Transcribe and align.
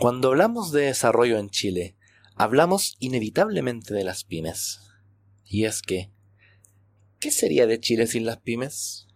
Cuando 0.00 0.28
hablamos 0.28 0.72
de 0.72 0.86
desarrollo 0.86 1.36
en 1.36 1.50
Chile, 1.50 1.94
hablamos 2.34 2.96
inevitablemente 3.00 3.92
de 3.92 4.02
las 4.02 4.24
pymes. 4.24 4.80
Y 5.44 5.66
es 5.66 5.82
que, 5.82 6.10
¿qué 7.18 7.30
sería 7.30 7.66
de 7.66 7.78
Chile 7.80 8.06
sin 8.06 8.24
las 8.24 8.38
pymes? 8.38 9.08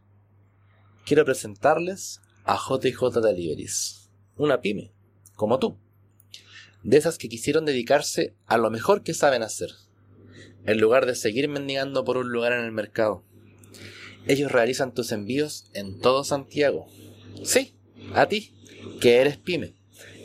Quiero 1.06 1.24
presentarles 1.24 2.20
a 2.44 2.58
JJ 2.58 3.18
Deliveries, 3.22 4.10
una 4.36 4.60
pyme, 4.60 4.92
como 5.36 5.58
tú, 5.58 5.78
de 6.82 6.98
esas 6.98 7.16
que 7.16 7.30
quisieron 7.30 7.64
dedicarse 7.64 8.34
a 8.44 8.58
lo 8.58 8.70
mejor 8.70 9.02
que 9.02 9.14
saben 9.14 9.42
hacer, 9.42 9.70
en 10.66 10.78
lugar 10.82 11.06
de 11.06 11.14
seguir 11.14 11.48
mendigando 11.48 12.04
por 12.04 12.18
un 12.18 12.30
lugar 12.30 12.52
en 12.52 12.62
el 12.62 12.72
mercado. 12.72 13.24
Ellos 14.26 14.52
realizan 14.52 14.92
tus 14.92 15.12
envíos 15.12 15.64
en 15.72 15.98
todo 15.98 16.24
Santiago. 16.24 16.88
Sí, 17.42 17.74
a 18.12 18.26
ti, 18.26 18.54
que 19.00 19.22
eres 19.22 19.38
pyme, 19.38 19.72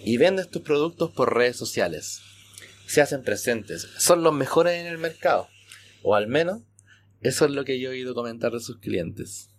y 0.03 0.17
vendes 0.17 0.49
tus 0.49 0.61
productos 0.61 1.11
por 1.11 1.35
redes 1.35 1.57
sociales. 1.57 2.21
Se 2.87 3.01
hacen 3.01 3.23
presentes, 3.23 3.87
son 3.97 4.23
los 4.23 4.33
mejores 4.33 4.73
en 4.73 4.87
el 4.87 4.97
mercado, 4.97 5.47
o 6.03 6.15
al 6.15 6.27
menos 6.27 6.61
eso 7.21 7.45
es 7.45 7.51
lo 7.51 7.65
que 7.65 7.79
yo 7.79 7.89
he 7.89 7.93
oído 7.93 8.15
comentar 8.15 8.51
de 8.51 8.61
sus 8.61 8.79
clientes. 8.79 9.49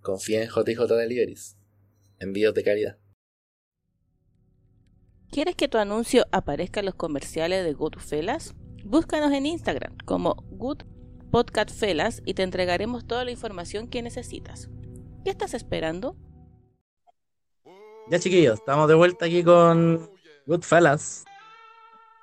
Confía 0.00 0.42
en 0.42 0.48
JJ 0.48 0.86
Deliveries. 0.86 1.56
Envíos 2.18 2.52
de 2.54 2.64
calidad. 2.64 2.98
¿Quieres 5.30 5.54
que 5.54 5.68
tu 5.68 5.78
anuncio 5.78 6.26
aparezca 6.32 6.80
en 6.80 6.86
los 6.86 6.96
comerciales 6.96 7.64
de 7.64 7.72
Goodfellas? 7.72 8.54
Búscanos 8.84 9.32
en 9.32 9.46
Instagram 9.46 9.96
como 10.04 10.34
Good 10.50 10.82
Podcast 11.30 11.70
Fellas 11.70 12.22
y 12.26 12.34
te 12.34 12.42
entregaremos 12.42 13.06
toda 13.06 13.24
la 13.24 13.30
información 13.30 13.86
que 13.86 14.02
necesitas. 14.02 14.68
¿Qué 15.22 15.30
estás 15.30 15.54
esperando? 15.54 16.16
Ya 18.10 18.18
chiquillos, 18.18 18.58
estamos 18.58 18.88
de 18.88 18.94
vuelta 18.96 19.26
aquí 19.26 19.44
con 19.44 20.10
Goodfellas. 20.44 21.24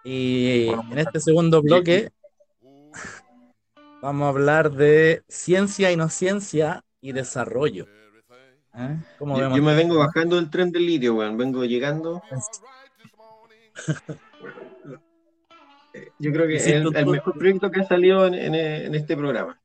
Y 0.04 0.68
en 0.68 0.98
este 0.98 1.22
segundo 1.22 1.62
bloque 1.62 2.12
vamos 4.02 4.26
a 4.26 4.30
hablar 4.30 4.72
de 4.72 5.24
ciencia 5.30 5.90
y 5.90 5.96
no 5.96 6.10
ciencia 6.10 6.84
y 7.00 7.14
desarrollo. 7.14 7.88
¿Eh? 8.76 8.98
Yo, 9.22 9.56
yo, 9.56 9.64
me 9.64 9.76
vengo 9.76 9.98
bajando 9.98 10.36
del 10.36 10.50
tren 10.50 10.74
del 10.74 10.86
litio, 10.86 11.16
weón. 11.16 11.38
Vengo 11.38 11.64
llegando. 11.64 12.22
Yo 16.20 16.32
creo 16.34 16.48
que 16.48 16.58
es 16.58 16.68
el, 16.68 16.92
mejor 17.06 17.38
proyecto 17.38 17.72
que 17.72 17.80
ha 17.80 17.88
salido 17.88 18.28
en, 18.28 18.94
este 18.94 19.16
programa. 19.16 19.58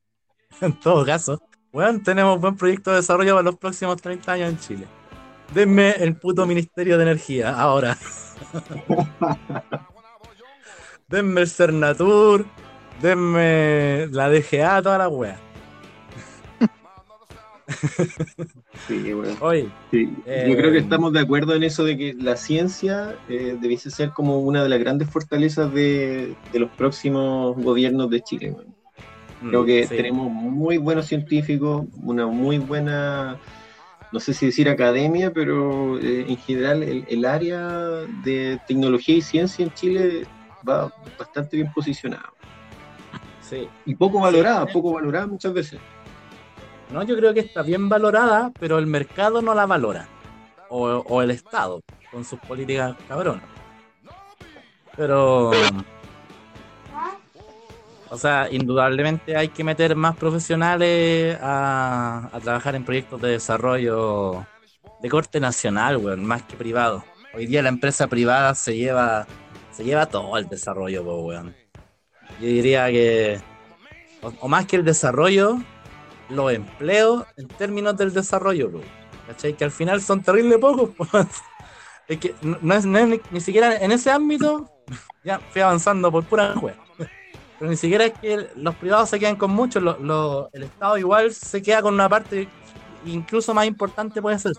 En 0.60 0.78
todo 0.78 1.04
caso, 1.04 1.42
bueno, 1.72 2.00
tenemos 2.04 2.38
buen 2.38 2.56
proyecto 2.56 2.90
de 2.90 2.98
desarrollo 2.98 3.32
para 3.32 3.42
los 3.42 3.56
próximos 3.56 4.00
30 4.00 4.32
años 4.32 4.50
en 4.50 4.58
Chile. 4.60 5.01
Denme 5.54 5.90
el 5.92 6.16
puto 6.16 6.46
Ministerio 6.46 6.96
de 6.96 7.02
Energía, 7.02 7.50
ahora. 7.50 7.96
denme 11.08 11.42
el 11.42 11.48
Cernatur, 11.48 12.46
denme 13.00 14.08
la 14.10 14.28
DGA, 14.30 14.82
toda 14.82 14.98
la 14.98 15.08
wea. 15.08 15.38
Sí, 18.86 19.12
bueno. 19.12 19.36
Yo 19.40 20.56
creo 20.56 20.70
que 20.72 20.78
eh, 20.78 20.80
estamos 20.80 21.12
de 21.12 21.20
acuerdo 21.20 21.54
en 21.54 21.62
eso 21.62 21.84
de 21.84 21.96
que 21.96 22.14
la 22.14 22.36
ciencia 22.36 23.16
eh, 23.28 23.56
debiese 23.60 23.90
ser 23.90 24.10
como 24.10 24.40
una 24.40 24.62
de 24.62 24.68
las 24.68 24.80
grandes 24.80 25.08
fortalezas 25.08 25.72
de, 25.72 26.34
los 26.52 26.70
próximos 26.70 27.56
gobiernos 27.62 28.10
de 28.10 28.20
Chile. 28.22 28.56
Mm, 29.40 29.48
creo 29.48 29.64
que 29.64 29.86
tenemos 29.86 30.30
muy 30.30 30.78
buenos 30.78 31.06
científicos, 31.06 31.86
una 32.02 32.26
muy 32.26 32.58
buena, 32.58 33.38
no 34.12 34.20
sé 34.20 34.34
si 34.34 34.46
decir 34.46 34.68
academia, 34.68 35.32
pero 35.32 35.98
eh, 35.98 36.26
en 36.28 36.36
general 36.36 36.82
el, 36.82 37.24
área 37.24 37.66
de 38.24 38.60
tecnología 38.66 39.16
y 39.16 39.22
ciencia 39.22 39.64
en 39.64 39.72
Chile 39.72 40.26
va 40.68 40.92
bastante 41.18 41.56
bien 41.56 41.72
posicionado. 41.72 42.34
Sí. 43.40 43.68
Y 43.86 43.94
poco 43.94 44.20
valorada, 44.20 44.66
poco 44.66 44.92
valorada 44.92 45.26
muchas 45.26 45.52
veces. 45.52 45.80
No, 46.92 47.02
yo 47.02 47.16
creo 47.16 47.32
que 47.32 47.40
está 47.40 47.62
bien 47.62 47.88
valorada, 47.88 48.52
pero 48.60 48.78
el 48.78 48.86
mercado 48.86 49.40
no 49.40 49.54
la 49.54 49.64
valora. 49.66 50.06
O, 50.68 51.20
el 51.20 51.30
Estado, 51.30 51.82
con 52.10 52.24
sus 52.24 52.38
políticas 52.40 52.96
cabronas. 53.06 53.44
Pero. 54.96 55.50
O 58.12 58.18
sea, 58.18 58.46
indudablemente 58.50 59.34
hay 59.38 59.48
que 59.48 59.64
meter 59.64 59.96
más 59.96 60.14
profesionales 60.16 61.38
a, 61.40 62.28
trabajar 62.42 62.74
en 62.74 62.84
proyectos 62.84 63.18
de 63.22 63.30
desarrollo 63.30 64.46
de 65.00 65.08
corte 65.08 65.40
nacional, 65.40 65.96
weón, 65.96 66.22
más 66.22 66.42
que 66.42 66.54
privado. 66.54 67.02
Hoy 67.32 67.46
día 67.46 67.62
la 67.62 67.70
empresa 67.70 68.08
privada 68.08 68.54
se 68.54 68.76
lleva, 68.76 69.26
se 69.70 69.82
lleva 69.84 70.04
todo 70.04 70.36
el 70.36 70.46
desarrollo, 70.46 71.02
weón. 71.02 71.56
Yo 72.38 72.48
diría 72.48 72.88
que, 72.88 73.40
o, 74.20 74.46
más 74.46 74.66
que 74.66 74.76
el 74.76 74.84
desarrollo, 74.84 75.56
los 76.28 76.52
empleos 76.52 77.24
en 77.38 77.48
términos 77.48 77.96
del 77.96 78.12
desarrollo, 78.12 78.68
bro. 78.68 78.80
¿Cachai? 79.26 79.54
Que 79.54 79.64
al 79.64 79.70
final 79.70 80.02
son 80.02 80.22
terrible 80.22 80.58
pocos. 80.58 80.90
es 82.08 82.18
que 82.18 82.34
no 82.42 82.74
es, 82.74 82.84
ni, 82.84 83.40
siquiera 83.40 83.74
en 83.74 83.90
ese 83.90 84.10
ámbito, 84.10 84.70
ya 85.24 85.38
fui 85.38 85.62
avanzando 85.62 86.12
por 86.12 86.24
pura 86.24 86.52
web. 86.56 86.81
Pero 87.62 87.70
ni 87.70 87.76
siquiera 87.76 88.06
es 88.06 88.12
que 88.18 88.48
los 88.56 88.74
privados 88.74 89.08
se 89.08 89.20
quedan 89.20 89.36
con 89.36 89.52
mucho, 89.52 89.78
el 90.52 90.62
Estado 90.64 90.98
igual 90.98 91.32
se 91.32 91.62
queda 91.62 91.80
con 91.80 91.94
una 91.94 92.08
parte 92.08 92.48
incluso 93.06 93.54
más 93.54 93.66
importante 93.66 94.20
puede 94.20 94.36
ser. 94.40 94.54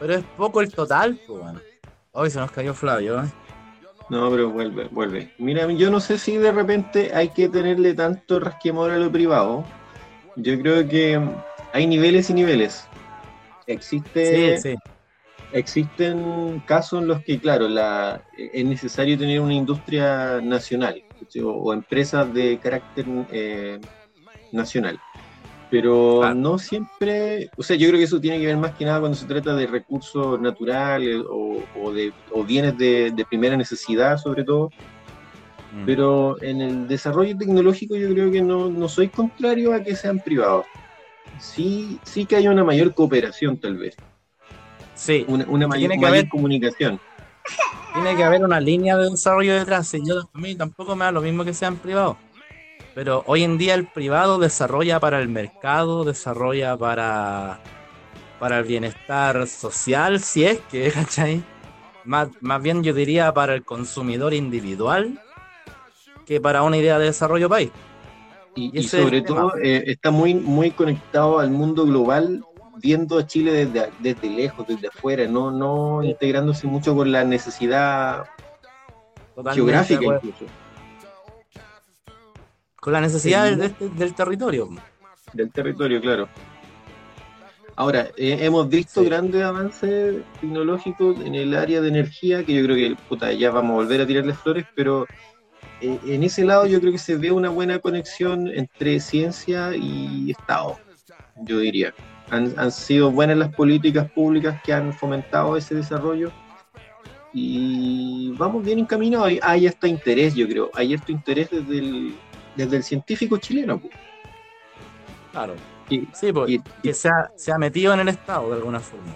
Pero 0.00 0.14
es 0.14 0.24
poco 0.36 0.62
el 0.62 0.74
total, 0.74 1.16
pues 1.28 1.40
bueno. 1.40 1.60
Hoy 2.10 2.30
se 2.30 2.40
nos 2.40 2.50
cayó 2.50 2.74
Flavio, 2.74 3.22
¿eh? 3.22 3.28
No, 4.10 4.28
pero 4.32 4.50
vuelve, 4.50 4.88
vuelve. 4.90 5.32
Mira, 5.38 5.70
yo 5.70 5.92
no 5.92 6.00
sé 6.00 6.18
si 6.18 6.38
de 6.38 6.50
repente 6.50 7.14
hay 7.14 7.28
que 7.28 7.48
tenerle 7.48 7.94
tanto 7.94 8.40
rasquemor 8.40 8.90
a 8.90 8.98
lo 8.98 9.12
privado, 9.12 9.64
yo 10.34 10.58
creo 10.58 10.88
que 10.88 11.20
hay 11.72 11.86
niveles 11.86 12.30
y 12.30 12.34
niveles. 12.34 12.88
Existe, 13.68 14.60
Existen 15.54 16.60
casos 16.66 17.00
en 17.00 17.08
los 17.08 17.22
que, 17.22 17.38
claro, 17.38 17.68
la, 17.68 18.22
es 18.36 18.64
necesario 18.64 19.16
tener 19.16 19.40
una 19.40 19.54
industria 19.54 20.40
nacional 20.42 21.02
o, 21.42 21.72
empresas 21.72 22.32
de 22.34 22.58
carácter 22.58 23.06
eh, 23.30 23.80
nacional. 24.52 24.98
Pero 25.70 26.34
no 26.34 26.58
siempre, 26.58 27.50
o 27.56 27.62
sea, 27.62 27.76
yo 27.76 27.88
creo 27.88 27.98
que 27.98 28.04
eso 28.04 28.20
tiene 28.20 28.38
que 28.38 28.46
ver 28.46 28.56
más 28.56 28.74
que 28.74 28.84
nada 28.84 29.00
cuando 29.00 29.16
se 29.16 29.26
trata 29.26 29.56
de 29.56 29.66
recursos 29.66 30.40
naturales 30.40 31.22
o, 31.28 31.92
de, 31.92 32.12
bienes 32.46 32.76
de 32.76 33.26
primera 33.28 33.56
necesidad, 33.56 34.18
sobre 34.18 34.44
todo 34.44 34.70
Mm. 35.74 35.86
Pero 35.86 36.40
en 36.42 36.60
el 36.60 36.88
desarrollo 36.88 37.36
tecnológico 37.36 37.96
yo 37.96 38.08
creo 38.10 38.30
que 38.30 38.42
no, 38.42 38.88
soy 38.88 39.08
contrario 39.08 39.74
a 39.74 39.82
que 39.82 39.96
sean 39.96 40.20
privados. 40.20 40.66
Sí, 41.40 41.98
sí 42.04 42.26
que 42.26 42.36
hay 42.36 42.46
una 42.46 42.62
mayor 42.62 42.94
cooperación 42.94 43.58
tal 43.58 43.76
vez. 43.76 43.96
Sí. 45.04 45.26
Una, 45.28 45.68
mayor, 45.68 46.28
comunicación. 46.30 46.98
Tiene 47.92 48.16
que 48.16 48.24
haber 48.24 48.42
una 48.42 48.58
línea 48.58 48.96
de 48.96 49.10
desarrollo 49.10 49.54
detrás. 49.54 49.92
Y 49.92 50.02
yo 50.02 50.30
a 50.32 50.38
mí 50.38 50.54
tampoco 50.54 50.96
me 50.96 51.04
da 51.04 51.12
lo 51.12 51.20
mismo 51.20 51.44
que 51.44 51.52
sean 51.52 51.76
privados. 51.76 52.16
Pero 52.94 53.22
hoy 53.26 53.42
en 53.42 53.58
día 53.58 53.74
el 53.74 53.86
privado 53.86 54.38
desarrolla 54.38 54.98
para 55.00 55.20
el 55.20 55.28
mercado, 55.28 56.04
desarrolla 56.04 56.74
para, 56.78 57.60
para 58.38 58.60
el 58.60 58.64
bienestar 58.64 59.46
social, 59.46 60.20
si 60.20 60.46
es 60.46 60.58
que, 60.70 60.90
¿cachai? 60.94 61.42
Más, 62.06 62.28
más 62.40 62.62
bien 62.62 62.82
yo 62.82 62.94
diría 62.94 63.34
para 63.34 63.54
el 63.54 63.62
consumidor 63.62 64.32
individual 64.32 65.20
que 66.24 66.40
para 66.40 66.62
una 66.62 66.78
idea 66.78 66.98
de 66.98 67.06
desarrollo 67.06 67.50
país. 67.50 67.70
Y, 68.56 68.82
sobre 68.84 69.20
todo 69.20 69.52
eh, 69.60 69.82
está 69.86 70.10
muy, 70.10 70.32
muy 70.32 70.70
conectado 70.70 71.40
al 71.40 71.50
mundo 71.50 71.84
global, 71.84 72.42
viendo 72.80 73.18
a 73.18 73.26
Chile 73.26 73.66
desde, 73.66 73.90
desde 74.00 74.30
lejos, 74.30 74.66
desde 74.66 74.88
afuera, 74.88 75.26
no, 75.26 75.50
no 75.50 76.02
integrándose 76.02 76.66
mucho 76.66 76.94
con 76.94 77.10
la 77.10 77.24
necesidad 77.24 78.24
geográfica 79.52 80.04
incluso. 80.04 80.46
Con 82.80 82.92
la 82.92 83.00
necesidad 83.00 83.56
del, 83.56 84.14
territorio. 84.14 84.68
Del 85.32 85.50
territorio, 85.50 86.00
claro. 86.02 86.28
Ahora, 87.76 88.08
eh, 88.16 88.38
hemos 88.40 88.68
visto 88.68 89.02
grandes 89.02 89.42
avances 89.42 90.22
tecnológicos 90.40 91.18
en 91.20 91.34
el 91.34 91.56
área 91.56 91.80
de 91.80 91.88
energía, 91.88 92.44
que 92.44 92.54
yo 92.54 92.62
creo 92.62 92.76
que 92.76 92.96
puta, 93.08 93.32
ya 93.32 93.50
vamos 93.50 93.72
a 93.72 93.74
volver 93.76 94.02
a 94.02 94.06
tirarle 94.06 94.34
flores, 94.34 94.66
pero 94.76 95.06
eh, 95.80 95.98
en 96.06 96.22
ese 96.22 96.44
lado 96.44 96.66
yo 96.66 96.78
creo 96.78 96.92
que 96.92 96.98
se 96.98 97.16
ve 97.16 97.32
una 97.32 97.48
buena 97.48 97.78
conexión 97.78 98.48
entre 98.48 99.00
ciencia 99.00 99.74
y 99.74 100.30
Estado, 100.30 100.78
yo 101.42 101.58
diría. 101.58 101.94
Han, 102.30 102.72
sido 102.72 103.10
buenas 103.10 103.36
las 103.36 103.54
políticas 103.54 104.10
públicas 104.10 104.60
que 104.62 104.72
han 104.72 104.92
fomentado 104.92 105.56
ese 105.56 105.74
desarrollo 105.74 106.32
y 107.32 108.32
vamos 108.36 108.64
bien 108.64 108.78
encaminados. 108.78 109.30
Hay 109.42 109.66
hasta 109.66 109.88
interés, 109.88 110.34
yo 110.34 110.48
creo. 110.48 110.70
Hay 110.74 110.94
este 110.94 111.12
interés 111.12 111.50
desde 111.50 111.78
el, 111.78 112.16
desde 112.56 112.76
el 112.76 112.82
científico 112.82 113.36
chileno. 113.36 113.80
Claro. 115.32 115.54
sí, 115.88 116.32
porque 116.32 116.60
que 116.82 116.94
se 116.94 117.08
ha, 117.08 117.30
se 117.36 117.52
ha, 117.52 117.58
metido 117.58 117.92
en 117.92 118.00
el 118.00 118.08
Estado 118.08 118.48
de 118.50 118.56
alguna 118.56 118.80
forma. 118.80 119.12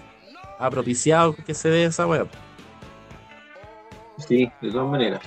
Ha 0.58 0.68
propiciado 0.68 1.34
que 1.34 1.54
se 1.54 1.70
dé 1.70 1.84
esa 1.84 2.06
web. 2.06 2.28
Sí, 4.18 4.50
de 4.60 4.70
todas 4.70 4.88
maneras. 4.88 5.20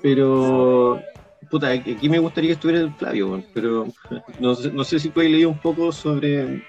Pero, 0.00 1.00
puta, 1.52 1.68
aquí 1.68 2.08
me 2.08 2.18
gustaría 2.18 2.48
que 2.48 2.54
estuviera 2.54 2.80
el 2.80 2.94
Flavio, 2.94 3.44
pero 3.52 3.86
no, 4.40 4.54
no 4.54 4.84
sé 4.84 4.98
si 4.98 5.10
tú 5.10 5.20
has 5.20 5.26
leído 5.26 5.50
un 5.50 5.58
poco 5.58 5.92
sobre 5.92 6.62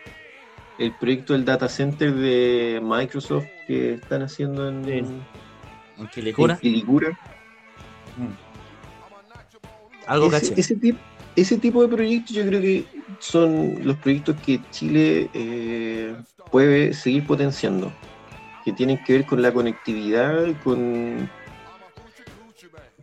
el 0.77 0.91
proyecto 1.00 1.31
del 1.31 1.45
data 1.45 1.69
center 1.69 2.13
de 2.13 2.81
Microsoft 2.83 3.45
que 3.65 3.94
están 3.94 4.24
haciendo 4.24 4.68
en, 4.68 4.89
en 4.89 6.07
Quilicura. 6.13 6.59
Mm. 8.18 8.33
Algo 10.06 10.33
ese, 10.33 10.53
ese, 10.57 10.75
tipo, 10.75 11.00
ese 11.38 11.57
tipo 11.57 11.81
de 11.81 11.88
proyectos 11.88 12.35
yo 12.35 12.45
creo 12.45 12.59
que 12.59 12.85
son 13.19 13.88
los 13.88 13.95
proyectos 14.00 14.35
que 14.45 14.59
Chile 14.71 15.30
eh, 15.33 16.13
puede 16.51 16.94
seguir 16.94 17.25
potenciando, 17.25 17.89
que 18.65 18.74
tienen 18.74 19.01
que 19.06 19.13
ver 19.13 19.25
con 19.25 19.41
la 19.41 19.53
conectividad, 19.53 20.62
con 20.62 21.30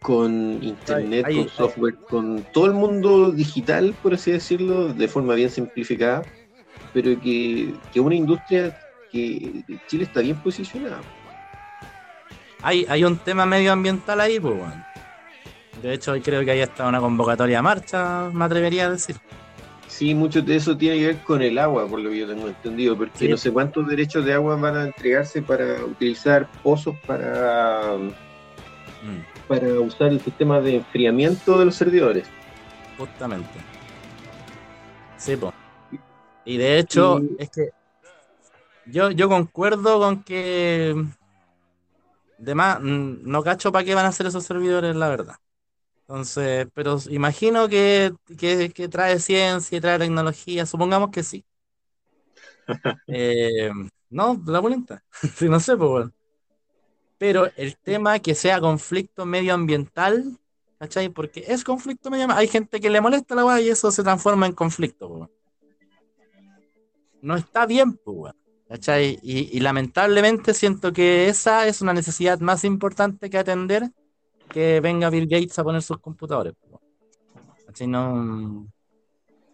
con 0.01 0.63
internet, 0.63 1.27
con 1.27 1.49
software, 1.49 1.97
con 2.09 2.45
todo 2.53 2.67
el 2.67 2.73
mundo 2.73 3.31
digital, 3.31 3.95
por 4.03 4.15
así 4.15 4.33
decirlo, 4.33 4.93
de 4.93 5.09
forma 5.09 5.35
bien 5.35 5.51
simplificada, 5.51 6.23
pero 6.93 7.21
que, 7.21 7.75
que 7.93 8.01
una 8.01 8.15
industria 8.15 8.79
que 9.13 9.63
Chile 9.87 10.05
está 10.05 10.21
bien 10.21 10.37
posicionada. 10.37 11.01
Hay, 12.63 12.87
hay 12.89 13.05
un 13.05 13.17
tema 13.19 13.47
medioambiental 13.47 14.21
ahí, 14.21 14.39
pues, 14.39 14.57
bueno. 14.57 14.85
De 15.83 15.95
hecho, 15.95 16.13
hoy 16.13 16.21
creo 16.21 16.45
que 16.45 16.51
hay 16.51 16.61
hasta 16.61 16.87
una 16.87 17.01
convocatoria 17.01 17.61
a 17.61 17.63
marcha, 17.63 18.31
me 18.33 18.45
atrevería 18.45 18.87
a 18.87 18.91
decir. 18.91 19.17
Sí, 19.87 20.15
mucho 20.15 20.41
de 20.41 20.57
eso 20.57 20.77
tiene 20.77 20.99
que 20.99 21.07
ver 21.09 21.19
con 21.19 21.43
el 21.43 21.59
agua, 21.59 21.87
por 21.89 22.01
lo 22.01 22.11
que 22.11 22.19
yo 22.19 22.27
tengo 22.29 22.49
entendido, 22.49 22.97
porque 22.97 23.29
no 23.29 23.37
sé 23.37 23.51
cuántos 23.51 23.89
derechos 23.89 24.25
de 24.25 24.35
agua 24.35 24.57
van 24.57 24.77
a 24.77 24.85
entregarse 24.85 25.43
para 25.43 25.85
utilizar 25.85 26.49
pozos 26.63 26.95
para, 27.07 27.97
mm. 29.03 29.40
Para 29.51 29.81
usar 29.81 30.13
el 30.13 30.21
sistema 30.21 30.61
de 30.61 30.77
enfriamiento 30.77 31.59
de 31.59 31.65
los 31.65 31.75
servidores. 31.75 32.25
Justamente. 32.97 33.51
Sí, 35.17 35.35
pues. 35.35 35.53
Y 36.45 36.57
de 36.57 36.79
hecho, 36.79 37.21
es 37.37 37.51
que 37.51 37.71
yo, 38.87 39.11
yo 39.11 39.29
concuerdo 39.29 39.99
con 39.99 40.23
que. 40.23 40.95
Además, 42.39 42.79
no 42.81 43.43
cacho 43.43 43.73
para 43.73 43.85
qué 43.85 43.93
van 43.93 44.07
a 44.07 44.13
ser 44.13 44.27
esos 44.27 44.45
servidores, 44.45 44.95
la 44.95 45.09
verdad. 45.09 45.35
Entonces, 46.03 46.69
pero 46.73 46.99
imagino 47.09 47.69
que, 47.69 48.15
trae 48.89 49.19
ciencia 49.19 49.77
y 49.77 49.81
trae 49.81 49.99
tecnología, 49.99 50.65
supongamos 50.65 51.11
que 51.11 51.25
sí. 51.25 51.45
Eh, 53.09 53.69
no, 54.11 54.41
la 54.47 54.61
voluntad. 54.61 55.01
sí, 55.35 55.49
no 55.49 55.59
sé, 55.59 55.77
pues 55.77 55.91
bueno. 55.91 56.13
Pero 57.21 57.51
el 57.57 57.77
tema 57.77 58.19
que 58.19 58.35
sea 58.35 58.61
conflicto 58.61 59.27
medioambiental, 59.27 60.39
¿cachai? 60.79 61.11
Porque 61.11 61.45
es 61.47 61.63
conflicto 61.63 62.11
medioambiental. 62.11 62.41
Hay 62.41 62.49
gente 62.49 62.81
que 62.81 62.89
le 62.89 63.03
molesta 63.03 63.35
la 63.35 63.45
weá 63.45 63.61
y 63.61 63.69
eso 63.69 63.93
se 63.93 64.03
transforma 64.03 64.47
en 64.47 64.55
conflicto, 64.55 65.09
pues 65.09 65.31
no 67.23 67.37
está 67.37 67.67
bien, 67.67 67.99
pues, 67.99 68.33
¿cachai? 68.67 69.19
Y, 69.23 69.61
lamentablemente 69.61 70.55
siento 70.55 70.91
que 70.91 71.29
esa 71.29 71.67
es 71.67 71.83
una 71.83 71.93
necesidad 71.93 72.41
más 72.41 72.65
importante 72.65 73.29
que 73.29 73.37
atender 73.37 73.91
que 74.49 74.81
venga 74.81 75.11
Bill 75.11 75.29
Gates 75.29 75.59
a 75.59 75.65
poner 75.65 75.83
sus 75.83 75.99
computadores. 75.99 76.55
¿cachai? 77.67 77.87
No... 77.87 78.67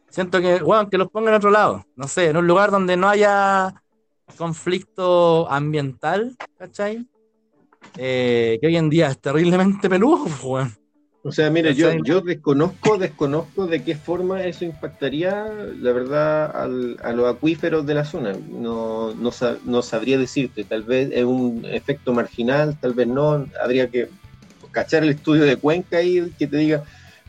Siento 0.09 0.41
que, 0.41 0.61
bueno, 0.61 0.89
que 0.89 0.97
los 0.97 1.11
ponga 1.11 1.31
en 1.31 1.37
otro 1.37 1.51
lado, 1.51 1.85
no 1.97 2.07
sé, 2.07 2.27
en 2.27 2.37
un 2.37 2.47
lugar 2.47 2.71
donde 2.71 2.97
no 2.97 3.09
haya 3.09 3.83
conflicto 4.39 5.51
ambiental, 5.51 6.37
¿cachai? 6.57 7.05
Eh, 7.97 8.59
que 8.61 8.67
hoy 8.67 8.77
en 8.77 8.91
día 8.91 9.09
es 9.09 9.19
terriblemente 9.19 9.89
peludo, 9.89 10.27
pues, 10.43 10.69
o 11.27 11.33
sea, 11.33 11.51
mire, 11.51 11.75
yo, 11.75 11.91
yo 12.05 12.21
desconozco, 12.21 12.99
desconozco 12.99 13.67
de 13.67 13.83
qué 13.83 13.97
forma 13.97 14.45
eso 14.45 14.65
impactaría, 14.65 15.45
la 15.81 15.91
verdad, 15.91 16.53
a 16.55 17.13
los 17.13 17.35
acuíferos 17.35 17.85
de 17.85 17.95
la 17.95 18.05
zona. 18.05 18.33
No, 18.49 19.13
no, 19.13 19.83
sabría 19.83 20.19
decirte, 20.19 20.63
tal 20.63 20.85
vez 20.85 21.11
es 21.13 21.25
un 21.25 21.65
efecto 21.65 22.13
marginal, 22.13 22.79
tal 22.81 22.95
vez 22.95 23.09
no. 23.09 23.45
Habría 23.61 23.91
que 23.91 24.09
cachar 24.71 25.03
el 25.03 25.09
estudio 25.09 25.43
de 25.43 25.57
Cuenca 25.57 26.01
y 26.01 26.31
que 26.39 26.47
te 26.47 26.59
diga, 26.59 26.85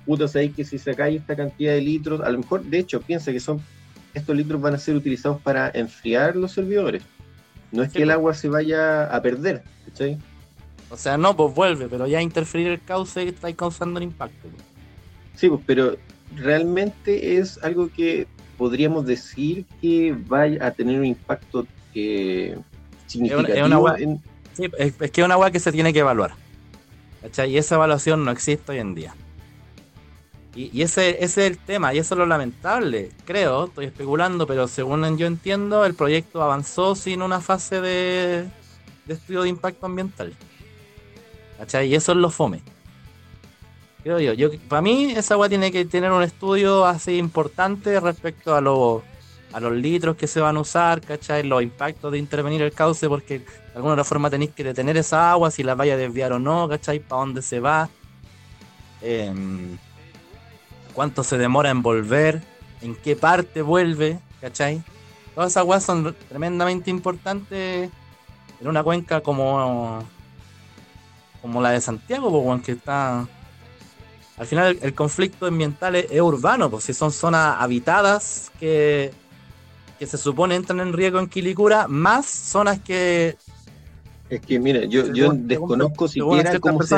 puta, 0.06 0.28
sabéis 0.28 0.56
que 0.56 0.64
si 0.64 0.78
sacáis 0.78 1.22
esta 1.22 1.36
cantidad 1.36 1.74
de 1.74 1.82
litros, 1.82 2.22
a 2.22 2.30
lo 2.30 2.38
mejor, 2.38 2.66
de 2.66 2.78
hecho, 2.78 3.02
piensa 3.02 3.32
que 3.32 3.40
son 3.40 3.60
estos 4.14 4.36
litros 4.36 4.62
van 4.62 4.76
a 4.76 4.78
ser 4.78 4.96
utilizados 4.96 5.42
para 5.42 5.72
enfriar 5.74 6.36
los 6.36 6.52
servidores. 6.52 7.02
No 7.72 7.82
es 7.82 7.92
que 7.92 8.04
el 8.04 8.12
agua 8.12 8.36
se 8.36 8.48
vaya 8.48 9.06
a 9.06 9.20
perder, 9.24 9.64
¿cachai? 9.86 10.20
O 10.90 10.98
sea, 10.98 11.18
no, 11.18 11.36
pues 11.36 11.54
vuelve, 11.54 11.88
pero 11.90 12.08
ya 12.08 12.22
interferir 12.22 12.68
el 12.68 12.82
cauce 12.82 13.24
que 13.24 13.30
está 13.30 13.52
causando 13.54 14.00
el 14.00 14.06
impacto. 14.06 14.48
Pues. 14.50 14.64
Sí, 15.36 15.50
pues, 15.50 15.62
pero 15.66 15.98
realmente 16.36 17.38
es 17.38 17.62
algo 17.64 17.90
que 17.92 18.28
podríamos 18.58 19.06
decir 19.06 19.66
que 19.82 20.16
vaya 20.28 20.66
a 20.66 20.72
tener 20.72 21.00
un 21.00 21.06
impacto 21.06 21.68
eh, 21.94 22.58
significativo. 23.06 23.58
Es, 23.58 23.66
una 23.66 24.18
sí, 24.54 24.70
es, 24.78 24.94
que 25.12 25.22
es 25.22 25.26
una 25.26 25.36
agua 25.36 25.52
que 25.52 25.60
se 25.60 25.72
tiene 25.72 25.94
que 25.94 26.00
evaluar. 26.00 26.34
¿cachai? 27.22 27.52
Y 27.52 27.58
esa 27.58 27.76
evaluación 27.76 28.24
no 28.24 28.32
existe 28.32 28.72
hoy 28.72 28.80
en 28.80 28.96
día. 28.96 29.14
Y, 30.56 30.82
ese, 30.82 31.24
ese, 31.24 31.46
es 31.46 31.52
el 31.52 31.60
tema, 31.60 31.94
y 31.94 32.00
eso 32.00 32.16
es 32.16 32.18
lo 32.18 32.26
lamentable, 32.26 33.12
creo, 33.26 33.66
estoy 33.66 33.86
especulando, 33.86 34.48
pero 34.48 34.68
según 34.68 35.16
yo 35.16 35.28
entiendo, 35.28 35.86
el 35.86 35.94
proyecto 35.94 36.42
avanzó 36.42 36.96
sin 36.96 37.22
una 37.22 37.42
fase 37.42 37.80
de, 37.80 38.50
de 39.06 39.14
estudio 39.14 39.44
de 39.44 39.50
impacto 39.50 39.86
ambiental. 39.86 40.34
¿Cachai? 41.58 41.88
Y 41.88 41.96
eso 41.96 42.12
es 42.12 42.18
lo 42.18 42.30
fome. 42.30 42.62
Creo 44.04 44.20
yo. 44.20 44.34
yo 44.34 44.50
para 44.70 44.82
mí, 44.82 45.12
esa 45.12 45.34
agua 45.34 45.50
tiene 45.50 45.72
que 45.72 45.86
tener 45.86 46.12
un 46.12 46.24
estudio 46.24 46.86
así 46.86 47.18
importante 47.18 48.00
respecto 48.00 48.56
a, 48.56 48.62
lo, 48.62 49.04
a 49.52 49.60
los 49.60 49.74
litros 49.74 50.16
que 50.16 50.28
se 50.28 50.40
van 50.40 50.58
a 50.58 50.62
usar, 50.62 51.02
¿cachai? 51.02 51.44
Los 51.44 51.64
impactos 51.64 52.12
de 52.12 52.18
intervenir 52.18 52.62
el 52.62 52.72
cauce, 52.72 53.10
porque 53.10 53.40
de 53.40 53.46
alguna 53.76 53.94
otra 53.94 54.04
forma 54.04 54.30
tenéis 54.30 54.52
que 54.52 54.64
detener 54.64 54.98
esa 54.98 55.32
agua, 55.32 55.52
si 55.52 55.64
la 55.64 55.76
vaya 55.76 55.96
a 55.96 55.98
desviar 55.98 56.32
o 56.32 56.40
no, 56.40 56.70
¿cachai? 56.70 57.00
¿Para 57.00 57.20
dónde 57.20 57.42
se 57.42 57.60
va? 57.60 57.90
Em, 59.02 59.78
¿Cuánto 60.94 61.24
se 61.24 61.38
demora 61.38 61.70
en 61.70 61.82
volver? 61.82 62.42
¿En 62.82 62.96
qué 62.96 63.16
parte 63.16 63.62
vuelve? 63.62 64.20
¿cachai? 64.42 64.82
Todas 65.36 65.52
esas 65.52 65.62
aguas 65.62 65.84
son 65.84 66.16
tremendamente 66.30 66.90
importantes 66.90 67.90
en 68.60 68.68
una 68.68 68.84
cuenca 68.84 69.22
como 69.22 70.00
como 71.48 71.62
la 71.62 71.72
de 71.72 71.80
Santiago, 71.80 72.30
pues, 72.30 72.62
que 72.62 72.74
está. 72.74 73.26
Al 74.38 74.46
final, 74.46 74.78
el, 74.82 74.94
conflicto 74.94 75.46
ambiental 75.48 75.96
es, 75.96 76.22
urbano, 76.22 76.70
pues 76.70 76.84
si 76.84 76.94
son 76.94 77.12
zonas 77.12 77.56
habitadas 77.58 78.52
que, 78.60 79.12
que 79.98 80.06
se 80.06 80.18
supone 80.18 80.56
entran 80.56 80.82
en 80.82 80.92
riesgo 80.92 81.20
en 81.20 81.28
Quilicura, 81.28 81.88
más 81.88 82.26
zonas 82.26 82.80
que. 82.82 83.38
Es 84.30 84.42
que, 84.42 84.60
mira, 84.60 84.84
yo, 84.84 85.12
yo 85.14 85.32
desconozco 85.34 86.10
siquiera 86.10 86.60
cómo 86.60 86.84
se 86.84 86.98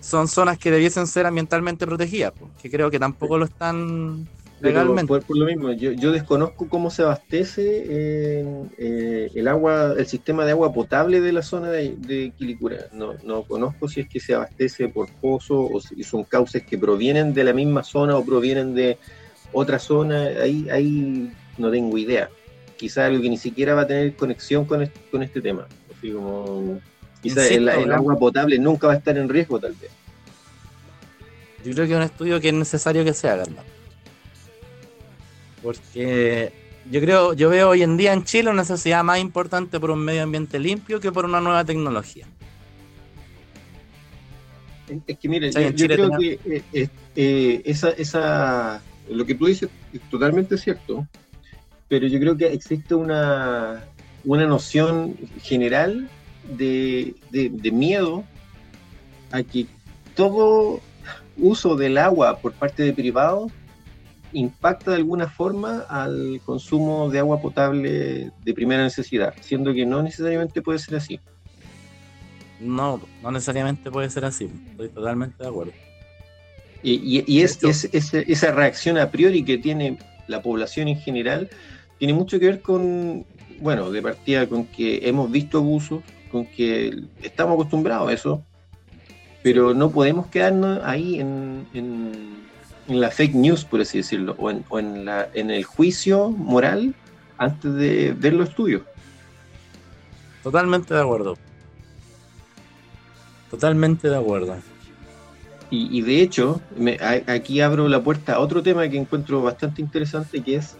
Son 0.00 0.26
zonas 0.26 0.58
que 0.58 0.72
debiesen 0.72 1.06
ser 1.06 1.26
ambientalmente 1.26 1.86
protegidas, 1.86 2.32
pues, 2.36 2.50
que 2.60 2.70
creo 2.70 2.90
que 2.90 2.98
tampoco 2.98 3.38
lo 3.38 3.44
están 3.44 4.26
por, 4.62 5.36
lo 5.36 5.46
mismo, 5.46 5.72
yo, 5.72 6.12
desconozco 6.12 6.68
cómo 6.68 6.90
se 6.90 7.02
abastece 7.02 7.84
eh, 7.88 9.30
el 9.34 9.48
agua, 9.48 9.94
el 9.98 10.06
sistema 10.06 10.44
de 10.44 10.52
agua 10.52 10.72
potable 10.72 11.20
de 11.20 11.32
la 11.32 11.42
zona 11.42 11.70
de, 11.70 12.32
Quilicura. 12.36 12.86
No, 12.92 13.14
no, 13.24 13.42
conozco 13.42 13.88
si 13.88 14.00
es 14.00 14.08
que 14.08 14.20
se 14.20 14.34
abastece 14.34 14.88
por 14.88 15.10
pozo 15.10 15.64
o 15.64 15.80
si 15.80 16.02
son 16.04 16.24
cauces 16.24 16.62
que 16.62 16.78
provienen 16.78 17.34
de 17.34 17.44
la 17.44 17.52
misma 17.52 17.82
zona 17.82 18.16
o 18.16 18.24
provienen 18.24 18.74
de 18.74 18.98
otra 19.52 19.78
zona. 19.78 20.28
Ahí, 20.40 20.68
ahí 20.70 21.32
no 21.58 21.70
tengo 21.70 21.98
idea. 21.98 22.30
Quizás 22.76 23.06
algo 23.06 23.22
que 23.22 23.30
ni 23.30 23.38
siquiera 23.38 23.74
va 23.74 23.82
a 23.82 23.86
tener 23.86 24.14
conexión 24.14 24.64
con 24.64 24.82
este, 24.82 25.00
con 25.10 25.22
este 25.22 25.40
tema. 25.40 25.66
Así 25.96 26.12
como, 26.12 26.80
quizás 27.20 27.50
el, 27.50 27.68
agua 27.68 28.16
potable 28.16 28.58
nunca 28.58 28.86
va 28.86 28.92
a 28.94 28.96
estar 28.96 29.16
en 29.18 29.28
riesgo, 29.28 29.58
tal 29.58 29.72
vez. 29.72 29.90
Yo 31.64 31.72
creo 31.74 31.86
que 31.86 31.92
es 31.92 31.96
un 31.96 32.02
estudio 32.02 32.40
que 32.40 32.48
es 32.48 32.54
necesario 32.54 33.04
que 33.04 33.14
se 33.14 33.28
haga, 33.28 33.44
porque 35.62 36.52
yo 36.90 37.00
creo, 37.00 37.32
yo 37.34 37.48
veo 37.48 37.70
hoy 37.70 37.82
en 37.82 37.96
día 37.96 38.12
en 38.12 38.24
Chile 38.24 38.50
una 38.50 38.64
sociedad 38.64 39.04
más 39.04 39.20
importante 39.20 39.78
por 39.78 39.90
un 39.90 40.00
medio 40.00 40.22
ambiente 40.22 40.58
limpio 40.58 41.00
que 41.00 41.12
por 41.12 41.24
una 41.24 41.40
nueva 41.40 41.64
tecnología. 41.64 42.26
Es 45.06 45.18
que 45.18 45.28
mire, 45.28 45.50
yo, 45.52 45.86
creo 45.86 46.10
que 46.18 46.38
eh, 46.44 46.62
eh, 46.72 46.88
eh, 47.16 47.62
esa, 47.64 47.90
esa, 47.90 48.82
lo 49.08 49.24
que 49.24 49.34
tú 49.34 49.46
dices 49.46 49.70
es 49.92 50.00
totalmente 50.10 50.58
cierto, 50.58 51.06
pero 51.88 52.06
yo 52.06 52.18
creo 52.18 52.36
que 52.36 52.52
existe 52.52 52.94
una, 52.94 53.84
una 54.24 54.46
noción 54.46 55.16
general 55.40 56.10
de, 56.58 57.14
de 57.30 57.70
miedo 57.70 58.24
a 59.30 59.42
que 59.42 59.66
todo 60.14 60.80
uso 61.38 61.76
del 61.76 61.96
agua 61.96 62.38
por 62.38 62.52
parte 62.52 62.82
de 62.82 62.92
privados 62.92 63.50
impacta 64.32 64.90
de 64.92 64.98
alguna 64.98 65.28
forma 65.28 65.80
al 65.88 66.40
consumo 66.44 67.10
de 67.10 67.18
agua 67.18 67.40
potable 67.40 68.30
de 68.44 68.54
primera 68.54 68.82
necesidad, 68.82 69.34
siendo 69.40 69.72
que 69.74 69.84
no 69.86 70.02
necesariamente 70.02 70.62
puede 70.62 70.78
ser 70.78 70.96
así. 70.96 71.20
No, 72.60 73.00
no 73.22 73.30
necesariamente 73.30 73.90
puede 73.90 74.08
ser 74.10 74.24
así. 74.24 74.48
Estoy 74.72 74.88
totalmente 74.90 75.42
de 75.42 75.48
acuerdo. 75.48 75.72
Y, 76.82 77.18
y- 77.20 77.24
y 77.26 77.42
es, 77.42 77.62
es- 77.62 77.88
es- 77.92 78.14
esa 78.14 78.52
reacción 78.52 78.98
a 78.98 79.10
priori 79.10 79.44
que 79.44 79.58
tiene 79.58 79.98
la 80.28 80.42
población 80.42 80.88
en 80.88 80.98
general 80.98 81.48
tiene 81.98 82.14
mucho 82.14 82.38
que 82.40 82.46
ver 82.46 82.60
con, 82.62 83.24
bueno, 83.60 83.90
de 83.90 84.02
partida 84.02 84.48
con 84.48 84.66
que 84.66 85.00
hemos 85.08 85.30
visto 85.30 85.58
abusos, 85.58 86.02
con 86.30 86.46
que 86.46 86.92
estamos 87.22 87.54
acostumbrados 87.54 88.08
a 88.08 88.12
eso, 88.12 88.44
pero 89.42 89.74
no 89.74 89.90
podemos 89.90 90.26
quedarnos 90.28 90.80
ahí 90.84 91.20
en, 91.20 91.66
en- 91.74 92.42
en 92.88 93.00
la 93.00 93.10
fake 93.10 93.34
news, 93.34 93.64
por 93.64 93.80
así 93.80 93.98
decirlo, 93.98 94.34
o 94.38 94.50
en, 94.50 94.64
o 94.68 94.78
en 94.78 95.04
la, 95.04 95.28
en 95.34 95.50
el 95.50 95.64
juicio 95.64 96.30
moral 96.30 96.94
antes 97.38 97.74
de 97.74 98.14
ver 98.18 98.32
los 98.34 98.48
estudios. 98.50 98.82
Totalmente 100.42 100.92
de 100.94 101.00
acuerdo. 101.00 101.36
Totalmente 103.50 104.08
de 104.08 104.16
acuerdo. 104.16 104.56
Y, 105.70 105.98
y 105.98 106.02
de 106.02 106.20
hecho, 106.22 106.60
me- 106.76 106.98
a- 107.00 107.32
aquí 107.32 107.60
abro 107.60 107.88
la 107.88 108.02
puerta 108.02 108.34
a 108.34 108.40
otro 108.40 108.62
tema 108.62 108.88
que 108.88 108.98
encuentro 108.98 109.42
bastante 109.42 109.80
interesante, 109.80 110.42
que 110.42 110.56
es 110.56 110.76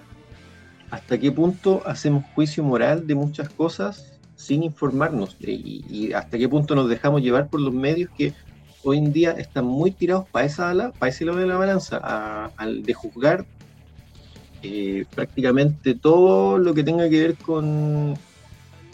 hasta 0.90 1.18
qué 1.18 1.32
punto 1.32 1.82
hacemos 1.86 2.24
juicio 2.34 2.62
moral 2.62 3.06
de 3.06 3.14
muchas 3.14 3.48
cosas 3.48 4.04
sin 4.36 4.62
informarnos 4.62 5.36
y, 5.40 5.84
y 5.88 6.12
hasta 6.12 6.36
qué 6.36 6.48
punto 6.48 6.74
nos 6.74 6.88
dejamos 6.88 7.22
llevar 7.22 7.48
por 7.48 7.60
los 7.60 7.72
medios 7.72 8.10
que 8.16 8.34
hoy 8.84 8.98
en 8.98 9.12
día 9.12 9.32
están 9.32 9.64
muy 9.64 9.92
tirados 9.92 10.26
para 10.30 10.46
esa 10.46 10.70
ala- 10.70 10.92
para 10.98 11.10
ese 11.10 11.24
lado 11.24 11.38
de 11.38 11.46
la 11.46 11.56
balanza, 11.56 12.00
a- 12.02 12.52
al 12.56 12.84
de 12.84 12.94
juzgar 12.94 13.44
eh, 14.62 15.04
prácticamente 15.14 15.94
todo 15.96 16.56
lo 16.58 16.72
que 16.72 16.84
tenga 16.84 17.08
que 17.10 17.20
ver 17.20 17.36
con 17.38 18.16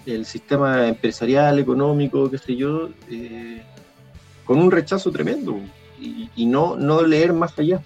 el 0.06 0.24
sistema 0.24 0.88
empresarial, 0.88 1.58
económico, 1.58 2.30
qué 2.30 2.38
sé 2.38 2.56
yo, 2.56 2.88
eh, 3.10 3.62
con 4.46 4.58
un 4.58 4.70
rechazo 4.70 5.12
tremendo 5.12 5.60
y, 6.00 6.30
y 6.36 6.46
no, 6.46 6.74
no 6.76 7.02
leer 7.02 7.34
más 7.34 7.58
allá. 7.58 7.82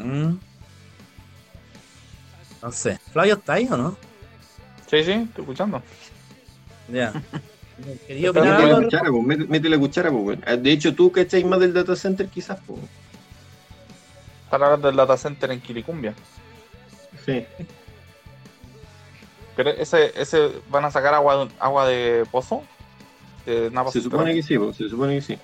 Mm. 0.00 0.36
No 2.62 2.70
sé. 2.72 2.96
¿Flavio 3.12 3.34
está 3.34 3.54
ahí 3.54 3.66
o 3.68 3.76
no? 3.76 3.96
Sí, 4.88 5.02
sí, 5.02 5.10
estoy 5.12 5.42
escuchando. 5.42 5.82
Ya. 6.92 7.12
Mete 7.78 8.32
la 8.32 8.80
cuchara, 8.82 9.10
po, 9.10 9.22
mete, 9.22 9.44
mete 9.44 9.68
la 9.68 9.78
cuchara, 9.78 10.10
po, 10.10 10.18
weón. 10.18 10.42
Ah, 10.46 10.56
De 10.56 10.72
hecho, 10.72 10.94
tú 10.94 11.12
cacháis 11.12 11.44
más 11.44 11.60
del 11.60 11.74
data 11.74 11.94
center 11.94 12.28
quizás, 12.28 12.58
po. 12.60 12.78
Están 14.44 14.62
hablando 14.62 14.88
del 14.88 14.96
data 14.96 15.16
center 15.16 15.50
en 15.50 15.60
Quilicumbia. 15.60 16.14
Sí. 17.24 17.44
Pero 19.56 19.70
ese, 19.70 20.12
ese 20.20 20.52
van 20.68 20.84
a 20.84 20.90
sacar 20.90 21.14
agua, 21.14 21.48
agua 21.58 21.86
de 21.86 22.24
pozo. 22.30 22.62
De 23.44 23.70
Napa 23.70 23.90
Se 23.90 24.00
supone 24.00 24.34
que 24.34 24.42
sí, 24.42 24.58
po, 24.58 24.72
se 24.72 24.88
supone 24.88 25.16
que 25.16 25.22
sí. 25.22 25.38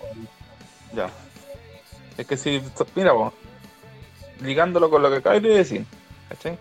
Ya. 0.95 1.11
Es 2.17 2.27
que 2.27 2.37
si, 2.37 2.63
mira, 2.95 3.13
vos, 3.13 3.33
ligándolo 4.43 4.91
con 4.91 5.03
lo 5.03 5.11
que 5.11 5.17
acabas 5.17 5.43
de 5.43 5.49
decir, 5.49 5.85
¿cachai? 6.29 6.59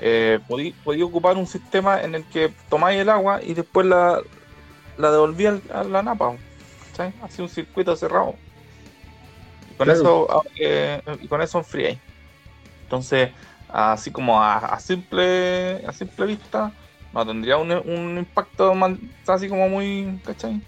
Eh, 0.00 0.38
podí, 0.48 0.72
podí 0.72 1.02
ocupar 1.02 1.36
un 1.36 1.46
sistema 1.46 2.02
en 2.02 2.14
el 2.14 2.24
que 2.24 2.52
tomáis 2.68 3.00
el 3.00 3.08
agua 3.08 3.40
y 3.42 3.54
después 3.54 3.86
la, 3.86 4.20
la 4.98 5.10
devolví 5.10 5.46
al- 5.46 5.62
a 5.72 5.84
la 5.84 6.02
napa, 6.02 6.36
¿cachai? 6.86 7.12
Así 7.22 7.42
un 7.42 7.48
circuito 7.48 7.94
cerrado. 7.96 8.34
Y 9.70 9.74
con 9.74 9.86
Claro. 9.86 10.00
eso, 10.00 10.28
ah, 10.30 10.42
eh, 10.60 11.00
y 11.20 11.28
con 11.28 11.40
eso 11.42 11.58
enfriáis. 11.58 11.98
Entonces, 12.84 13.30
así 13.68 14.10
como 14.12 14.42
a, 14.42 14.56
a 14.58 14.78
simple 14.80 15.82
a 15.86 15.92
simple 15.92 16.26
vista, 16.26 16.72
no 17.12 17.26
tendría 17.26 17.56
un, 17.56 17.70
un 17.72 18.18
impacto 18.18 18.72
así 19.26 19.48
como 19.48 19.68
muy, 19.68 20.20
¿cachai? 20.24 20.60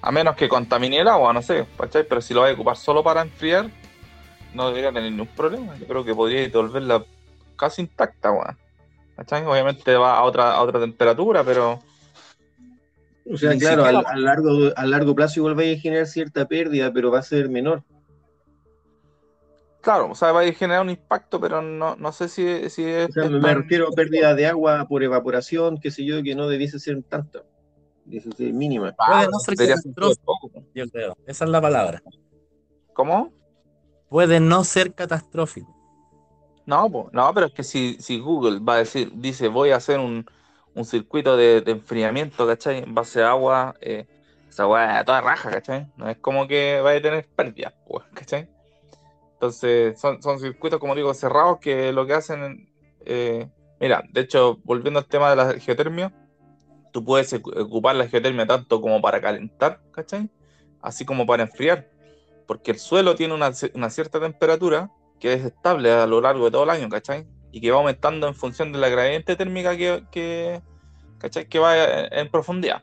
A 0.00 0.10
menos 0.10 0.34
que 0.34 0.48
contamine 0.48 0.98
el 1.00 1.08
agua, 1.08 1.32
no 1.32 1.42
sé, 1.42 1.64
¿cachai? 1.78 2.04
Pero 2.08 2.20
si 2.20 2.34
lo 2.34 2.40
vais 2.40 2.52
a 2.52 2.54
ocupar 2.54 2.76
solo 2.76 3.04
para 3.04 3.22
enfriar, 3.22 3.70
no 4.52 4.68
debería 4.68 4.92
tener 4.92 5.10
ningún 5.12 5.28
problema. 5.28 5.76
Yo 5.78 5.86
creo 5.86 6.04
que 6.04 6.14
podría 6.14 6.40
devolverla 6.40 7.04
casi 7.56 7.82
intacta, 7.82 8.32
weón. 8.32 8.56
¿Cachai? 9.16 9.44
Obviamente 9.44 9.94
va 9.94 10.16
a 10.18 10.22
otra, 10.24 10.54
a 10.54 10.62
otra 10.62 10.80
temperatura, 10.80 11.44
pero 11.44 11.78
O 13.30 13.36
sea, 13.36 13.52
Ni 13.52 13.60
claro, 13.60 13.84
al, 13.84 13.96
siquiera- 13.96 14.10
a 14.10 14.16
largo, 14.18 14.50
a 14.74 14.86
largo 14.86 15.14
plazo 15.14 15.40
igual 15.40 15.58
va 15.58 15.62
a 15.62 15.78
generar 15.78 16.06
cierta 16.06 16.46
pérdida, 16.46 16.92
pero 16.92 17.10
va 17.10 17.20
a 17.20 17.22
ser 17.22 17.48
menor. 17.48 17.82
claro, 19.80 20.10
o 20.10 20.14
sea, 20.14 20.32
va 20.32 20.40
a 20.42 20.52
generar 20.52 20.82
un 20.82 20.90
impacto, 20.90 21.40
pero 21.40 21.60
no, 21.62 21.96
no 21.96 22.12
sé 22.12 22.28
si, 22.28 22.68
si 22.70 22.84
es. 22.84 23.08
O 23.10 23.12
sea, 23.12 23.28
me 23.28 23.40
tan- 23.40 23.62
refiero 23.62 23.88
a 23.88 23.92
pérdida 23.92 24.34
de 24.34 24.46
agua 24.46 24.86
por 24.88 25.02
evaporación, 25.02 25.78
qué 25.78 25.90
sé 25.90 26.04
yo, 26.04 26.22
que 26.22 26.34
no 26.34 26.48
debiese 26.48 26.78
ser 26.78 27.02
tanta. 27.02 27.42
Debiese 28.04 28.32
ser 28.32 28.52
mínima. 28.52 28.92
Puede 28.92 29.28
no 29.28 29.38
ser 29.38 29.56
catastrófico. 29.56 30.38
Yo 30.74 30.88
creo. 30.88 31.16
Esa 31.26 31.44
es 31.44 31.50
la 31.50 31.60
palabra. 31.60 32.02
¿Cómo? 32.92 33.32
Puede 34.08 34.40
no 34.40 34.64
ser 34.64 34.92
catastrófico. 34.94 35.74
No, 36.66 36.88
no, 37.12 37.34
pero 37.34 37.46
es 37.46 37.52
que 37.52 37.64
si, 37.64 37.96
si 38.00 38.20
Google 38.20 38.60
va 38.60 38.74
a 38.74 38.78
decir, 38.78 39.10
dice, 39.14 39.48
voy 39.48 39.70
a 39.70 39.76
hacer 39.76 39.98
un, 39.98 40.24
un 40.74 40.84
circuito 40.84 41.36
de, 41.36 41.60
de 41.60 41.72
enfriamiento, 41.72 42.46
¿cachai? 42.46 42.78
En 42.78 42.94
base 42.94 43.22
a 43.22 43.30
agua, 43.30 43.74
eh, 43.80 44.06
esa 44.48 44.66
weá 44.66 45.04
toda 45.04 45.20
raja, 45.20 45.50
¿cachai? 45.50 45.86
No 45.96 46.08
es 46.08 46.18
como 46.18 46.46
que 46.46 46.80
vaya 46.80 46.98
a 46.98 47.02
tener 47.02 47.26
pérdidas, 47.28 47.74
pues, 47.86 48.04
¿cachai? 48.14 48.48
Entonces, 49.34 50.00
son, 50.00 50.38
circuitos, 50.38 50.78
como 50.78 50.94
digo, 50.94 51.12
cerrados 51.14 51.58
que 51.58 51.92
lo 51.92 52.06
que 52.06 52.14
hacen, 52.14 52.70
eh, 53.04 53.48
mira, 53.80 54.04
de 54.10 54.20
hecho, 54.20 54.58
volviendo 54.64 55.00
al 55.00 55.06
tema 55.06 55.30
de 55.30 55.36
la 55.36 55.52
geotermia, 55.58 56.12
tú 56.92 57.04
puedes 57.04 57.32
ocupar 57.32 57.96
la 57.96 58.06
geotermia 58.06 58.46
tanto 58.46 58.80
como 58.80 59.00
para 59.00 59.20
calentar, 59.20 59.80
¿cachai? 59.90 60.30
Así 60.80 61.04
como 61.04 61.26
para 61.26 61.42
enfriar, 61.42 61.88
porque 62.46 62.70
el 62.70 62.78
suelo 62.78 63.14
tiene 63.16 63.34
una, 63.34 63.50
una 63.74 63.90
cierta 63.90 64.20
temperatura 64.20 64.90
que 65.18 65.32
es 65.32 65.44
estable 65.44 65.90
a 65.90 66.06
lo 66.06 66.20
largo 66.20 66.44
de 66.44 66.50
todo 66.50 66.64
el 66.64 66.70
año, 66.70 66.88
¿cachai? 66.88 67.26
Y 67.52 67.60
que 67.60 67.70
va 67.70 67.78
aumentando 67.78 68.26
en 68.26 68.34
función 68.34 68.72
de 68.72 68.78
la 68.78 68.88
gradiente 68.88 69.36
térmica 69.36 69.76
que, 69.76 70.02
que, 70.10 70.60
¿cachai? 71.18 71.46
que 71.46 71.58
va 71.58 71.76
en, 72.10 72.28
profundidad. 72.30 72.82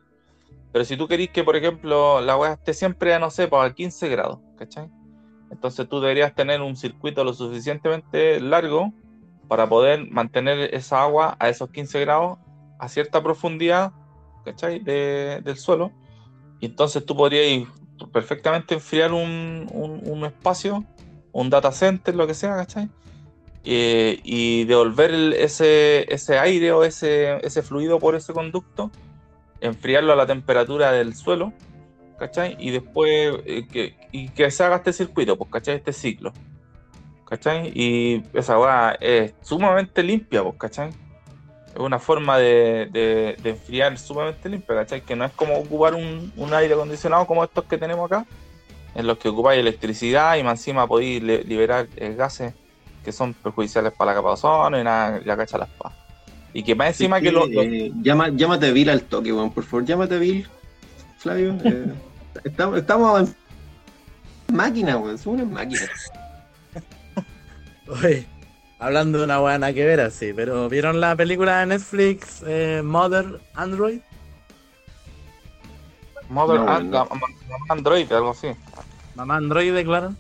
Pero 0.72 0.86
si 0.86 0.96
tú 0.96 1.08
querís 1.08 1.30
que, 1.32 1.44
por 1.44 1.56
ejemplo, 1.56 2.22
la 2.22 2.34
agua 2.34 2.54
esté 2.54 2.74
siempre, 2.76 3.14
a, 3.14 3.20
no 3.20 3.32
sé, 3.32 3.48
pues, 3.48 3.64
a 3.64 3.74
15 3.74 4.08
grados, 4.10 4.40
¿cachai? 4.58 4.90
Entonces 5.52 5.90
tú 5.90 6.00
deberías 6.00 6.36
tener 6.36 6.62
un 6.62 6.76
circuito 6.76 7.24
lo 7.24 7.34
suficientemente 7.34 8.40
largo 8.40 8.94
para 9.48 9.68
poder 9.68 10.08
mantener 10.12 10.74
esa 10.76 11.02
agua 11.02 11.36
a 11.40 11.50
esos 11.50 11.72
15 11.72 12.00
grados 12.02 12.38
a 12.78 12.88
cierta 12.88 13.24
profundidad, 13.24 13.92
¿cachai? 14.46 14.80
De- 14.80 15.42
del 15.44 15.58
suelo. 15.58 15.92
Y 16.60 16.68
entonces 16.68 17.04
tú 17.04 17.16
podrías 17.16 17.68
perfectamente 18.14 18.76
enfriar 18.76 19.12
un, 19.12 19.68
un- 19.74 20.02
un 20.08 20.26
espacio, 20.26 20.86
un 21.32 21.50
data 21.50 21.72
center, 21.72 22.16
lo 22.16 22.28
que 22.28 22.36
sea, 22.36 22.56
¿cachai? 22.56 22.88
Eh, 23.66 24.20
y 24.24 24.64
devolver 24.64 25.14
ese, 25.38 26.12
ese 26.14 26.40
aire 26.40 26.72
o 26.72 26.84
ese, 26.84 27.46
ese 27.46 27.62
fluido 27.62 28.00
por 28.00 28.16
ese 28.16 28.32
conducto, 28.34 28.90
enfriarlo 29.62 30.14
a 30.14 30.16
la 30.16 30.26
temperatura 30.26 30.92
del 30.94 31.14
suelo, 31.14 31.52
¿cachai? 32.18 32.56
Y 32.60 32.72
después 32.72 33.36
eh, 33.46 33.68
que, 33.70 33.96
y 34.12 34.30
que 34.30 34.50
se 34.50 34.64
haga 34.64 34.78
este 34.78 34.94
circuito, 34.94 35.38
pues, 35.38 35.52
¿cachai? 35.52 35.76
Este 35.76 35.92
ciclo, 35.92 36.32
¿cachai? 37.28 37.72
Y 37.76 38.24
esa 38.34 38.58
weá 38.58 38.98
es 39.00 39.34
sumamente 39.42 40.04
limpia, 40.04 40.42
pues, 40.42 40.56
¿cachai? 40.58 40.90
Es 41.68 41.80
una 41.80 42.00
forma 42.00 42.38
de, 42.38 42.88
de- 42.92 43.50
enfriar 43.50 43.98
sumamente 44.00 44.48
limpia, 44.50 44.76
¿cachai? 44.76 45.02
Que 45.02 45.16
no 45.18 45.26
es 45.26 45.32
como 45.34 45.58
ocupar 45.60 45.96
un, 45.96 46.32
un 46.38 46.54
aire 46.54 46.74
acondicionado 46.74 47.28
como 47.28 47.44
estos 47.44 47.66
que 47.66 47.78
tenemos 47.78 48.10
acá, 48.10 48.26
en 48.96 49.06
los 49.06 49.18
que 49.18 49.28
ocupáis 49.30 49.60
electricidad 49.60 50.38
y 50.38 50.44
más 50.44 50.60
encima 50.60 50.88
podéis 50.88 51.22
liberar 51.22 51.88
eh, 51.98 52.16
gases 52.16 52.54
que 53.10 53.14
son 53.14 53.34
perjudiciales 53.34 53.92
para 53.94 54.12
la 54.12 54.18
capa 54.18 54.28
de 54.30 54.34
ozono 54.36 54.80
y 54.80 54.84
nada, 54.84 55.20
la 55.26 55.36
cacha 55.36 55.58
las 55.58 55.70
pa. 55.70 55.92
Y 56.54 56.62
que 56.64 56.76
más 56.76 56.90
encima 56.90 57.20
que, 57.20 57.32
lo, 57.32 57.48
lo- 57.48 57.62
eh, 57.64 57.92
llama, 58.04 58.30
llámate 58.30 58.68
a 58.68 58.72
Bill 58.72 58.90
al 58.90 59.02
toque, 59.04 59.34
weón, 59.34 59.52
por 59.52 59.64
favor, 59.64 59.84
llámate 59.86 60.16
a 60.16 60.20
Bill, 60.20 60.48
Flavio. 61.18 61.58
eh, 61.64 61.92
estamos, 62.44 62.78
estamos 62.78 63.30
en 64.50 64.56
máquina, 64.56 64.98
weón, 64.98 65.18
somos 65.18 65.42
una 65.42 65.52
máquina. 65.52 65.82
Oye, 67.88 68.28
hablando 68.78 69.18
de 69.18 69.24
una 69.24 69.40
buena 69.40 69.74
que 69.74 69.84
ver 69.86 70.02
así, 70.02 70.32
pero 70.34 70.70
¿vieron 70.70 71.00
la 71.02 71.16
película 71.16 71.60
de 71.62 71.66
Netflix 71.66 72.44
eh, 72.46 72.82
Mother 72.84 73.40
Android? 73.56 74.02
Mother 76.30 76.60
No, 76.60 76.70
and- 76.72 76.92
no. 76.92 77.06
Mamá 77.06 77.26
Android, 77.70 78.12
algo 78.12 78.30
así. 78.32 78.50
Mamá 79.16 79.38
Android, 79.38 79.84
claro. 79.84 80.14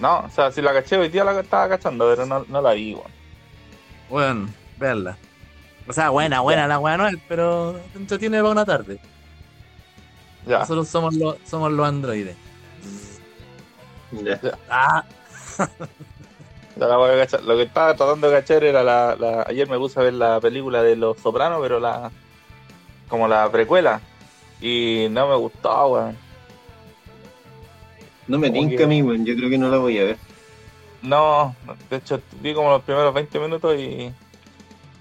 No, 0.00 0.20
o 0.20 0.30
sea, 0.30 0.52
si 0.52 0.62
la 0.62 0.72
caché 0.72 0.96
hoy 0.96 1.08
día 1.08 1.24
la 1.24 1.38
estaba 1.40 1.68
cachando, 1.68 2.08
pero 2.08 2.24
no, 2.26 2.44
no 2.48 2.60
la 2.62 2.72
vi, 2.72 2.94
weón. 2.94 3.10
Bueno, 4.08 4.48
verla. 4.78 5.16
O 5.86 5.92
sea, 5.92 6.10
buena, 6.10 6.40
buena 6.40 6.66
la 6.66 6.78
weá 6.78 6.96
no 6.96 7.08
es, 7.08 7.16
pero 7.28 7.78
te 7.92 7.98
entretiene 7.98 8.38
para 8.38 8.50
una 8.50 8.64
tarde. 8.64 8.98
Ya. 10.46 10.60
Nosotros 10.60 10.88
somos 10.88 11.14
los, 11.14 11.36
somos 11.46 11.72
los 11.72 11.86
androides. 11.88 12.36
Ya. 14.12 14.40
Ah, 14.70 15.04
No 16.76 16.86
la 16.86 16.96
voy 16.96 17.10
a 17.10 17.16
cachar. 17.18 17.42
Lo 17.42 17.56
que 17.56 17.62
estaba 17.64 17.94
tratando 17.96 18.30
de 18.30 18.40
cachar 18.40 18.62
era 18.64 18.82
la, 18.82 19.16
la- 19.18 19.44
Ayer 19.48 19.68
me 19.68 19.78
puse 19.78 19.98
a 19.98 20.04
ver 20.04 20.14
la 20.14 20.40
película 20.40 20.82
de 20.82 20.94
Los 20.96 21.18
Sopranos, 21.18 21.60
pero 21.60 21.80
la. 21.80 22.10
Como 23.08 23.26
la 23.26 23.50
precuela. 23.50 24.00
Y 24.60 25.08
no 25.10 25.26
me 25.28 25.36
gustó, 25.36 25.88
weón. 25.88 26.16
No 28.28 28.38
me 28.38 28.50
tinca 28.50 28.84
a 28.84 28.86
mí, 28.86 29.02
weón. 29.02 29.24
Yo 29.26 29.34
creo 29.36 29.50
que 29.50 29.58
no 29.58 29.68
la 29.70 29.78
voy 29.78 29.98
a 29.98 30.04
ver. 30.04 30.18
No, 31.02 31.56
de 31.90 31.96
hecho 31.96 32.20
vi 32.40 32.54
como 32.54 32.70
los 32.70 32.82
primeros 32.82 33.14
20 33.14 33.38
minutos 33.40 33.76
y. 33.78 34.12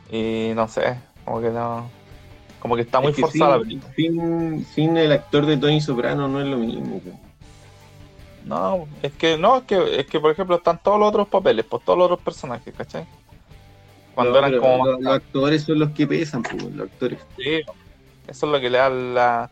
Y 0.10 0.54
no 0.56 0.68
sé, 0.68 1.00
como 1.26 1.42
que 1.42 1.50
no. 1.50 1.92
Como 2.60 2.76
que 2.76 2.82
está 2.84 3.00
muy 3.02 3.12
Es 3.12 3.16
que 3.16 3.22
forzada 3.22 3.58
la 3.58 3.60
sin, 3.60 3.82
película. 3.82 3.94
sin, 3.96 4.66
sin 4.66 4.98
el 4.98 5.12
actor 5.12 5.46
de 5.46 5.58
Tony 5.58 5.82
Soprano 5.82 6.28
no 6.28 6.42
es 6.42 6.48
lo 6.48 6.58
mismo. 6.58 7.02
weón. 7.04 7.20
No, 8.44 8.88
es 9.02 9.14
que 9.14 9.38
no, 9.38 9.58
es 9.58 9.64
que, 9.64 10.00
es 10.00 10.06
que 10.08 10.20
por 10.20 10.32
ejemplo 10.32 10.56
están 10.58 10.82
todos 10.82 11.00
los 11.00 11.10
otros 11.10 11.28
papeles, 11.28 11.66
pues 11.66 11.84
todos 11.84 11.98
los 12.00 12.06
otros 12.06 12.22
personajes, 12.22 12.74
¿cachai? 12.76 13.06
Cuando 14.14 14.40
No, 14.40 14.40
eran 14.40 14.58
como. 14.58 14.86
los, 14.86 15.00
los 15.02 15.14
actores 15.14 15.64
son 15.64 15.80
los 15.80 15.92
que 15.92 16.08
pesan, 16.08 16.44
pues, 16.44 16.64
los 16.74 16.88
actores. 16.90 17.20
Sí, 17.38 17.62
eso 18.28 18.46
es 18.46 18.52
lo 18.52 18.60
que 18.60 18.70
le 18.70 18.78
da 18.78 18.90
la. 18.90 19.52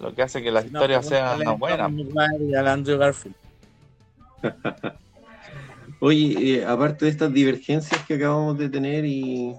Lo 0.00 0.14
que 0.14 0.22
hace 0.22 0.42
que 0.42 0.50
las 0.50 0.64
Si 0.64 0.70
no, 0.70 0.78
historias 0.80 1.06
sean 1.08 1.46
a 1.46 1.52
buenas. 1.52 1.90
Y 2.40 2.54
al 2.54 2.68
Andrew 2.68 2.98
Garfield. 2.98 3.36
Oye, 6.00 6.56
eh, 6.58 6.64
aparte 6.66 7.04
de 7.06 7.10
estas 7.10 7.32
divergencias 7.32 8.04
que 8.06 8.14
acabamos 8.14 8.58
de 8.58 8.68
tener 8.68 9.04
y 9.06 9.54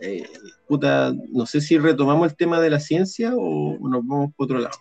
eh, 0.00 0.28
puta, 0.68 1.12
no 1.32 1.46
sé 1.46 1.60
si 1.60 1.78
retomamos 1.78 2.30
el 2.30 2.36
tema 2.36 2.60
de 2.60 2.70
la 2.70 2.78
ciencia 2.78 3.32
o 3.34 3.76
nos 3.80 4.06
vamos 4.06 4.32
por 4.36 4.44
otro 4.44 4.58
lado. 4.58 4.76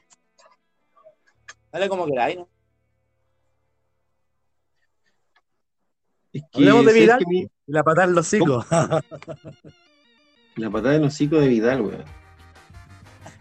Dale 1.72 1.90
como 1.90 2.06
queráis, 2.06 2.38
¿no? 2.38 2.48
Es 6.34 6.44
que, 6.52 6.58
Hablemos 6.60 6.86
de 6.86 6.92
¿sabes 6.92 7.02
Vidal. 7.04 7.20
que 7.20 7.26
mi- 7.28 7.48
la 7.68 7.84
patada 7.84 8.08
en 8.08 8.16
los 8.16 8.28
hocicos. 8.28 8.66
la 10.58 10.70
patada 10.70 10.94
del 10.94 11.04
hocico 11.06 11.38
de 11.40 11.48
Vidal, 11.48 11.82
weón. 11.82 12.04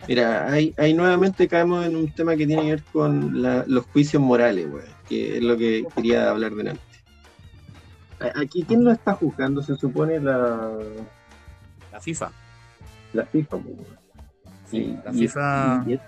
Mira, 0.08 0.52
ahí, 0.52 0.74
ahí 0.76 0.92
nuevamente 0.94 1.48
caemos 1.48 1.86
en 1.86 1.96
un 1.96 2.10
tema 2.12 2.36
que 2.36 2.46
tiene 2.46 2.62
que 2.62 2.70
ver 2.70 2.82
con 2.92 3.40
la- 3.42 3.64
los 3.66 3.86
juicios 3.86 4.22
morales, 4.22 4.66
weón, 4.70 4.84
que 5.08 5.38
es 5.38 5.42
lo 5.42 5.56
que 5.56 5.84
quería 5.94 6.30
hablar 6.30 6.52
delante. 6.54 6.82
Aquí, 8.36 8.62
¿quién 8.66 8.84
lo 8.84 8.92
está 8.92 9.14
juzgando? 9.14 9.62
Se 9.62 9.74
supone 9.76 10.20
la, 10.20 10.70
La 11.92 12.00
FIFA. 12.00 12.32
la 13.12 13.24
FIFA, 13.26 13.56
weón. 13.56 13.78
Sí, 14.70 14.96
la 15.04 15.12
Y- 15.12 15.18
FIFA. 15.18 15.84
y- 15.86 15.98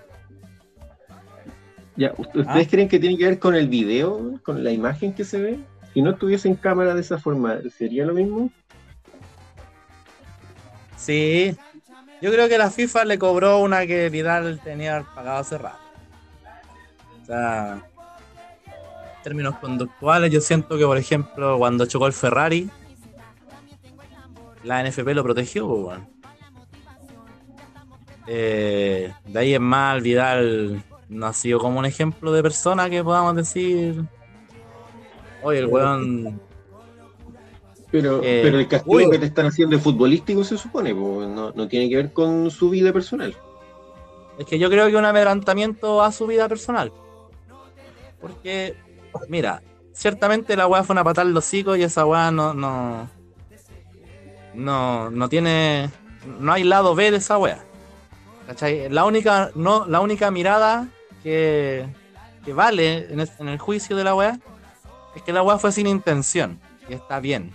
Ya, 1.99 2.13
¿ust- 2.13 2.27
¿ustedes 2.39 2.67
Ah. 2.67 2.69
creen 2.69 2.87
que 2.87 2.99
tiene 2.99 3.17
que 3.17 3.25
ver 3.25 3.39
con 3.39 3.55
el 3.55 3.67
video, 3.67 4.39
con 4.43 4.63
la 4.63 4.71
imagen 4.71 5.13
que 5.13 5.23
se 5.23 5.41
ve? 5.41 5.59
Si 5.95 6.01
no 6.03 6.11
estuviese 6.11 6.47
en 6.47 6.53
cámara 6.55 6.93
de 6.93 7.01
esa 7.01 7.17
forma, 7.17 7.57
¿sería 7.75 8.05
lo 8.05 8.13
mismo? 8.13 8.51
Sí. 10.95 11.55
Yo 12.21 12.31
creo 12.31 12.49
que 12.49 12.57
la 12.57 12.71
FIFA 12.71 13.05
le 13.05 13.19
cobró 13.19 13.59
una 13.59 13.85
que 13.85 14.09
Vidal 14.09 14.59
tenía 14.63 15.05
pagado 15.13 15.37
hace 15.37 15.57
rato. 15.57 15.77
O 17.21 17.25
sea, 17.25 17.73
en 18.65 19.23
términos 19.23 19.55
conductuales, 19.57 20.31
yo 20.31 20.41
siento 20.41 20.77
que, 20.77 20.85
por 20.85 20.97
ejemplo, 20.97 21.57
cuando 21.57 21.85
chocó 21.85 22.07
el 22.07 22.13
Ferrari, 22.13 22.69
la 24.63 24.83
NFP 24.83 25.07
lo 25.13 25.23
protegió, 25.23 25.67
pues. 25.67 25.99
Eh, 28.27 29.13
de 29.25 29.39
ahí 29.39 29.53
en 29.53 29.63
más, 29.63 30.01
Vidal 30.01 30.83
no 31.09 31.27
ha 31.27 31.33
sido 31.33 31.59
como 31.59 31.79
un 31.79 31.85
ejemplo 31.85 32.31
de 32.33 32.41
persona 32.41 32.89
que 32.89 33.03
podamos 33.03 33.35
decir. 33.35 34.03
Oye, 35.43 35.59
el 35.59 35.67
weón. 35.67 36.46
Pero, 37.91 38.21
Eh, 38.23 38.41
pero 38.43 38.59
el 38.59 38.67
castigo 38.67 38.97
uy. 38.97 39.09
que 39.09 39.19
te 39.19 39.25
están 39.27 39.45
haciendo 39.45 39.75
es 39.77 39.81
futbolístico, 39.81 40.43
se 40.43 40.57
supone, 40.57 40.93
po, 40.93 41.23
no, 41.25 41.51
no 41.51 41.67
tiene 41.67 41.89
que 41.89 41.95
ver 41.95 42.13
con 42.13 42.51
su 42.51 42.69
vida 42.69 42.91
personal. 42.91 43.35
Es 44.37 44.45
que 44.45 44.59
yo 44.59 44.69
creo 44.69 44.87
que 44.87 44.95
un 44.97 45.05
amedrentamiento 45.05 46.01
a 46.03 46.11
su 46.11 46.27
vida 46.27 46.47
personal. 46.49 46.91
Porque, 48.19 48.75
mira, 49.29 49.61
ciertamente 49.93 50.55
la 50.55 50.67
weá 50.67 50.83
fue 50.83 50.93
una 50.93 51.03
patada 51.03 51.27
en 51.27 51.33
los 51.33 51.45
hocicos 51.45 51.77
y 51.77 51.83
esa 51.83 52.05
weá 52.05 52.29
no, 52.31 52.53
no. 52.53 53.09
No, 54.53 55.09
no 55.09 55.29
tiene. 55.29 55.89
No 56.39 56.51
hay 56.53 56.63
lado 56.63 56.93
B 56.95 57.11
de 57.11 57.17
esa 57.17 57.37
weá. 57.37 57.63
¿Cachai? 58.47 58.89
La 58.89 59.05
única, 59.05 59.51
no, 59.55 59.85
la 59.87 59.99
única 60.01 60.29
mirada 60.31 60.87
que, 61.23 61.85
que 62.43 62.53
vale 62.53 63.11
en 63.11 63.19
el, 63.19 63.29
en 63.39 63.47
el 63.49 63.59
juicio 63.59 63.95
de 63.95 64.03
la 64.03 64.15
weá 64.15 64.39
es 65.15 65.21
que 65.21 65.33
la 65.33 65.41
weá 65.43 65.57
fue 65.57 65.71
sin 65.71 65.87
intención. 65.87 66.59
Y 66.89 66.93
está 66.93 67.19
bien. 67.19 67.51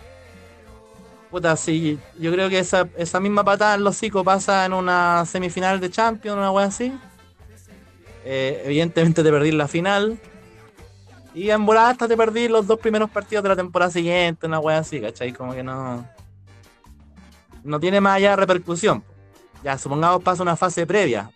Puta, 1.33 1.57
sí, 1.57 1.99
yo 2.19 2.31
creo 2.31 2.51
que 2.51 2.59
esa, 2.59 2.87
esa 2.95 3.19
misma 3.19 3.43
patada 3.43 3.75
en 3.75 3.85
los 3.85 3.97
hocico 3.97 4.23
pasa 4.23 4.67
en 4.67 4.75
una 4.75 5.25
semifinal 5.25 5.81
de 5.81 5.91
Champions, 5.91 6.37
una 6.37 6.51
wea 6.51 6.67
así. 6.67 6.93
Eh, 8.23 8.61
evidentemente 8.67 9.23
te 9.23 9.31
perdí 9.31 9.51
la 9.51 9.67
final. 9.67 10.21
Y 11.33 11.49
en 11.49 11.65
volada 11.65 11.89
hasta 11.89 12.07
te 12.07 12.19
perdí 12.19 12.49
los 12.49 12.67
dos 12.67 12.79
primeros 12.79 13.09
partidos 13.09 13.43
de 13.45 13.49
la 13.49 13.57
temporada 13.57 13.91
siguiente, 13.91 14.47
una 14.47 14.61
wea 14.61 14.77
así, 14.77 15.01
¿cachai? 15.01 15.33
Como 15.33 15.55
que 15.55 15.63
no. 15.63 16.07
No 17.65 17.81
tiene 17.81 17.99
más 18.03 18.17
allá 18.17 18.37
repercusión. 18.37 19.03
Ya, 19.65 19.79
supongamos 19.79 20.23
pasa 20.23 20.43
una 20.43 20.55
fase 20.55 20.87
previa, 20.87 21.31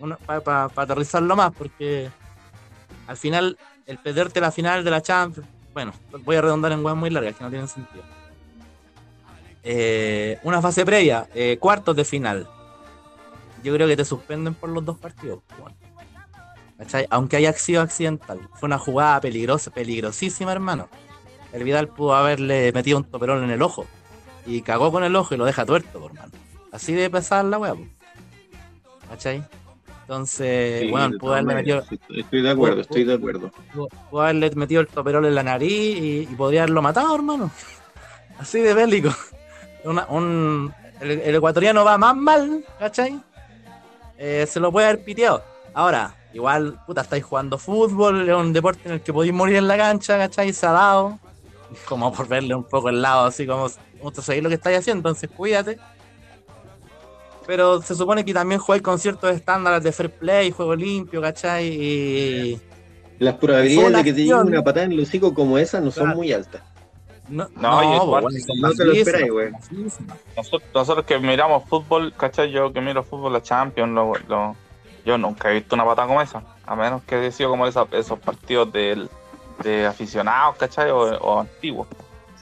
para 0.44 0.64
aterrizarlo 0.76 1.34
más, 1.36 1.54
porque 1.56 2.10
al 3.06 3.16
final, 3.16 3.56
el 3.86 3.96
perderte 3.96 4.42
la 4.42 4.52
final 4.52 4.84
de 4.84 4.90
la 4.90 5.00
Champions. 5.00 5.48
Bueno, 5.72 5.94
voy 6.22 6.36
a 6.36 6.42
redondar 6.42 6.72
en 6.72 6.84
weas 6.84 6.98
muy 6.98 7.08
largas 7.08 7.34
que 7.34 7.44
no 7.44 7.48
tienen 7.48 7.68
sentido. 7.68 8.04
Eh, 9.68 10.38
una 10.44 10.62
fase 10.62 10.84
previa, 10.84 11.28
eh, 11.34 11.56
cuartos 11.58 11.96
de 11.96 12.04
final. 12.04 12.48
Yo 13.64 13.74
creo 13.74 13.88
que 13.88 13.96
te 13.96 14.04
suspenden 14.04 14.54
por 14.54 14.70
los 14.70 14.84
dos 14.84 14.96
partidos. 14.96 15.40
bueno. 15.58 15.74
¿Cachai? 16.78 17.06
Aunque 17.10 17.36
haya 17.38 17.52
sido 17.54 17.82
accidental. 17.82 18.38
Fue 18.54 18.66
una 18.68 18.78
jugada 18.78 19.20
peligrosa, 19.20 19.70
peligrosísima, 19.72 20.52
hermano. 20.52 20.88
El 21.52 21.64
Vidal 21.64 21.88
pudo 21.88 22.14
haberle 22.14 22.70
metido 22.72 22.98
un 22.98 23.04
toperón 23.04 23.42
en 23.42 23.50
el 23.50 23.62
ojo. 23.62 23.86
Y 24.44 24.60
cagó 24.62 24.92
con 24.92 25.02
el 25.02 25.16
ojo 25.16 25.34
y 25.34 25.38
lo 25.38 25.44
deja 25.46 25.64
tuerto, 25.66 26.04
hermano. 26.06 26.30
Así 26.70 26.92
de 26.92 27.10
pesar 27.10 27.44
la 27.46 27.58
weá. 27.58 27.74
¿cachai? 29.08 29.42
Entonces, 30.02 30.82
Sí, 30.82 30.90
bueno, 30.90 31.18
pudo 31.18 31.32
haberle 31.32 31.54
metido, 31.56 31.80
estoy- 31.80 32.42
de 32.42 32.50
acuerdo, 32.50 32.80
estoy 32.82 33.02
de 33.04 33.14
acuerdo. 33.14 33.50
pudo- 33.74 33.88
pudo 34.10 34.20
haberle 34.22 34.50
metido 34.54 34.80
el 34.82 34.86
toperol 34.86 35.24
en 35.26 35.34
la 35.34 35.42
nariz 35.42 35.72
y, 35.98 36.28
y 36.30 36.34
podría 36.36 36.62
haberlo 36.62 36.82
matado, 36.82 37.12
hermano. 37.14 37.50
Así 38.38 38.60
de 38.60 38.74
bélico. 38.74 39.08
Una- 39.86 40.06
un, 40.08 40.74
el, 41.00 41.10
el 41.20 41.34
ecuatoriano 41.36 41.84
va 41.84 41.96
más 41.98 42.16
mal, 42.16 42.64
¿cachai? 42.78 43.18
Eh, 44.18 44.46
se 44.48 44.60
lo 44.60 44.72
puede 44.72 44.88
haber 44.88 45.04
piteado. 45.04 45.42
Ahora, 45.74 46.14
igual, 46.32 46.78
puta, 46.86 47.02
estáis 47.02 47.24
jugando 47.24 47.58
fútbol, 47.58 48.28
es 48.28 48.34
un 48.34 48.52
deporte 48.52 48.82
en 48.86 48.94
el 48.94 49.00
que 49.00 49.12
podéis 49.12 49.32
morir 49.34 49.56
en 49.56 49.68
la 49.68 49.76
cancha, 49.76 50.16
¿cachai? 50.18 50.52
Se 50.52 50.66
ha 50.66 50.72
dado. 50.72 51.18
Como 51.88 52.12
por 52.12 52.28
verle 52.28 52.54
un 52.54 52.64
poco 52.64 52.88
el 52.88 53.02
lado, 53.02 53.26
así 53.26 53.46
como, 53.46 53.64
usted 54.00 54.22
sabéis 54.22 54.42
lo 54.42 54.48
que 54.48 54.54
estáis 54.54 54.78
haciendo, 54.78 55.08
entonces 55.08 55.28
cuídate. 55.36 55.78
Pero 57.46 57.80
se 57.82 57.94
supone 57.94 58.24
que 58.24 58.34
también 58.34 58.60
jugáis 58.60 58.82
con 58.82 58.98
ciertos 58.98 59.32
estándares 59.34 59.82
de 59.84 59.92
fair 59.92 60.10
play, 60.10 60.50
juego 60.50 60.74
limpio, 60.74 61.20
¿cachai? 61.20 61.66
Y, 61.68 62.60
Las 63.18 63.34
probabilidades 63.36 63.96
de 63.98 64.04
que 64.04 64.12
te 64.12 64.20
llegue 64.22 64.34
una 64.34 64.62
patada 64.64 64.86
en 64.86 64.92
el 64.92 65.00
hocico 65.00 65.32
como 65.32 65.56
esa 65.58 65.80
no 65.80 65.90
son 65.90 66.08
muy 66.10 66.32
altas. 66.32 66.62
No, 67.28 67.48
No, 67.56 68.20
no 68.20 68.72
te 68.72 68.84
lo 68.84 68.92
esperáis, 68.92 69.30
güey. 69.32 69.50
Nosotros, 70.36 70.62
nosotros 70.74 71.06
que 71.06 71.18
miramos 71.18 71.68
fútbol, 71.68 72.12
¿cachai? 72.16 72.50
Yo 72.50 72.72
que 72.72 72.80
miro 72.80 73.02
fútbol, 73.02 73.32
la 73.32 73.42
Champions, 73.42 73.92
lo, 73.92 74.12
lo- 74.28 74.56
yo 75.04 75.18
nunca 75.18 75.50
he 75.50 75.54
visto 75.54 75.74
una 75.74 75.84
patada 75.84 76.06
como 76.08 76.22
esa. 76.22 76.42
A 76.64 76.76
menos 76.76 77.02
que 77.02 77.14
haya 77.16 77.30
sido 77.32 77.50
como 77.50 77.66
esa- 77.66 77.86
esos 77.92 78.18
partidos 78.18 78.72
del- 78.72 79.08
de 79.62 79.86
aficionados, 79.86 80.56
¿cachai? 80.56 80.90
O, 80.90 80.98
o 81.18 81.40
antiguos. 81.40 81.88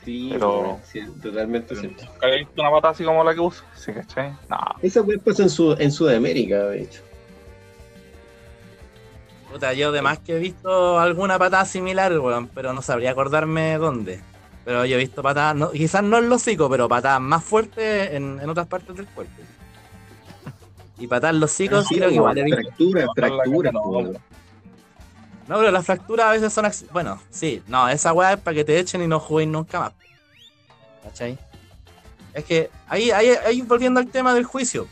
Sí, 0.05 0.29
Pero- 0.33 0.79
sí, 0.85 1.01
totalmente 1.23 1.75
cierto. 1.77 2.05
Nunca 2.05 2.29
he 2.29 2.39
visto 2.41 2.61
una 2.61 2.71
patada 2.71 2.93
así 2.93 3.05
como 3.05 3.25
la 3.25 3.33
que 3.35 3.41
uso. 3.41 3.65
Sí, 3.75 3.91
¿cachai? 3.93 4.33
No. 4.51 4.59
Esa 4.83 5.01
wea 5.01 5.19
pasa 5.25 5.45
en, 5.45 5.49
Sud- 5.51 5.81
en 5.81 5.91
Sudamérica, 5.93 6.57
de 6.65 6.83
hecho. 6.83 7.01
Puta, 9.51 9.73
yo 9.73 9.89
además 9.91 10.19
que 10.19 10.37
he 10.37 10.39
visto 10.39 10.99
alguna 10.99 11.39
patada 11.39 11.65
similar, 11.65 12.19
weón, 12.19 12.49
pero 12.49 12.73
no 12.73 12.83
sabría 12.83 13.13
acordarme 13.13 13.79
dónde. 13.79 14.21
Pero 14.65 14.85
yo 14.87 14.97
he 14.97 14.99
visto 14.99 15.23
patadas, 15.23 15.55
no- 15.57 15.71
quizás 15.71 16.03
no 16.03 16.19
en 16.19 16.29
los 16.29 16.43
hocicos, 16.43 16.69
pero 16.71 16.89
patadas 16.89 17.21
más 17.21 17.45
fuertes 17.45 18.13
en, 18.13 18.41
en 18.41 18.49
otras 18.49 18.67
partes 18.67 18.97
del 18.97 19.07
cuerpo. 19.07 19.33
Y 20.99 21.07
patadas 21.07 21.35
en 21.35 21.41
los 21.41 21.51
hocicos 21.53 21.87
Sí, 21.87 21.97
creo 21.97 22.09
que 22.09 22.15
igual 22.15 22.37
fractura, 22.49 23.07
fractura. 23.15 23.73
No, 23.73 23.83
po. 23.83 24.13
No, 25.47 25.57
pero 25.59 25.71
las 25.71 25.85
fracturas 25.85 26.27
a 26.27 26.33
veces 26.33 26.53
son... 26.53 26.67
Bueno, 26.93 27.21
sí, 27.31 27.63
no, 27.67 27.87
esa 27.89 28.13
weá 28.15 28.33
es 28.35 28.41
para 28.41 28.55
que 28.55 28.65
te 28.65 28.79
echen 28.79 29.03
y 29.03 29.07
no 29.07 29.21
jueguen 29.21 29.53
nunca 29.53 29.79
más. 29.81 29.93
¿Cachai? 31.03 31.39
Es 32.33 32.45
que 32.45 32.71
ahí, 32.89 33.11
ahí, 33.11 33.29
ahí 33.47 33.61
volviendo 33.61 34.01
al 34.01 34.09
tema 34.09 34.33
del 34.35 34.45
juicio. 34.45 34.89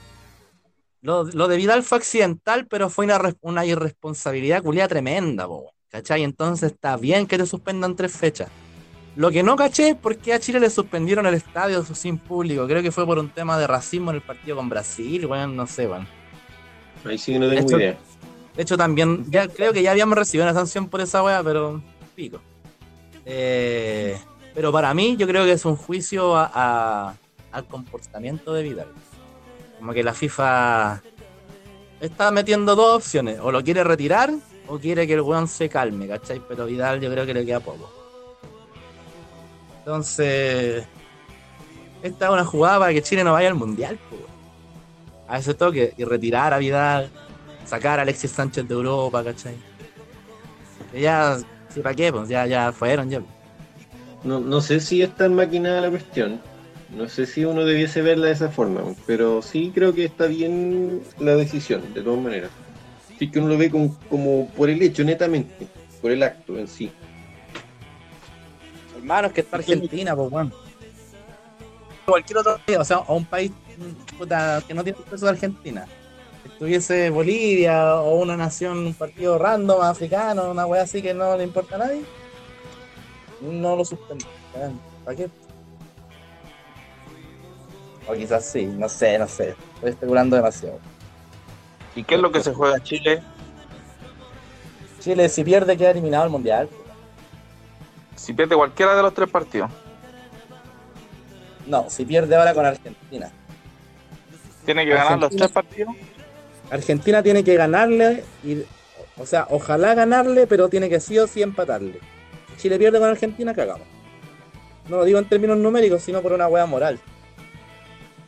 Lo, 1.00 1.24
lo 1.24 1.48
de 1.48 1.56
Vidal 1.56 1.82
fue 1.82 1.98
accidental, 1.98 2.66
pero 2.66 2.90
fue 2.90 3.08
una 3.40 3.64
irresponsabilidad 3.64 4.62
culia 4.62 4.86
tremenda, 4.86 5.46
po, 5.46 5.72
¿cachai? 5.88 6.22
Entonces 6.22 6.72
está 6.72 6.96
bien 6.96 7.26
que 7.26 7.38
te 7.38 7.46
suspendan 7.46 7.96
tres 7.96 8.12
fechas. 8.12 8.48
Lo 9.14 9.30
que 9.30 9.42
no 9.42 9.56
caché 9.56 9.90
es 9.90 9.94
por 9.96 10.16
qué 10.16 10.32
a 10.32 10.38
Chile 10.40 10.58
le 10.58 10.70
suspendieron 10.70 11.26
el 11.26 11.34
estadio 11.34 11.84
sin 11.84 12.16
público. 12.18 12.66
Creo 12.66 12.82
que 12.82 12.90
fue 12.90 13.04
por 13.04 13.18
un 13.18 13.28
tema 13.28 13.58
de 13.58 13.66
racismo 13.66 14.10
en 14.10 14.16
el 14.16 14.22
partido 14.22 14.56
con 14.56 14.68
Brasil, 14.70 15.26
weón, 15.26 15.54
no 15.54 15.66
sé, 15.66 15.86
weón. 15.86 16.06
Ahí 17.04 17.18
sí 17.18 17.32
que 17.32 17.38
no 17.38 17.48
tengo 17.50 17.78
idea. 17.78 17.98
De 18.56 18.62
hecho, 18.62 18.76
también, 18.76 19.24
ya 19.30 19.48
creo 19.48 19.72
que 19.72 19.82
ya 19.82 19.90
habíamos 19.90 20.16
recibido 20.16 20.44
una 20.44 20.54
sanción 20.54 20.88
por 20.88 21.00
esa 21.02 21.22
weá, 21.22 21.42
pero 21.42 21.82
pico. 22.14 22.40
Eh, 23.26 24.18
pero 24.54 24.72
para 24.72 24.92
mí, 24.94 25.16
yo 25.16 25.26
creo 25.26 25.44
que 25.44 25.52
es 25.52 25.64
un 25.64 25.76
juicio 25.76 26.36
a- 26.36 26.50
a- 26.54 27.14
al 27.52 27.66
comportamiento 27.66 28.52
de 28.54 28.62
Vidal. 28.62 28.88
Como 29.78 29.92
que 29.92 30.02
la 30.02 30.14
FIFA 30.14 31.02
está 32.00 32.30
metiendo 32.30 32.74
dos 32.76 32.96
opciones: 32.96 33.38
o 33.40 33.50
lo 33.52 33.62
quiere 33.62 33.84
retirar 33.84 34.30
o 34.68 34.78
quiere 34.78 35.06
que 35.06 35.14
el 35.14 35.20
weón 35.22 35.48
se 35.48 35.68
calme, 35.68 36.06
¿cachai? 36.08 36.40
Pero 36.48 36.66
Vidal 36.66 37.00
yo 37.00 37.10
creo 37.10 37.26
que 37.26 37.34
le 37.34 37.44
queda 37.44 37.60
poco. 37.60 37.90
Entonces, 39.84 40.84
esta 42.02 42.26
es 42.26 42.30
una 42.30 42.44
jugada 42.44 42.78
para 42.78 42.92
que 42.92 43.02
Chile 43.02 43.24
no 43.24 43.32
vaya 43.32 43.48
al 43.48 43.56
mundial, 43.56 43.98
a 45.26 45.38
ese 45.38 45.54
toque 45.54 45.92
y 45.96 46.04
retirar 46.04 46.54
a 46.54 46.58
Vidal 46.58 47.10
sacar 47.66 47.98
a 47.98 48.02
Alexis 48.02 48.30
Sánchez 48.30 48.68
de 48.68 48.74
Europa, 48.74 49.24
¿cachai? 49.24 49.56
Que 50.92 51.00
ya, 51.00 51.38
sí, 51.72 51.80
¿para 51.80 51.94
qué? 51.94 52.12
Pues 52.12 52.28
ya, 52.28 52.46
ya 52.46 52.72
fueron, 52.72 53.10
ya. 53.10 53.22
No, 54.24 54.40
no 54.40 54.60
sé 54.60 54.78
si 54.78 55.02
es 55.02 55.14
tan 55.16 55.34
maquinada 55.34 55.80
la 55.80 55.90
cuestión. 55.90 56.40
No 56.96 57.08
sé 57.08 57.24
si 57.26 57.44
uno 57.44 57.64
debiese 57.64 58.02
verla 58.02 58.26
de 58.26 58.32
esa 58.32 58.50
forma, 58.50 58.82
pero 59.06 59.40
sí 59.40 59.72
creo 59.74 59.94
que 59.94 60.04
está 60.04 60.26
bien 60.26 61.00
la 61.18 61.34
decisión, 61.34 61.82
de 61.94 62.02
todas 62.02 62.20
maneras. 62.20 62.50
Sí 63.18 63.30
que 63.30 63.38
uno 63.38 63.48
lo 63.48 63.56
ve 63.56 63.70
como, 63.70 63.96
como 64.10 64.48
por 64.50 64.68
el 64.68 64.82
hecho, 64.82 65.02
netamente, 65.02 65.66
por 66.02 66.10
el 66.10 66.22
acto 66.22 66.58
en 66.58 66.68
sí. 66.68 66.92
Hermanos, 69.02 69.32
que 69.32 69.40
está 69.40 69.56
Argentina, 69.56 70.14
pues, 70.14 70.30
bueno. 70.30 70.52
Cualquier 72.06 72.38
otro 72.38 72.56
país, 72.64 72.78
o 72.78 72.84
sea, 72.84 72.98
a 72.98 73.12
un 73.12 73.24
país 73.24 73.50
mm, 73.50 74.16
puta, 74.16 74.62
que 74.66 74.72
no 74.74 74.84
tiene 74.84 74.98
el 74.98 75.04
peso 75.04 75.24
de 75.24 75.32
Argentina. 75.32 75.86
Si 76.44 76.48
estuviese 76.48 77.10
Bolivia 77.10 77.96
o 77.96 78.20
una 78.20 78.36
nación, 78.36 78.78
un 78.78 78.94
partido 78.94 79.38
random 79.38 79.82
africano, 79.82 80.52
una 80.52 80.66
wea 80.66 80.82
así 80.82 81.02
que 81.02 81.12
no 81.14 81.36
le 81.36 81.42
importa 81.42 81.74
a 81.74 81.78
nadie, 81.78 82.02
no 83.40 83.74
lo 83.74 83.84
suspendí. 83.84 84.24
¿Para 85.04 85.16
qué? 85.16 85.28
O 88.06 88.14
quizás 88.14 88.44
sí, 88.44 88.66
no 88.66 88.88
sé, 88.88 89.18
no 89.18 89.26
sé. 89.26 89.56
Estoy 89.74 89.90
especulando 89.90 90.36
demasiado. 90.36 90.78
¿Y 91.96 92.04
qué 92.04 92.14
es 92.14 92.20
lo 92.20 92.30
que 92.30 92.40
se 92.40 92.54
juega 92.54 92.76
en 92.76 92.82
Chile? 92.84 93.22
Chile, 95.00 95.28
si 95.28 95.42
pierde, 95.42 95.76
queda 95.76 95.90
eliminado 95.90 96.22
al 96.22 96.30
mundial. 96.30 96.68
Si 98.16 98.32
pierde 98.32 98.54
cualquiera 98.56 98.94
de 98.94 99.02
los 99.02 99.14
tres 99.14 99.28
partidos, 99.28 99.70
No, 101.66 101.88
si 101.88 102.04
pierde 102.04 102.34
ahora 102.36 102.54
con 102.54 102.66
Argentina. 102.66 103.30
tiene 104.64 104.84
que 104.84 104.92
ganar 104.92 105.18
los 105.18 105.34
tres 105.34 105.50
partidos. 105.50 105.94
Argentina 106.70 107.22
tiene 107.22 107.44
que 107.44 107.54
ganarle, 107.54 108.24
y, 108.42 108.62
o 109.18 109.26
sea, 109.26 109.46
ojalá 109.50 109.94
ganarle, 109.94 110.46
pero 110.46 110.68
tiene 110.68 110.88
que 110.88 111.00
sí 111.00 111.18
o 111.18 111.26
sí 111.26 111.42
empatarle. 111.42 112.00
Si 112.56 112.62
Chile 112.62 112.78
pierde 112.78 112.98
con 112.98 113.08
Argentina, 113.08 113.54
cagamos. 113.54 113.86
No 114.88 114.96
lo 114.98 115.04
digo 115.04 115.18
en 115.18 115.28
términos 115.28 115.58
numéricos, 115.58 116.02
sino 116.02 116.22
por 116.22 116.32
una 116.32 116.48
wea 116.48 116.66
moral. 116.66 116.98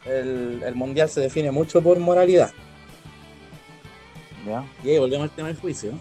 El, 0.04 0.62
el 0.64 0.74
mundial 0.74 1.08
se 1.08 1.20
define 1.20 1.50
mucho 1.50 1.82
por 1.82 1.98
moralidad. 1.98 2.52
Ya. 4.46 4.64
Y 4.82 4.90
ahí 4.90 4.98
volvemos 4.98 5.24
al 5.30 5.34
tema 5.34 5.48
del 5.48 5.56
juicio. 5.58 5.92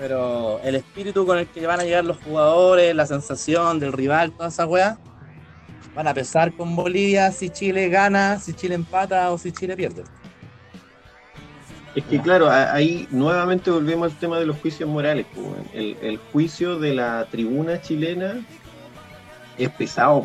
Pero 0.00 0.58
el 0.64 0.76
espíritu 0.76 1.26
con 1.26 1.36
el 1.36 1.46
que 1.46 1.66
van 1.66 1.78
a 1.78 1.84
llegar 1.84 2.06
los 2.06 2.16
jugadores, 2.22 2.94
la 2.96 3.04
sensación 3.04 3.78
del 3.78 3.92
rival, 3.92 4.32
toda 4.32 4.48
esa 4.48 4.64
weá, 4.64 4.96
van 5.94 6.08
a 6.08 6.14
pesar 6.14 6.54
con 6.56 6.74
Bolivia 6.74 7.30
si 7.30 7.50
Chile 7.50 7.90
gana, 7.90 8.38
si 8.38 8.54
Chile 8.54 8.76
empata 8.76 9.30
o 9.30 9.36
si 9.36 9.52
Chile 9.52 9.76
pierde. 9.76 10.04
Es 11.94 12.02
que 12.04 12.18
claro, 12.18 12.48
ahí 12.50 13.06
nuevamente 13.10 13.70
volvemos 13.70 14.10
al 14.10 14.18
tema 14.18 14.38
de 14.38 14.46
los 14.46 14.56
juicios 14.60 14.88
morales. 14.88 15.26
el, 15.74 15.94
el 16.00 16.16
juicio 16.32 16.78
de 16.78 16.94
la 16.94 17.26
tribuna 17.30 17.82
chilena 17.82 18.40
es 19.58 19.68
pesado. 19.68 20.24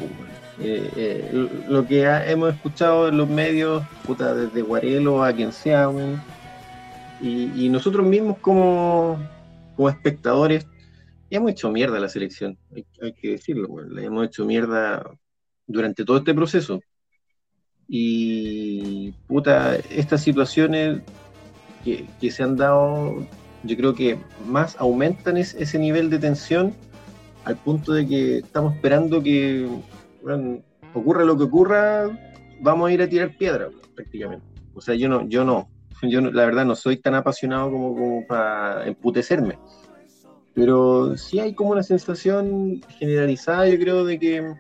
Eh, 0.61 0.89
eh, 0.95 1.49
lo 1.67 1.85
que 1.85 2.07
ha- 2.07 2.25
hemos 2.31 2.53
escuchado 2.53 3.09
en 3.09 3.17
los 3.17 3.27
medios, 3.27 3.83
puta, 4.05 4.33
desde 4.33 4.61
Guarelo 4.61 5.21
a 5.21 5.33
quien 5.33 5.51
sea, 5.51 5.89
y, 7.19 7.51
y 7.65 7.67
nosotros 7.67 8.05
mismos 8.05 8.38
como, 8.39 9.19
como 9.75 9.89
espectadores 9.89 10.67
hemos 11.29 11.51
hecho 11.51 11.71
mierda 11.71 11.99
la 11.99 12.09
selección, 12.09 12.57
hay, 12.73 12.85
hay 13.01 13.13
que 13.13 13.31
decirlo, 13.31 13.67
la 13.89 14.03
hemos 14.03 14.27
hecho 14.27 14.45
mierda 14.45 15.03
durante 15.67 16.05
todo 16.05 16.17
este 16.17 16.33
proceso. 16.33 16.79
Y 17.88 19.11
puta, 19.27 19.75
estas 19.75 20.21
situaciones 20.21 21.01
que, 21.83 22.05
que 22.19 22.31
se 22.31 22.43
han 22.43 22.55
dado, 22.55 23.27
yo 23.63 23.77
creo 23.77 23.93
que 23.93 24.17
más 24.47 24.75
aumentan 24.79 25.38
es- 25.38 25.53
ese 25.55 25.77
nivel 25.77 26.09
de 26.09 26.19
tensión 26.19 26.73
al 27.43 27.57
punto 27.57 27.93
de 27.93 28.07
que 28.07 28.38
estamos 28.39 28.73
esperando 28.75 29.21
que 29.21 29.67
bueno, 30.23 30.63
ocurra 30.95 31.23
lo 31.23 31.38
que 31.38 31.43
ocurra, 31.43 32.09
vamos 32.61 32.89
a 32.89 32.93
ir 32.93 33.01
a 33.03 33.09
tirar 33.09 33.38
piedra 33.38 33.69
prácticamente. 33.93 34.45
O 34.73 34.81
sea, 34.81 34.95
yo 34.95 35.07
no, 35.07 35.27
yo 35.29 35.45
no, 35.45 35.69
yo 36.01 36.21
la 36.21 36.45
verdad 36.45 36.65
no 36.65 36.75
soy 36.75 36.97
tan 36.97 37.15
apasionado 37.15 37.71
como, 37.71 37.93
como 37.95 38.27
para 38.27 38.86
emputecerme. 38.88 39.58
Pero 40.53 41.17
sí 41.17 41.39
hay 41.39 41.53
como 41.53 41.71
una 41.71 41.84
sensación 41.84 42.81
generalizada, 42.97 43.67
yo 43.67 43.77
creo, 43.77 44.05
de 44.05 44.19
que 44.19 44.53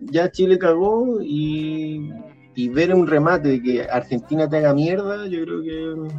ya 0.00 0.30
Chile 0.30 0.58
cagó 0.58 1.20
y, 1.22 2.12
y 2.54 2.68
ver 2.68 2.92
un 2.94 3.06
remate 3.06 3.48
de 3.48 3.62
que 3.62 3.82
Argentina 3.82 4.48
te 4.48 4.56
haga 4.56 4.74
mierda, 4.74 5.26
yo 5.26 5.44
creo 5.44 5.62
que 5.62 6.14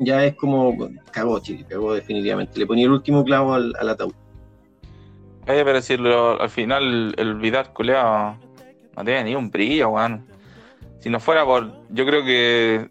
ya 0.00 0.24
es 0.24 0.34
como 0.36 0.76
cagó 1.12 1.38
Chile, 1.40 1.66
cagó 1.68 1.94
definitivamente. 1.94 2.58
Le 2.58 2.66
ponía 2.66 2.86
el 2.86 2.92
último 2.92 3.22
clavo 3.24 3.52
al, 3.52 3.74
ataúd. 3.88 4.14
Oye, 5.46 5.64
pero 5.64 5.82
si 5.82 5.96
lo- 5.96 6.40
al 6.40 6.48
final 6.48 7.14
el, 7.16 7.34
Vidal 7.34 7.70
no 7.76 9.04
tiene 9.04 9.24
ni 9.24 9.34
un 9.34 9.50
brillo, 9.50 9.90
weón. 9.90 10.29
Si 11.00 11.08
no 11.10 11.18
fuera 11.18 11.44
por. 11.44 11.70
Yo 11.88 12.06
creo 12.06 12.24
que 12.24 12.90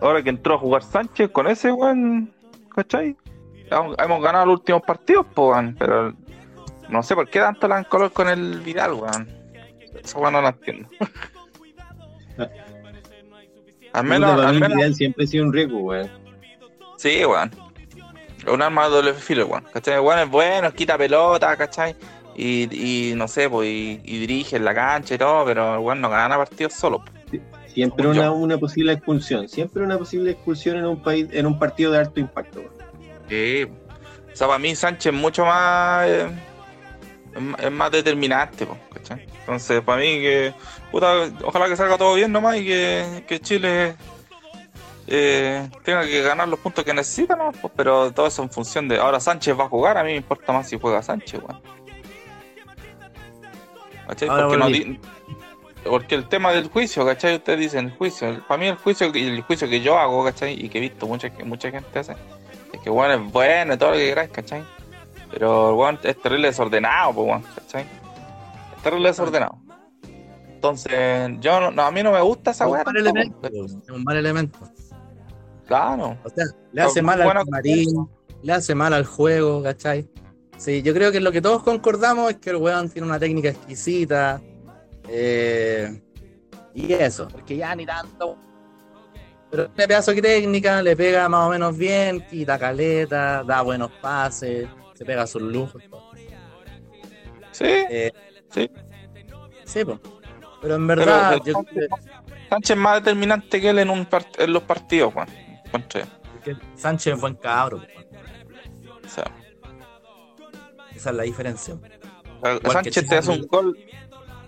ahora 0.00 0.22
que 0.22 0.30
entró 0.30 0.54
a 0.54 0.58
jugar 0.58 0.82
Sánchez 0.82 1.30
con 1.30 1.46
ese, 1.46 1.72
weón, 1.72 2.32
¿cachai? 2.74 3.16
Hemos, 3.70 4.22
ganado 4.22 4.46
los 4.46 4.60
últimos 4.60 4.82
partidos, 4.82 5.26
pues, 5.34 5.52
weón, 5.52 5.76
pero 5.78 6.14
no 6.88 7.02
sé 7.02 7.14
por 7.14 7.28
qué 7.28 7.40
tanto 7.40 7.66
la 7.68 7.78
han 7.78 7.84
color 7.84 8.12
con 8.12 8.28
el 8.28 8.60
Vidal, 8.60 8.94
weón. 8.94 9.28
Eso, 10.02 10.18
weón, 10.18 10.34
no 10.34 10.42
lo 10.42 10.48
entiendo. 10.48 10.88
al 13.92 14.04
menos, 14.04 14.44
al 14.44 14.60
menos 14.60 14.76
Vidal 14.76 14.94
siempre 14.94 15.24
ha 15.24 15.26
sido 15.26 15.44
un 15.44 15.52
riesgo, 15.52 15.78
weón. 15.78 16.10
Sí, 16.96 17.24
weón. 17.24 17.50
Un 18.52 18.62
arma 18.62 18.84
de 18.84 18.90
doble 18.90 19.14
filo, 19.14 19.46
weón. 19.46 19.64
¿Cachai? 19.72 19.98
Weón 20.00 20.18
es 20.20 20.30
bueno, 20.30 20.72
quita 20.72 20.98
pelota, 20.98 21.56
¿cachai? 21.56 21.96
Y, 22.36 23.10
y 23.10 23.14
no 23.14 23.28
sé, 23.28 23.48
pues, 23.48 23.68
y, 23.68 24.00
y 24.04 24.18
dirige 24.18 24.56
en 24.56 24.64
la 24.64 24.74
cancha 24.74 25.14
y 25.14 25.18
todo, 25.18 25.44
pero 25.44 25.74
el 25.74 25.80
weón 25.80 26.00
no 26.00 26.10
gana 26.10 26.36
partidos 26.36 26.74
solo. 26.74 27.04
po. 27.04 27.15
Siempre 27.66 28.06
una, 28.08 28.24
yo. 28.24 28.32
una 28.34 28.56
posible 28.58 28.92
expulsión, 28.92 29.48
siempre 29.48 29.82
una 29.82 29.98
posible 29.98 30.30
expulsión 30.30 30.76
en 30.78 30.86
un 30.86 31.02
país, 31.02 31.28
en 31.32 31.46
un 31.46 31.58
partido 31.58 31.92
de 31.92 31.98
alto 31.98 32.20
impacto. 32.20 32.62
Sí. 33.28 33.66
O 34.32 34.36
sea, 34.36 34.46
para 34.46 34.58
mí 34.58 34.74
Sánchez 34.74 35.12
es 35.12 35.18
mucho 35.18 35.44
más. 35.44 36.06
eh, 36.08 36.28
es 37.58 37.70
más- 37.72 37.90
determinante. 37.90 38.66
Entonces, 39.40 39.80
para 39.82 39.98
mí 40.00 40.06
que. 40.20 40.54
Puta, 40.90 41.12
ojalá 41.44 41.68
que 41.68 41.76
salga 41.76 41.98
todo 41.98 42.14
bien 42.14 42.32
nomás 42.32 42.56
y 42.56 42.64
que, 42.64 43.24
que 43.28 43.40
Chile. 43.40 43.94
eh, 45.06 45.68
tenga 45.84 46.04
que 46.06 46.22
ganar 46.22 46.48
los 46.48 46.58
puntos 46.58 46.84
que 46.84 46.92
necesita, 46.94 47.36
¿no? 47.36 47.52
Pues, 47.52 47.72
pero 47.76 48.10
todo 48.12 48.26
eso 48.26 48.42
en 48.42 48.50
función 48.50 48.88
de. 48.88 48.98
Ahora 48.98 49.20
Sánchez 49.20 49.58
va 49.58 49.64
a 49.64 49.68
jugar, 49.68 49.98
a 49.98 50.02
mí 50.02 50.10
me 50.10 50.16
importa 50.16 50.52
más 50.52 50.68
si 50.68 50.78
juega 50.78 51.02
Sánchez, 51.02 51.40
weón. 51.42 51.60
¿Cachai? 54.08 54.28
Ahora 54.28 54.48
Porque, 54.48 54.58
no 54.58 54.98
porque 55.88 56.14
el 56.14 56.28
tema 56.28 56.52
del 56.52 56.68
juicio, 56.68 57.04
¿cachai? 57.04 57.36
Ustedes 57.36 57.58
dicen 57.58 57.86
el 57.86 57.90
juicio. 57.92 58.42
Para 58.46 58.58
mí 58.58 58.66
el 58.66 58.76
juicio, 58.76 59.10
que- 59.12 59.26
el 59.26 59.42
juicio 59.42 59.68
que 59.68 59.80
yo 59.80 59.98
hago, 59.98 60.24
¿cachai? 60.24 60.52
Y 60.64 60.68
que 60.68 60.78
he 60.78 60.80
visto 60.80 61.06
mucha, 61.06 61.30
que 61.30 61.44
mucha 61.44 61.70
gente 61.70 61.98
hace. 61.98 62.12
Es 62.72 62.80
que 62.80 62.90
bueno, 62.90 63.14
es 63.24 63.32
bueno 63.32 63.74
y 63.74 63.76
todo 63.78 63.90
lo 63.90 63.96
que 63.96 64.06
queráis, 64.08 64.30
¿cachai? 64.30 64.64
Pero 65.30 65.70
el 65.70 65.76
weón 65.76 65.98
es 66.02 66.20
terrible 66.22 66.48
desordenado, 66.48 67.12
pues 67.14 67.28
weón, 67.28 67.42
¿cachai? 67.54 67.86
Es 68.76 68.82
terrible 68.82 69.08
desordenado. 69.08 69.58
Entonces, 70.48 71.30
yo 71.40 71.60
no, 71.60 71.70
no, 71.70 71.82
a 71.82 71.90
mí 71.90 72.02
no 72.02 72.12
me 72.12 72.20
gusta 72.20 72.50
esa 72.52 72.66
weá. 72.66 72.82
es 72.82 73.90
un 73.90 74.04
mal 74.04 74.16
elemento. 74.16 74.58
Claro. 75.66 76.16
O 76.24 76.28
sea, 76.30 76.44
le 76.72 76.82
hace 76.82 77.02
mal 77.02 77.20
al 77.20 77.44
camarín, 77.44 78.08
le 78.42 78.52
hace 78.52 78.74
mal 78.74 78.92
al 78.92 79.04
juego, 79.04 79.62
¿cachai? 79.62 80.08
Sí, 80.56 80.80
yo 80.82 80.94
creo 80.94 81.12
que 81.12 81.20
lo 81.20 81.32
que 81.32 81.42
todos 81.42 81.62
concordamos 81.62 82.30
es 82.30 82.36
que 82.38 82.50
el 82.50 82.56
weón 82.56 82.88
tiene 82.88 83.06
una 83.06 83.18
técnica 83.18 83.48
exquisita. 83.50 84.40
Eh, 85.08 86.00
y 86.74 86.92
eso, 86.92 87.28
porque 87.28 87.56
ya 87.56 87.74
ni 87.74 87.86
tanto. 87.86 88.36
Pero 89.50 89.68
tiene 89.70 89.88
pedazo 89.88 90.12
de 90.12 90.22
técnica, 90.22 90.82
le 90.82 90.96
pega 90.96 91.28
más 91.28 91.46
o 91.46 91.50
menos 91.50 91.76
bien, 91.76 92.26
quita 92.26 92.58
caleta, 92.58 93.42
da 93.44 93.62
buenos 93.62 93.90
pases, 93.92 94.68
se 94.94 95.04
pega 95.04 95.26
sus 95.26 95.42
lujos. 95.42 95.82
Sí, 97.52 97.64
Eh, 97.64 98.12
sí. 98.50 98.70
sí, 99.64 99.84
po. 99.84 99.98
Pero 100.60 100.74
en 100.74 100.86
verdad, 100.86 101.38
Pero- 101.44 101.44
yo 101.60 101.64
creo 101.64 101.88
Sánchez 102.50 102.70
es 102.70 102.76
más 102.76 102.94
determinante 103.02 103.60
que 103.60 103.70
él 103.70 103.78
en, 103.80 103.90
un 103.90 104.06
part- 104.08 104.38
en 104.38 104.52
los 104.52 104.62
partidos, 104.62 105.12
que 106.44 106.56
Sánchez 106.76 107.14
es 107.14 107.20
buen 107.20 107.34
cabro. 107.34 107.78
po. 107.78 107.84
O 109.04 109.08
sea, 109.08 109.24
Esa 110.94 111.10
es 111.10 111.16
la 111.16 111.22
diferencia. 111.24 111.76
Sánchez 112.72 113.06
te 113.08 113.16
hace 113.16 113.30
un 113.30 113.46
gol 113.46 113.76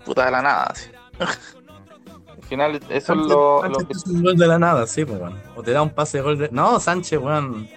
puta 0.05 0.25
de 0.25 0.31
la 0.31 0.41
nada. 0.41 0.63
así. 0.71 0.89
Al 1.19 2.43
final, 2.47 2.79
eso 2.89 3.13
es 3.13 3.19
lo, 3.19 3.61
Sánchez 3.61 3.81
lo 3.81 3.87
que. 3.87 3.93
es 3.93 4.05
un 4.07 4.23
gol 4.23 4.35
de 4.37 4.47
la 4.47 4.57
nada, 4.59 4.87
sí, 4.87 5.05
pues, 5.05 5.19
weón. 5.21 5.39
O 5.55 5.61
te 5.63 5.71
da 5.71 5.81
un 5.81 5.89
pase 5.91 6.17
de 6.17 6.23
gol 6.23 6.37
de. 6.37 6.49
No, 6.51 6.79
Sánchez, 6.79 7.19
weón. 7.19 7.69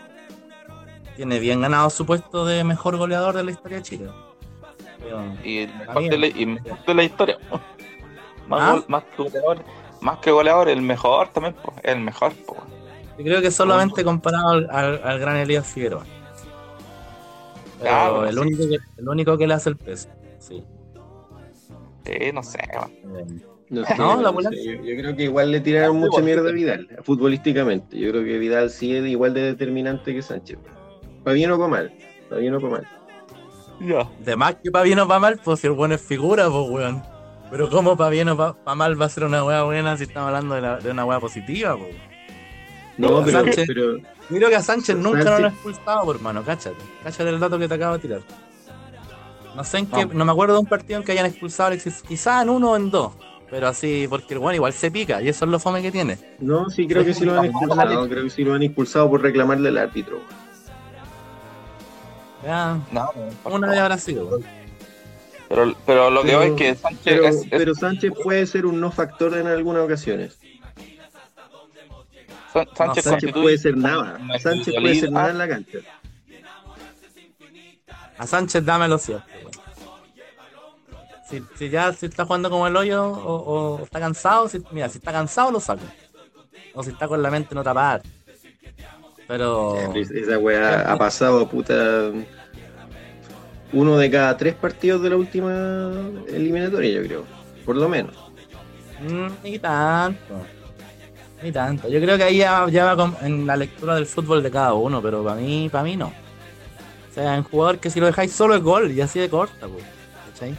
Tiene 1.16 1.38
bien 1.38 1.60
ganado 1.60 1.90
su 1.90 2.06
puesto 2.06 2.46
de 2.46 2.64
mejor 2.64 2.96
goleador 2.96 3.34
de 3.34 3.44
la 3.44 3.50
historia 3.50 3.76
de 3.78 3.82
Chile. 3.82 4.10
Y 5.44 5.58
el 5.58 5.74
mejor 5.76 6.02
de 6.04 6.18
la, 6.18 6.26
y 6.28 6.46
mejor 6.46 6.84
de 6.86 6.94
la 6.94 7.02
historia. 7.04 7.38
Más, 8.48 8.60
¿Ah? 8.60 8.72
gol- 8.72 8.84
más 8.88 9.04
que 9.04 9.22
goleador, 9.22 9.58
más 10.00 10.18
que 10.18 10.30
goleador, 10.32 10.68
el 10.68 10.82
mejor 10.82 11.28
también, 11.28 11.54
po, 11.54 11.72
el 11.82 12.00
mejor, 12.00 12.32
po, 12.44 12.54
weón. 12.54 12.68
Yo 13.18 13.24
creo 13.24 13.40
que 13.40 13.50
solamente 13.50 14.02
comparado 14.04 14.50
al, 14.50 14.68
al- 14.70 15.00
al 15.04 15.18
gran 15.20 15.36
Elías 15.36 15.66
Figueroa. 15.66 16.04
Pero 17.78 17.90
Claro, 17.90 18.26
el, 18.26 18.34
sí. 18.34 18.40
único 18.40 18.62
que, 18.68 18.78
el 19.00 19.08
único 19.08 19.38
que 19.38 19.46
le 19.46 19.54
hace 19.54 19.68
el 19.70 19.76
peso. 19.76 20.08
Sí. 20.38 20.64
Sí, 22.04 22.32
no 22.32 22.42
sé, 22.42 22.58
weón. 22.74 22.92
Eh, 23.16 23.26
No, 23.70 23.84
sé, 23.86 23.94
No, 23.96 24.16
la 24.16 24.22
no 24.22 24.32
bola- 24.34 24.50
sé, 24.50 24.64
Yo, 24.64 24.72
yo 24.84 24.96
creo 24.96 25.16
que 25.16 25.22
igual 25.24 25.50
le 25.50 25.60
tiraron 25.60 25.96
mucha 25.96 26.20
mierda 26.20 26.48
a 26.48 26.52
Vidal, 26.52 26.88
futbolísticamente. 27.02 27.98
Yo 27.98 28.10
creo 28.10 28.24
que 28.24 28.38
Vidal 28.38 28.70
sí 28.70 28.94
es 28.94 29.04
igual 29.06 29.32
de 29.34 29.42
determinante 29.42 30.12
que 30.14 30.20
Sánchez. 30.22 30.58
Para 31.24 31.34
bien 31.34 31.50
o 31.52 31.56
para 31.56 31.68
mal. 31.70 31.92
Para 32.28 32.40
bien 32.40 32.54
o 32.54 32.60
para 32.60 32.72
mal. 32.74 32.88
Ya. 33.80 34.08
De 34.24 34.36
más 34.36 34.56
que 34.56 34.70
para 34.70 34.84
bien 34.84 34.98
o 34.98 35.08
para 35.08 35.20
mal, 35.20 35.40
pues 35.42 35.60
si 35.60 35.66
el 35.68 35.72
bueno 35.72 35.94
es 35.94 36.02
figura, 36.02 36.48
pues 36.50 36.68
weón. 36.70 37.02
Pero 37.50 37.68
como 37.70 37.96
para 37.96 38.10
bien 38.10 38.28
o 38.28 38.36
para 38.36 38.74
mal 38.74 39.00
va 39.00 39.06
a 39.06 39.08
ser 39.08 39.24
una 39.24 39.44
weá 39.44 39.62
buena 39.62 39.96
si 39.96 40.04
estamos 40.04 40.28
hablando 40.28 40.54
de, 40.54 40.60
la- 40.60 40.78
de 40.78 40.90
una 40.90 41.04
weá 41.04 41.18
positiva, 41.20 41.76
pues. 41.76 41.94
No, 42.98 43.24
pero, 43.24 43.38
Sánchez. 43.42 43.64
pero 43.66 43.96
creo 44.28 44.48
que 44.50 44.56
a 44.56 44.60
Sánchez 44.62 44.96
nunca 44.96 45.22
Sánchez- 45.22 45.30
lo 45.40 45.46
han 45.46 45.52
expulsado, 45.52 46.04
por 46.04 46.16
hermano, 46.16 46.42
cáchate. 46.44 46.76
Cáchate 47.02 47.30
el 47.30 47.40
dato 47.40 47.58
que 47.58 47.68
te 47.68 47.74
acabo 47.74 47.94
de 47.94 48.00
tirar. 48.00 48.20
No 49.54 49.64
sé 49.64 49.78
en 49.78 49.86
qué, 49.86 50.06
No. 50.06 50.24
me 50.24 50.32
acuerdo 50.32 50.54
de 50.54 50.60
un 50.60 50.66
partido 50.66 50.98
en 50.98 51.04
que 51.04 51.12
hayan 51.12 51.26
expulsado 51.26 51.64
a 51.64 51.66
Alexis, 51.72 52.02
quizá 52.06 52.42
en 52.42 52.48
uno 52.50 52.72
o 52.72 52.76
en 52.76 52.90
dos. 52.90 53.12
Pero 53.50 53.68
así, 53.68 54.06
porque 54.08 54.32
el 54.32 54.40
bueno 54.40 54.54
igual 54.56 54.72
se 54.72 54.90
pica 54.90 55.20
y 55.20 55.28
eso 55.28 55.44
es 55.44 55.50
lo 55.50 55.58
fome 55.58 55.82
que 55.82 55.92
tiene. 55.92 56.18
no, 56.40 56.70
sí 56.70 56.86
creo 56.86 57.04
que 57.04 57.12
sí 57.12 57.24
lo 57.26 57.38
han 57.38 57.44
expulsado. 57.46 58.08
Creo 58.08 58.24
que 58.24 58.30
sí 58.30 58.44
lo 58.44 58.54
han 58.54 58.62
expulsado 58.62 59.10
por 59.10 59.20
reclamarle 59.20 59.68
al 59.68 59.76
árbitro. 59.78 60.20
Ya, 62.44 62.78
No, 62.90 63.10
una 63.44 63.68
vez 63.68 63.78
habrá 63.78 63.98
sido. 63.98 64.40
pero, 65.48 65.74
pero 65.86 66.10
lo 66.10 66.22
que 66.22 66.28
Pero- 66.28 66.38
veo 66.40 66.48
es 66.48 66.58
que 66.58 66.74
Sánchez 66.74 67.00
Pero, 67.04 67.26
es, 67.28 67.36
es- 67.36 67.46
pero 67.50 67.74
Sánchez 67.74 68.12
puede 68.22 68.46
ser 68.46 68.66
un 68.66 68.80
no 68.80 68.90
factor 68.90 69.36
en 69.36 69.46
algunas 69.46 69.82
ocasiones. 69.84 70.38
Sán- 72.52 72.66
Sánchez 72.74 72.78
no, 72.78 72.84
Sánchez 72.84 73.04
constituye 73.04 73.42
puede 73.42 73.58
ser 73.58 73.76
nada. 73.76 74.18
Sánchez 74.40 74.74
puede 74.80 74.94
ser 74.96 75.12
nada 75.12 75.30
en 75.30 75.38
la 75.38 75.48
cancha. 75.48 75.78
A 78.22 78.26
Sánchez 78.26 78.64
dámelo 78.64 78.98
siempre, 78.98 79.32
weón. 79.42 79.50
Si, 81.28 81.42
si 81.58 81.70
ya 81.70 81.92
si 81.92 82.06
está 82.06 82.24
jugando 82.24 82.50
como 82.50 82.66
el 82.66 82.76
hoyo 82.76 83.04
o, 83.04 83.78
o 83.80 83.84
está 83.84 83.98
cansado, 83.98 84.48
si, 84.48 84.62
mira, 84.70 84.88
si 84.88 84.98
está 84.98 85.12
cansado 85.12 85.50
lo 85.50 85.60
saco. 85.60 85.82
O 86.74 86.82
si 86.82 86.90
está 86.90 87.08
con 87.08 87.22
la 87.22 87.30
mente 87.30 87.48
en 87.54 87.58
otra 87.58 87.74
parte. 87.74 88.08
Pero. 89.26 89.76
Esa 89.94 90.38
weá 90.38 90.92
ha 90.92 90.96
pasado, 90.98 91.48
puta. 91.48 92.10
Uno 93.72 93.96
de 93.96 94.10
cada 94.10 94.36
tres 94.36 94.54
partidos 94.54 95.02
de 95.02 95.10
la 95.10 95.16
última 95.16 95.50
eliminatoria, 96.28 97.00
yo 97.00 97.06
creo. 97.06 97.24
Por 97.64 97.76
lo 97.76 97.88
menos. 97.88 98.14
Mm, 99.00 99.28
ni 99.42 99.58
tanto. 99.58 100.34
Ni 101.42 101.50
tanto. 101.50 101.88
Yo 101.88 101.98
creo 102.00 102.16
que 102.18 102.24
ahí 102.24 102.36
ya, 102.38 102.66
ya 102.68 102.84
va 102.84 102.96
con- 102.96 103.16
en 103.22 103.46
la 103.46 103.56
lectura 103.56 103.94
del 103.94 104.06
fútbol 104.06 104.42
de 104.42 104.50
cada 104.50 104.74
uno, 104.74 105.00
pero 105.00 105.24
para 105.24 105.36
mí, 105.40 105.68
para 105.72 105.84
mí 105.84 105.96
no. 105.96 106.12
O 107.12 107.14
sea, 107.14 107.34
un 107.34 107.44
jugador 107.44 107.78
que 107.78 107.90
si 107.90 108.00
lo 108.00 108.06
dejáis 108.06 108.32
solo 108.32 108.54
es 108.54 108.62
gol 108.62 108.90
y 108.90 109.00
así 109.02 109.20
de 109.20 109.28
corta, 109.28 109.68
pues. 109.68 109.84
¿Cachai? 110.32 110.56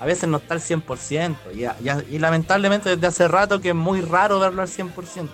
A 0.00 0.06
veces 0.06 0.28
no 0.30 0.38
está 0.38 0.54
al 0.54 0.60
100%. 0.60 1.36
Y, 1.54 2.14
y 2.14 2.18
lamentablemente 2.18 2.88
desde 2.88 3.06
hace 3.06 3.28
rato 3.28 3.60
que 3.60 3.68
es 3.68 3.74
muy 3.74 4.00
raro 4.00 4.40
verlo 4.40 4.62
al 4.62 4.68
100%. 4.68 5.28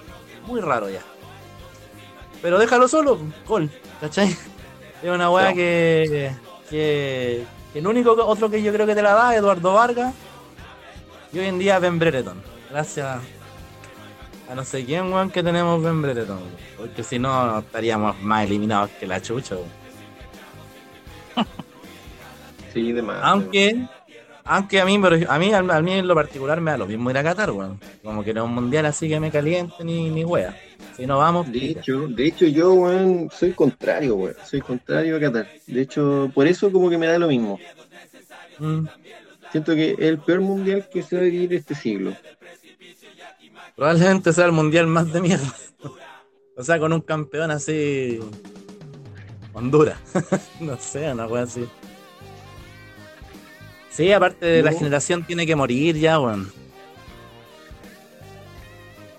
Muy 0.47 0.61
raro 0.61 0.91
ya. 0.91 1.03
Pero 2.43 2.59
déjalo 2.59 2.89
solo, 2.89 3.19
gol. 3.47 3.71
¿Cachai? 4.01 4.37
Es 5.03 5.11
una 5.11 5.31
weá 5.31 5.51
No. 5.51 5.55
que, 5.55 6.33
que, 6.71 7.45
que 7.73 7.79
el 7.79 7.87
único 7.87 8.13
otro 8.13 8.49
que 8.51 8.63
yo 8.63 8.73
creo 8.73 8.87
que 8.87 8.95
te 8.95 9.03
la 9.03 9.13
da 9.13 9.33
es 9.35 9.39
Eduardo 9.41 9.75
Vargas. 9.75 10.15
Y 11.33 11.39
hoy 11.39 11.47
en 11.47 11.59
día 11.59 11.79
Ben 11.79 11.99
Brereton. 11.99 12.43
Gracias 12.71 13.21
a 14.49 14.55
no 14.55 14.65
sé 14.65 14.85
quién, 14.85 15.13
weón, 15.13 15.31
que 15.31 15.43
tenemos 15.43 15.83
Ben 15.83 16.01
Brereton. 16.01 16.41
Porque 16.79 17.03
si 17.05 17.19
no, 17.19 17.59
estaríamos 17.59 18.21
más 18.23 18.47
eliminados 18.47 18.91
que 18.99 19.07
la 19.07 19.21
chucha, 19.21 19.55
weón. 19.57 19.86
Sí, 22.73 22.93
de 22.93 23.01
más. 23.01 23.19
Aunque, 23.23 23.87
aunque 24.45 24.81
a 24.81 24.85
mí, 24.85 24.99
pero 25.01 25.17
a 25.31 25.39
mí, 25.39 25.53
a 25.55 25.63
mí 25.81 25.93
en 25.93 26.07
lo 26.07 26.15
particular 26.15 26.61
me 26.61 26.73
da 26.73 26.77
lo 26.79 26.87
mismo 26.87 27.11
ir 27.11 27.17
a 27.17 27.23
Qatar, 27.23 27.51
weón. 27.51 27.81
Como 28.03 28.23
que 28.23 28.35
no 28.35 28.43
es 28.45 28.49
un 28.49 28.55
mundial 28.55 28.85
así 28.85 29.09
que 29.09 29.19
me 29.19 29.31
caliente 29.31 29.83
ni, 29.83 30.11
ni 30.11 30.25
wea. 30.25 30.55
Si 30.95 31.07
no 31.07 31.19
vamos, 31.19 31.47
De 31.47 31.53
pica. 31.59 31.81
hecho, 31.81 32.07
de 32.07 32.27
hecho 32.27 32.47
yo, 32.47 32.75
weón, 32.75 33.31
soy 33.33 33.53
contrario, 33.53 34.15
weón. 34.17 34.37
Soy 34.45 34.61
contrario 34.61 35.17
a 35.17 35.21
Qatar. 35.21 35.49
De 35.67 35.81
hecho, 35.81 36.31
por 36.35 36.47
eso 36.47 36.71
como 36.71 36.91
que 36.91 36.99
me 36.99 37.07
da 37.07 37.19
lo 37.19 37.29
mismo. 37.29 37.59
Mm, 38.59 38.87
Siento 39.53 39.75
que 39.75 39.93
es 39.93 39.99
el 40.01 40.19
peor 40.19 40.41
mundial 40.43 40.87
que 40.93 41.03
se 41.03 41.17
va 41.17 41.23
a 41.23 41.25
vivir 41.25 41.55
este 41.55 41.75
siglo. 41.75 42.15
probablemente 43.75 44.33
sea 44.35 44.45
el 44.47 44.53
mundial 44.53 44.87
más 44.87 45.11
de 45.13 45.21
mierda. 45.23 45.55
o 46.57 46.63
sea, 46.63 46.79
con 46.79 46.93
un 46.93 47.01
campeón 47.01 47.51
así. 47.51 48.21
Honduras. 49.57 49.99
no 50.61 50.77
sé, 50.77 51.11
una 51.11 51.27
wea 51.27 51.45
así. 51.45 51.67
Sí, 53.91 54.13
aparte 54.13 54.45
de 54.45 54.63
la 54.63 54.73
generación 54.73 55.25
tiene 55.25 55.47
que 55.47 55.57
morir 55.57 55.97
ya, 55.97 56.21
weón. 56.21 56.53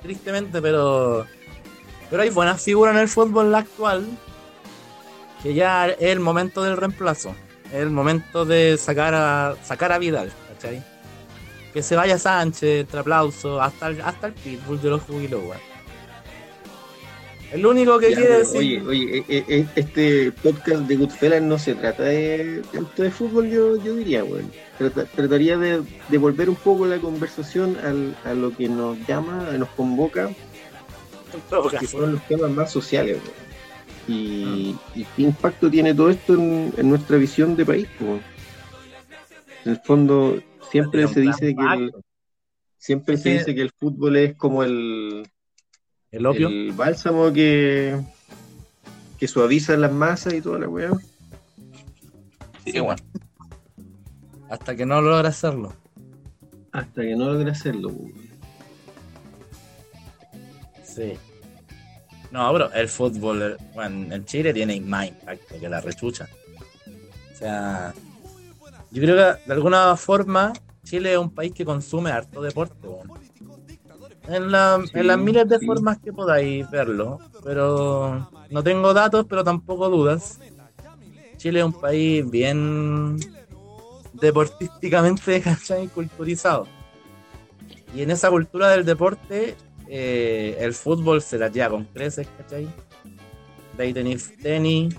Tristemente, 0.03 0.61
pero. 0.61 1.25
Pero 2.11 2.21
hay 2.21 2.29
buenas 2.29 2.61
figuras 2.61 2.93
en 2.93 3.01
el 3.01 3.07
fútbol 3.07 3.53
actual. 3.55 4.05
Que 5.41 5.55
ya 5.55 5.87
es 5.87 5.97
el 6.01 6.19
momento 6.19 6.61
del 6.61 6.77
reemplazo. 6.77 7.35
Es 7.65 7.79
el 7.79 7.89
momento 7.89 8.45
de 8.45 8.77
sacar 8.77 9.15
a 9.15 9.55
sacar 9.63 9.91
a 9.91 9.97
Vidal, 9.97 10.31
¿cachai? 10.53 10.83
Que 11.73 11.81
se 11.81 11.95
vaya 11.95 12.19
Sánchez, 12.19 12.81
entre 12.81 12.99
aplausos, 12.99 13.59
hasta 13.59 13.87
el, 13.87 14.01
hasta 14.01 14.27
el 14.27 14.33
pitbull 14.33 14.79
de 14.79 14.89
los 14.91 15.01
jubilos, 15.01 15.41
weón. 15.43 15.76
El 17.51 17.65
único 17.65 17.97
que 17.97 18.11
Ya, 18.11 18.17
quiere 18.17 18.37
decir. 18.39 18.57
Oye, 18.57 18.81
oye, 18.81 19.17
eh, 19.19 19.25
eh, 19.29 19.45
eh, 19.47 19.65
este 19.75 20.31
podcast 20.31 20.81
de 20.81 20.95
Goodfellas 20.97 21.41
no 21.41 21.57
se 21.57 21.75
trata 21.75 22.03
de 22.03 22.61
tanto 22.73 23.03
de 23.03 23.11
fútbol, 23.11 23.49
yo, 23.49 23.81
yo 23.81 23.95
diría. 23.95 24.23
Trata- 24.77 25.05
trataría 25.05 25.57
de, 25.57 25.81
de 26.09 26.17
volver 26.17 26.49
un 26.49 26.55
poco 26.55 26.85
la 26.85 26.99
conversación 26.99 27.77
al, 27.83 28.15
a 28.25 28.33
lo 28.33 28.55
que 28.55 28.67
nos 28.67 28.97
llama, 29.07 29.49
nos 29.57 29.69
convoca, 29.69 30.29
que 31.79 31.87
son 31.87 32.11
los 32.13 32.27
temas 32.27 32.51
más 32.51 32.71
sociales, 32.71 33.17
weón. 33.23 33.47
Y, 34.09 34.75
y 34.95 35.03
qué 35.15 35.21
impacto 35.23 35.69
tiene 35.69 35.93
todo 35.93 36.09
esto 36.09 36.33
en, 36.35 36.73
en 36.77 36.89
nuestra 36.89 37.17
visión 37.17 37.55
de 37.55 37.65
país, 37.65 37.87
weón. 37.99 38.21
En 39.65 39.71
el 39.71 39.79
fondo, 39.79 40.37
siempre 40.69 41.07
se 41.07 41.21
dice 41.21 41.55
que 41.55 41.63
el, 41.73 41.91
siempre 42.77 43.17
se 43.17 43.29
dice 43.29 43.55
que 43.55 43.61
el 43.61 43.71
fútbol 43.71 44.15
es 44.17 44.35
como 44.35 44.63
el, 44.63 45.27
El 46.11 46.25
opio. 46.25 46.47
el 46.47 46.71
bálsamo 46.71 47.31
que, 47.33 47.99
que 49.17 49.27
suaviza 49.27 49.75
las 49.77 49.91
masas 49.91 50.33
y 50.33 50.41
toda 50.41 50.59
la 50.59 50.69
weá. 50.69 50.91
Sí, 52.65 52.79
bueno. 52.79 53.01
Hasta 54.49 54.75
que 54.75 54.85
no 54.85 55.01
logra 55.01 55.29
hacerlo. 55.29 55.73
Hasta 56.71 57.01
que 57.01 57.15
no 57.15 57.33
logre 57.33 57.51
hacerlo. 57.51 57.89
weón. 57.89 58.27
Sí. 60.83 61.13
No, 62.31 62.51
bro, 62.53 62.71
el 62.73 62.89
fútbol 62.89 63.41
eh, 63.41 63.57
bueno, 63.73 64.13
en 64.13 64.25
Chile 64.25 64.53
tiene 64.53 64.79
más 64.81 65.07
impacto 65.07 65.59
que 65.59 65.69
la 65.69 65.81
rechucha. 65.81 66.27
O 67.33 67.37
sea, 67.37 67.93
yo 68.91 69.01
creo 69.01 69.15
que 69.15 69.43
de 69.45 69.53
alguna 69.53 69.95
forma 69.95 70.53
Chile 70.83 71.13
es 71.13 71.17
un 71.17 71.29
país 71.33 71.53
que 71.53 71.65
consume 71.65 72.11
harto 72.11 72.41
deporte. 72.41 72.87
weón. 72.87 73.26
En, 74.27 74.51
la- 74.51 74.81
Sí, 74.83 74.91
en 74.99 75.07
las 75.07 75.17
miles 75.19 75.47
de 75.47 75.59
sí. 75.59 75.65
formas 75.65 75.97
que 75.99 76.11
podáis 76.11 76.69
verlo, 76.69 77.21
pero 77.43 78.27
no 78.49 78.63
tengo 78.63 78.93
datos, 78.93 79.25
pero 79.29 79.43
tampoco 79.43 79.89
dudas. 79.89 80.39
Chile 81.37 81.59
es 81.59 81.65
un 81.65 81.73
país 81.73 82.29
bien 82.29 83.17
deportísticamente 84.13 85.41
¿cachai? 85.43 85.87
culturizado. 85.87 86.67
Y 87.95 88.01
en 88.01 88.11
esa 88.11 88.29
cultura 88.29 88.69
del 88.69 88.83
deporte, 88.85 89.55
eh, 89.87 90.57
el 90.59 90.73
fútbol 90.73 91.21
se 91.21 91.37
la 91.37 91.47
lleva 91.49 91.69
con 91.69 91.85
creces, 91.85 92.27
¿cachai? 92.37 92.67
De 93.77 93.83
ahí 93.83 93.93
tenéis 93.93 94.33
tenis, 94.41 94.95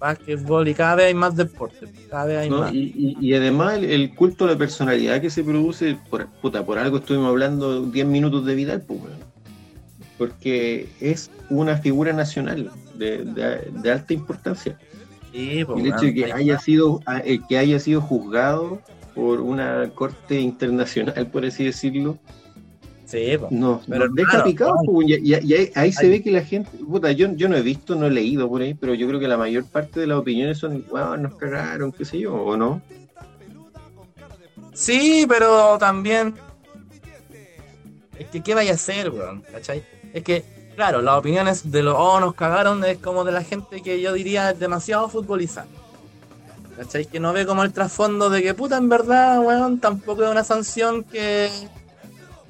básquetbol 0.00 0.66
y 0.66 0.74
cada 0.74 0.96
vez 0.96 1.06
hay 1.06 1.14
más 1.14 1.36
deporte. 1.36 1.86
Cada 2.10 2.24
vez 2.24 2.38
hay 2.38 2.50
¿no? 2.50 2.58
más. 2.60 2.72
Y, 2.72 2.92
y- 2.96 3.16
y 3.20 3.34
además 3.34 3.74
el, 3.74 3.84
el 3.84 4.14
culto 4.14 4.46
a 4.46 4.48
la 4.48 4.58
personalidad 4.58 5.20
que 5.20 5.30
se 5.30 5.44
produce, 5.44 5.96
por, 6.08 6.26
puta, 6.40 6.64
por 6.64 6.78
algo 6.78 6.96
estuvimos 6.96 7.28
hablando 7.28 7.82
10 7.86 8.06
minutos 8.06 8.44
de 8.46 8.54
Vidal, 8.54 8.80
pues, 8.82 9.00
porque 10.18 10.88
es 11.00 11.30
una 11.48 11.76
figura 11.76 12.12
nacional 12.12 12.70
de, 12.94 13.24
de- 13.24 13.70
de 13.82 13.92
alta 13.92 14.12
importancia. 14.14 14.78
Sí, 15.32 15.64
pues, 15.64 15.78
Y 15.78 15.82
el 15.82 15.86
hecho 15.88 16.06
de 16.06 16.14
que 16.14 16.32
haya 16.32 16.58
sido 16.58 17.00
a- 17.06 17.18
eh, 17.20 17.40
que 17.48 17.58
haya 17.58 17.78
sido 17.78 18.00
juzgado 18.00 18.80
por 19.14 19.40
una 19.40 19.90
corte 19.94 20.40
internacional, 20.40 21.26
por 21.30 21.44
así 21.44 21.64
decirlo, 21.64 22.18
Sí, 23.10 23.36
no, 23.50 23.80
Pero, 23.88 24.06
nos 24.06 24.14
deja 24.14 24.44
picado, 24.44 24.76
y, 25.04 25.14
y- 25.14 25.34
y 25.42 25.54
ahí, 25.54 25.72
ahí 25.74 25.92
se 25.92 26.08
ve 26.08 26.22
que 26.22 26.30
la 26.30 26.42
gente, 26.44 26.70
puta, 26.78 27.10
yo, 27.10 27.26
yo 27.34 27.48
no 27.48 27.56
he 27.56 27.62
visto, 27.62 27.96
no 27.96 28.06
he 28.06 28.10
leído 28.10 28.48
por 28.48 28.62
ahí, 28.62 28.74
pero 28.74 28.94
yo 28.94 29.08
creo 29.08 29.18
que 29.18 29.26
la 29.26 29.36
mayor 29.36 29.64
parte 29.64 29.98
de 29.98 30.06
las 30.06 30.18
opiniones 30.18 30.58
son, 30.58 30.84
wow, 30.88 31.16
nos 31.16 31.34
cagaron, 31.34 31.90
qué 31.90 32.04
sé 32.04 32.20
yo, 32.20 32.34
o 32.34 32.56
no. 32.56 32.80
Sí, 34.74 35.26
pero 35.28 35.76
también. 35.78 36.34
Es 38.16 38.26
que, 38.28 38.42
¿qué 38.42 38.54
vaya 38.54 38.70
a 38.70 38.74
hacer, 38.74 39.10
weón? 39.10 39.42
¿Cachai? 39.50 39.82
Es 40.12 40.22
que, 40.22 40.44
claro, 40.76 41.02
las 41.02 41.16
opiniones 41.18 41.72
de 41.72 41.82
los, 41.82 41.96
oh, 41.98 42.20
nos 42.20 42.34
cagaron, 42.34 42.84
es 42.84 42.98
como 42.98 43.24
de 43.24 43.32
la 43.32 43.42
gente 43.42 43.82
que 43.82 44.00
yo 44.00 44.12
diría 44.12 44.50
es 44.52 44.58
demasiado 44.60 45.08
futbolizada. 45.08 45.66
¿Cachai? 46.76 47.06
Que 47.06 47.18
no 47.18 47.32
ve 47.32 47.44
como 47.44 47.64
el 47.64 47.72
trasfondo 47.72 48.30
de 48.30 48.40
que, 48.40 48.54
puta, 48.54 48.76
en 48.76 48.88
verdad, 48.88 49.40
weón, 49.40 49.80
tampoco 49.80 50.22
es 50.22 50.30
una 50.30 50.44
sanción 50.44 51.02
que, 51.02 51.50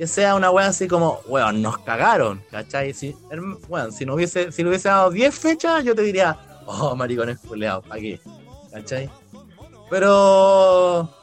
que 0.00 0.06
sea 0.06 0.34
una 0.34 0.50
weón 0.50 0.70
así 0.70 0.88
como, 0.88 1.20
weón, 1.26 1.60
nos 1.60 1.76
cagaron, 1.80 2.42
¿cachai? 2.50 2.94
Si, 2.94 3.14
weón, 3.68 3.92
si 3.92 4.06
no 4.06 4.14
hubiese, 4.14 4.50
si 4.50 4.62
le 4.62 4.70
hubiese 4.70 4.88
dado 4.88 5.10
10 5.10 5.38
fechas, 5.38 5.84
yo 5.84 5.94
te 5.94 6.00
diría, 6.00 6.38
oh, 6.64 6.96
maricones 6.96 7.38
culeados, 7.40 7.86
¿para 7.86 8.00
qué? 8.00 8.18
¿Cachai? 8.72 9.10
Pero, 9.90 11.14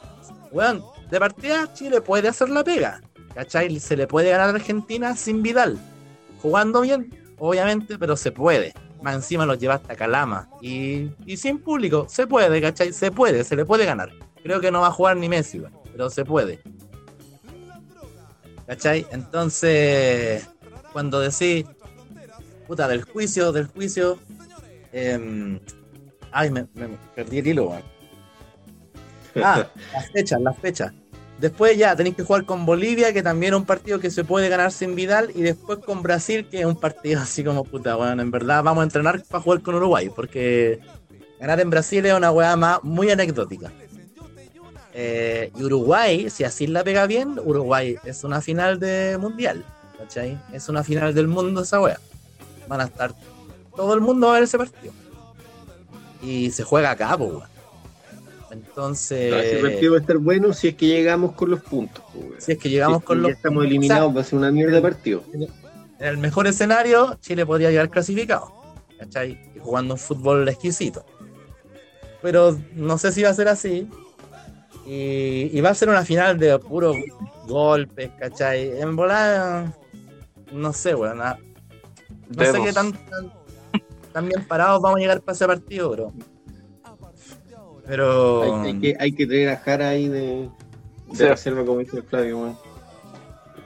weón, 0.52 0.84
de 1.10 1.18
partida 1.18 1.72
Chile 1.74 2.00
puede 2.00 2.28
hacer 2.28 2.50
la 2.50 2.62
pega, 2.62 3.02
¿cachai? 3.34 3.80
Se 3.80 3.96
le 3.96 4.06
puede 4.06 4.30
ganar 4.30 4.50
a 4.50 4.52
Argentina 4.52 5.16
sin 5.16 5.42
Vidal, 5.42 5.76
jugando 6.40 6.82
bien, 6.82 7.34
obviamente, 7.40 7.98
pero 7.98 8.16
se 8.16 8.30
puede. 8.30 8.74
Más 9.02 9.16
encima 9.16 9.44
lo 9.44 9.54
lleva 9.54 9.74
hasta 9.74 9.96
Calama 9.96 10.48
y, 10.62 11.10
y 11.26 11.36
sin 11.36 11.58
público, 11.58 12.06
se 12.08 12.28
puede, 12.28 12.60
¿cachai? 12.60 12.92
Se 12.92 13.10
puede, 13.10 13.42
se 13.42 13.56
le 13.56 13.64
puede 13.64 13.84
ganar. 13.84 14.12
Creo 14.40 14.60
que 14.60 14.70
no 14.70 14.82
va 14.82 14.86
a 14.86 14.92
jugar 14.92 15.16
ni 15.16 15.28
Messi, 15.28 15.58
weón, 15.58 15.72
pero 15.90 16.08
se 16.10 16.24
puede. 16.24 16.62
¿Cachai? 18.68 19.06
Entonces, 19.12 20.46
cuando 20.92 21.20
decís, 21.20 21.64
puta, 22.66 22.86
del 22.86 23.02
juicio, 23.02 23.50
del 23.50 23.66
juicio, 23.66 24.18
em, 24.92 25.58
ay, 26.30 26.50
me, 26.50 26.66
perdí 27.14 27.38
el 27.38 27.46
hilo, 27.48 27.70
weón. 27.70 27.82
Ah, 29.42 29.66
las 29.92 30.10
fechas, 30.10 30.40
las 30.40 30.58
fechas. 30.58 30.92
Después 31.38 31.78
ya 31.78 31.94
tenéis 31.96 32.16
que 32.16 32.24
jugar 32.24 32.44
con 32.44 32.66
Bolivia, 32.66 33.12
que 33.12 33.22
también 33.22 33.54
es 33.54 33.60
un 33.60 33.64
partido 33.64 34.00
que 34.00 34.10
se 34.10 34.24
puede 34.24 34.48
ganar 34.50 34.70
sin 34.70 34.94
Vidal, 34.94 35.30
y 35.34 35.40
después 35.40 35.78
con 35.78 36.02
Brasil, 36.02 36.46
que 36.50 36.60
es 36.60 36.66
un 36.66 36.76
partido 36.76 37.20
así 37.22 37.42
como 37.42 37.64
puta, 37.64 37.94
bueno, 37.94 38.20
en 38.20 38.30
verdad 38.30 38.62
vamos 38.62 38.82
a 38.82 38.84
entrenar 38.84 39.22
para 39.30 39.42
jugar 39.42 39.62
con 39.62 39.76
Uruguay, 39.76 40.10
porque 40.14 40.80
ganar 41.40 41.60
en 41.60 41.70
Brasil 41.70 42.04
es 42.04 42.12
una 42.12 42.32
weá 42.32 42.54
más 42.56 42.82
muy 42.82 43.10
anecdótica. 43.10 43.72
Eh, 45.00 45.52
y 45.56 45.62
Uruguay, 45.62 46.28
si 46.28 46.42
así 46.42 46.66
la 46.66 46.82
pega 46.82 47.06
bien, 47.06 47.38
Uruguay 47.38 47.94
es 48.02 48.24
una 48.24 48.40
final 48.40 48.80
de 48.80 49.16
mundial, 49.16 49.64
¿cachai? 49.96 50.36
Es 50.52 50.68
una 50.68 50.82
final 50.82 51.14
del 51.14 51.28
mundo 51.28 51.62
esa 51.62 51.80
weá. 51.80 52.00
Van 52.66 52.80
a 52.80 52.86
estar, 52.86 53.14
todo 53.76 53.94
el 53.94 54.00
mundo 54.00 54.26
va 54.26 54.32
a 54.32 54.34
ver 54.34 54.42
ese 54.42 54.58
partido. 54.58 54.92
Y 56.20 56.50
se 56.50 56.64
juega 56.64 56.90
acá, 56.90 57.16
pues, 57.16 57.30
weón. 57.30 57.44
Entonces, 58.50 59.32
Ese 59.32 59.62
partido 59.62 59.92
va 59.92 59.98
a 59.98 60.00
estar 60.00 60.18
bueno 60.18 60.52
si 60.52 60.66
es 60.66 60.74
que 60.74 60.88
llegamos 60.88 61.30
con 61.34 61.50
los 61.50 61.60
puntos. 61.60 62.02
si 62.38 62.52
es 62.52 62.58
que 62.58 62.68
llegamos 62.68 62.96
Si 62.98 63.02
es 63.02 63.06
con 63.06 63.22
los 63.22 63.30
ya 63.30 63.36
estamos 63.36 63.64
eliminados, 63.66 64.16
va 64.16 64.22
a 64.22 64.24
ser 64.24 64.36
una 64.36 64.50
mierda 64.50 64.74
de 64.74 64.82
partido. 64.82 65.22
En 65.32 65.48
el 66.00 66.18
mejor 66.18 66.48
escenario, 66.48 67.16
Chile 67.20 67.46
podría 67.46 67.70
llegar 67.70 67.88
clasificado. 67.88 68.52
¿Cachai? 68.98 69.38
Y 69.54 69.60
jugando 69.60 69.94
un 69.94 70.00
fútbol 70.00 70.48
exquisito. 70.48 71.06
Pero 72.20 72.58
no 72.74 72.98
sé 72.98 73.12
si 73.12 73.22
va 73.22 73.28
a 73.28 73.34
ser 73.34 73.46
así. 73.46 73.88
Y, 74.88 75.50
y 75.52 75.60
va 75.60 75.70
a 75.70 75.74
ser 75.74 75.90
una 75.90 76.02
final 76.04 76.38
de 76.38 76.58
puros 76.58 76.96
golpes, 77.46 78.10
¿cachai? 78.18 78.80
En 78.80 78.96
volada, 78.96 79.76
no 80.50 80.72
sé, 80.72 80.94
weón. 80.94 81.20
ah, 81.20 81.38
No 82.34 82.44
sé 82.44 82.62
qué 82.62 82.72
tan, 82.72 82.92
tan, 82.92 83.32
tan 84.14 84.28
bien 84.28 84.46
parados 84.46 84.80
vamos 84.80 84.96
a 84.96 85.00
llegar 85.00 85.20
para 85.20 85.34
ese 85.36 85.46
partido, 85.46 85.90
bro. 85.90 86.12
Pero. 87.86 88.42
Hay, 88.62 88.70
hay 88.70 88.80
que, 88.80 88.96
hay 88.98 89.12
que 89.12 89.26
traer 89.26 89.48
a 89.50 89.56
Jara 89.58 89.88
ahí 89.90 90.08
de, 90.08 90.20
de 90.20 91.16
Sí. 91.16 91.24
reserva, 91.24 91.64
como 91.64 91.80
dice 91.80 91.98
el 91.98 92.02
Flavio. 92.04 92.38
weón. 92.38 92.58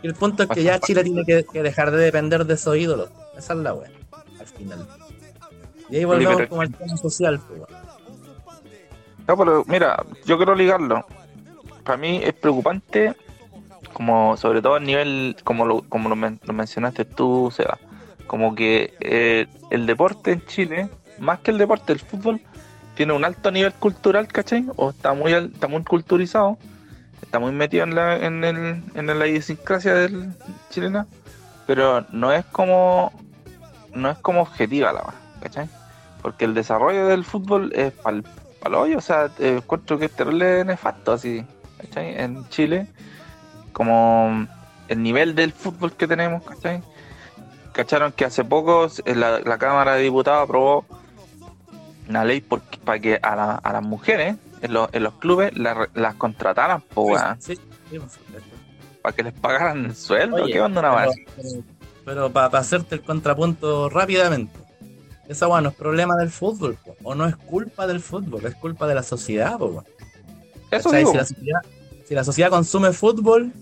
El 0.03 0.15
punto 0.15 0.43
es 0.43 0.49
que 0.49 0.65
ya 0.65 0.81
Chile 0.81 1.05
tiene 1.05 1.25
que, 1.25 1.45
que 1.45 1.63
dejar 1.63 1.93
de 1.93 1.99
depender 1.99 2.45
de 2.45 2.55
esos 2.55 2.77
ídolos. 2.77 3.11
Esa 3.39 3.53
es 3.53 3.59
la 3.61 3.75
wea, 3.75 3.91
al 4.41 4.47
final. 4.47 4.89
Y 5.89 5.97
ahí 5.99 6.05
volvemos 6.05 6.47
como 6.49 6.63
al 6.63 6.73
tema 6.75 6.97
social, 6.97 7.41
pues, 7.47 7.61
weón. 7.61 7.82
No, 9.27 9.37
pero 9.37 9.65
mira, 9.67 10.05
yo 10.25 10.37
quiero 10.37 10.55
ligarlo. 10.55 11.05
Para 11.85 11.97
mí 11.97 12.21
es 12.23 12.33
preocupante, 12.35 13.15
como 13.93 14.37
sobre 14.37 14.63
todo 14.63 14.75
a 14.77 14.81
nivel, 14.81 15.37
como 15.45 15.65
lo, 15.67 15.83
como 15.89 16.09
lo, 16.09 16.17
men- 16.17 16.41
lo 16.45 16.53
mencionaste 16.53 17.05
tú, 17.05 17.53
Seba, 17.55 17.79
como 18.27 18.55
que 18.55 18.95
eh, 19.01 19.47
el 19.71 19.87
deporte 19.87 20.33
en 20.33 20.45
Chile, 20.47 20.89
más 21.19 21.41
que 21.41 21.51
el 21.51 21.59
deporte, 21.59 21.93
el 21.93 21.99
fútbol, 22.01 22.41
tiene 22.95 23.13
un 23.15 23.25
alto 23.25 23.51
nivel 23.51 23.73
cultural, 23.73 24.29
¿cachai? 24.29 24.67
O 24.77 24.91
está 24.91 25.13
muy, 25.15 25.33
está 25.33 25.67
muy 25.67 25.83
culturizado, 25.83 26.59
está 27.23 27.39
muy 27.39 27.53
metido 27.53 27.85
en 27.85 27.95
la, 27.95 28.17
en 28.17 28.45
el, 28.45 28.83
en 28.95 29.19
la 29.19 29.27
idiosincrasia 29.27 29.95
del 29.95 30.33
chilena, 30.71 31.07
pero 31.67 32.05
no 32.13 32.33
es 32.33 32.45
como, 32.47 33.13
no 33.95 34.11
es 34.11 34.19
como 34.19 34.43
objetiva 34.43 34.93
la 34.93 35.01
verdad, 35.01 35.15
¿cachai? 35.43 35.69
Porque 36.21 36.45
el 36.45 36.55
desarrollo 36.55 37.07
del 37.09 37.25
fútbol 37.25 37.73
es 37.75 37.93
pal 37.93 38.23
al 38.65 38.75
hoyo, 38.75 38.99
o 38.99 39.01
sea, 39.01 39.31
eh, 39.39 39.57
encuentro 39.59 39.99
que 39.99 40.07
es 40.07 40.13
terrible 40.13 40.65
nefasto 40.65 41.13
así, 41.13 41.45
¿cachai? 41.79 42.19
En 42.21 42.49
Chile, 42.49 42.87
como 43.73 44.47
el 44.89 45.03
nivel 45.03 45.35
del 45.35 45.53
fútbol 45.53 45.93
que 45.93 46.07
tenemos, 46.07 46.43
¿cachai? 46.43 46.83
Cacharon 47.73 48.13
que 48.13 48.25
hace 48.25 48.45
poco 48.45 48.87
eh, 49.05 49.15
la, 49.15 49.41
la 49.41 49.59
Cámara 49.59 49.95
de 49.95 50.03
Diputados 50.03 50.45
aprobó 50.45 50.85
una 52.09 52.25
ley 52.25 52.41
por- 52.41 52.61
para 52.85 52.99
que 53.01 53.19
a, 53.23 53.35
la- 53.37 53.55
a 53.57 53.73
las 53.73 53.83
mujeres 53.83 54.37
en, 54.61 54.73
los- 54.75 54.89
en 54.93 55.03
los 55.03 55.15
clubes 55.15 55.57
la- 55.57 55.89
las 55.95 56.15
contrataran, 56.17 56.81
po, 56.83 57.17
Sí, 57.39 57.55
sí, 57.57 57.99
para 59.01 59.15
que 59.17 59.23
les 59.25 59.33
pagaran 59.33 59.87
el 59.87 59.97
sueldo, 59.97 60.37
Oye, 60.45 60.53
¿qué 60.53 60.61
onda 60.61 60.81
una 60.81 60.95
weá? 60.95 61.09
Pero, 62.05 62.31
para 62.33 62.59
hacerte 62.59 62.97
el 62.97 63.03
contrapunto 63.03 63.89
rápidamente, 63.89 64.59
esa 65.29 65.49
weá 65.49 65.61
no 65.61 65.71
es 65.71 65.75
problema 65.75 66.17
del 66.17 66.31
fútbol, 66.31 66.77
po, 66.85 66.97
o 67.03 67.15
no 67.15 67.27
es 67.27 67.37
culpa 67.37 67.87
del 67.87 68.01
fútbol, 68.01 68.45
es 68.47 68.55
culpa 68.57 68.87
de 68.87 68.95
la 68.95 69.03
sociedad, 69.03 69.59
po, 69.59 69.85
Si 71.11 71.17
la, 71.17 71.25
sociedad, 71.27 71.61
si 72.07 72.15
la 72.15 72.25
sociedad 72.25 72.51
consume 72.51 72.93
fútbol, 72.93 73.53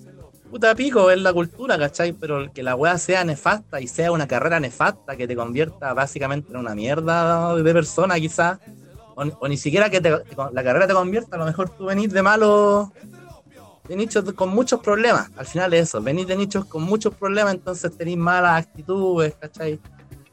puta 0.51 0.75
pico, 0.75 1.11
es 1.11 1.19
la 1.21 1.33
cultura, 1.33 1.79
¿cachai? 1.79 2.13
Pero 2.13 2.53
que 2.53 2.63
la 2.63 2.75
weá 2.75 2.99
sea 2.99 3.25
nefasta 3.25 3.81
y 3.81 3.87
sea 3.87 4.11
una 4.13 4.27
carrera 4.27 4.59
nefasta 4.61 5.17
que 5.17 5.27
te 5.29 5.37
convierta 5.37 5.93
básicamente 5.95 6.51
en 6.53 6.57
una 6.59 6.75
mierda 6.75 7.55
de 7.55 7.73
persona, 7.73 8.15
quizás. 8.17 8.59
O, 9.17 9.23
o 9.41 9.49
ni 9.49 9.57
siquiera 9.57 9.91
que 9.91 10.01
te- 10.01 10.11
la 10.53 10.65
carrera 10.65 10.87
te 10.87 10.95
convierta, 10.95 11.37
a 11.37 11.39
lo 11.39 11.45
mejor 11.45 11.69
tú 11.71 11.85
venís 11.87 12.13
de 12.13 12.23
malo, 12.23 12.93
de 13.89 13.97
nichos 13.97 14.25
con 14.33 14.49
muchos 14.49 14.81
problemas. 14.81 15.29
Al 15.37 15.47
final 15.47 15.75
es 15.75 15.89
eso, 15.89 16.01
venís 16.01 16.27
de 16.27 16.37
nichos 16.37 16.65
con 16.65 16.83
muchos 16.83 17.15
problemas, 17.15 17.55
entonces 17.55 17.97
tenéis 17.97 18.17
malas 18.19 18.65
actitudes, 18.67 19.35
¿cachai? 19.39 19.79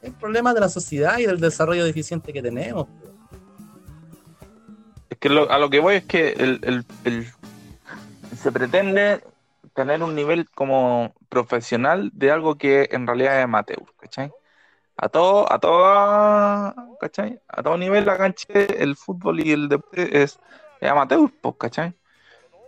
Es 0.01 0.13
problema 0.13 0.53
de 0.53 0.59
la 0.59 0.69
sociedad 0.69 1.17
y 1.17 1.25
del 1.25 1.39
desarrollo 1.39 1.83
deficiente 1.83 2.31
que 2.31 2.41
tenemos. 2.41 2.87
Es 5.09 5.17
que 5.17 5.29
lo- 5.29 5.49
a 5.49 5.57
lo 5.57 5.69
que 5.69 5.79
voy 5.79 5.95
es 5.95 6.05
que 6.05 6.29
el, 6.29 6.85
el- 7.03 7.27
se 8.37 8.51
pretende 8.51 9.23
tener 9.73 10.03
un 10.03 10.15
nivel 10.15 10.49
como 10.51 11.13
profesional 11.29 12.11
de 12.13 12.31
algo 12.31 12.55
que 12.55 12.89
en 12.91 13.07
realidad 13.07 13.37
es 13.39 13.43
amateur, 13.43 13.83
¿cachai? 13.99 14.31
A 14.97 15.09
todo, 15.09 15.51
a 15.51 15.59
todo. 15.59 15.85
A 15.85 17.63
todo 17.63 17.77
nivel 17.77 18.07
en 18.07 18.33
Chile 18.33 18.67
el 18.79 18.95
fútbol 18.95 19.39
y 19.39 19.51
el 19.51 19.69
deporte 19.69 20.23
es, 20.23 20.39
es 20.81 20.89
amateur, 20.89 21.29
pues, 21.41 21.55
¿cachai? 21.57 21.93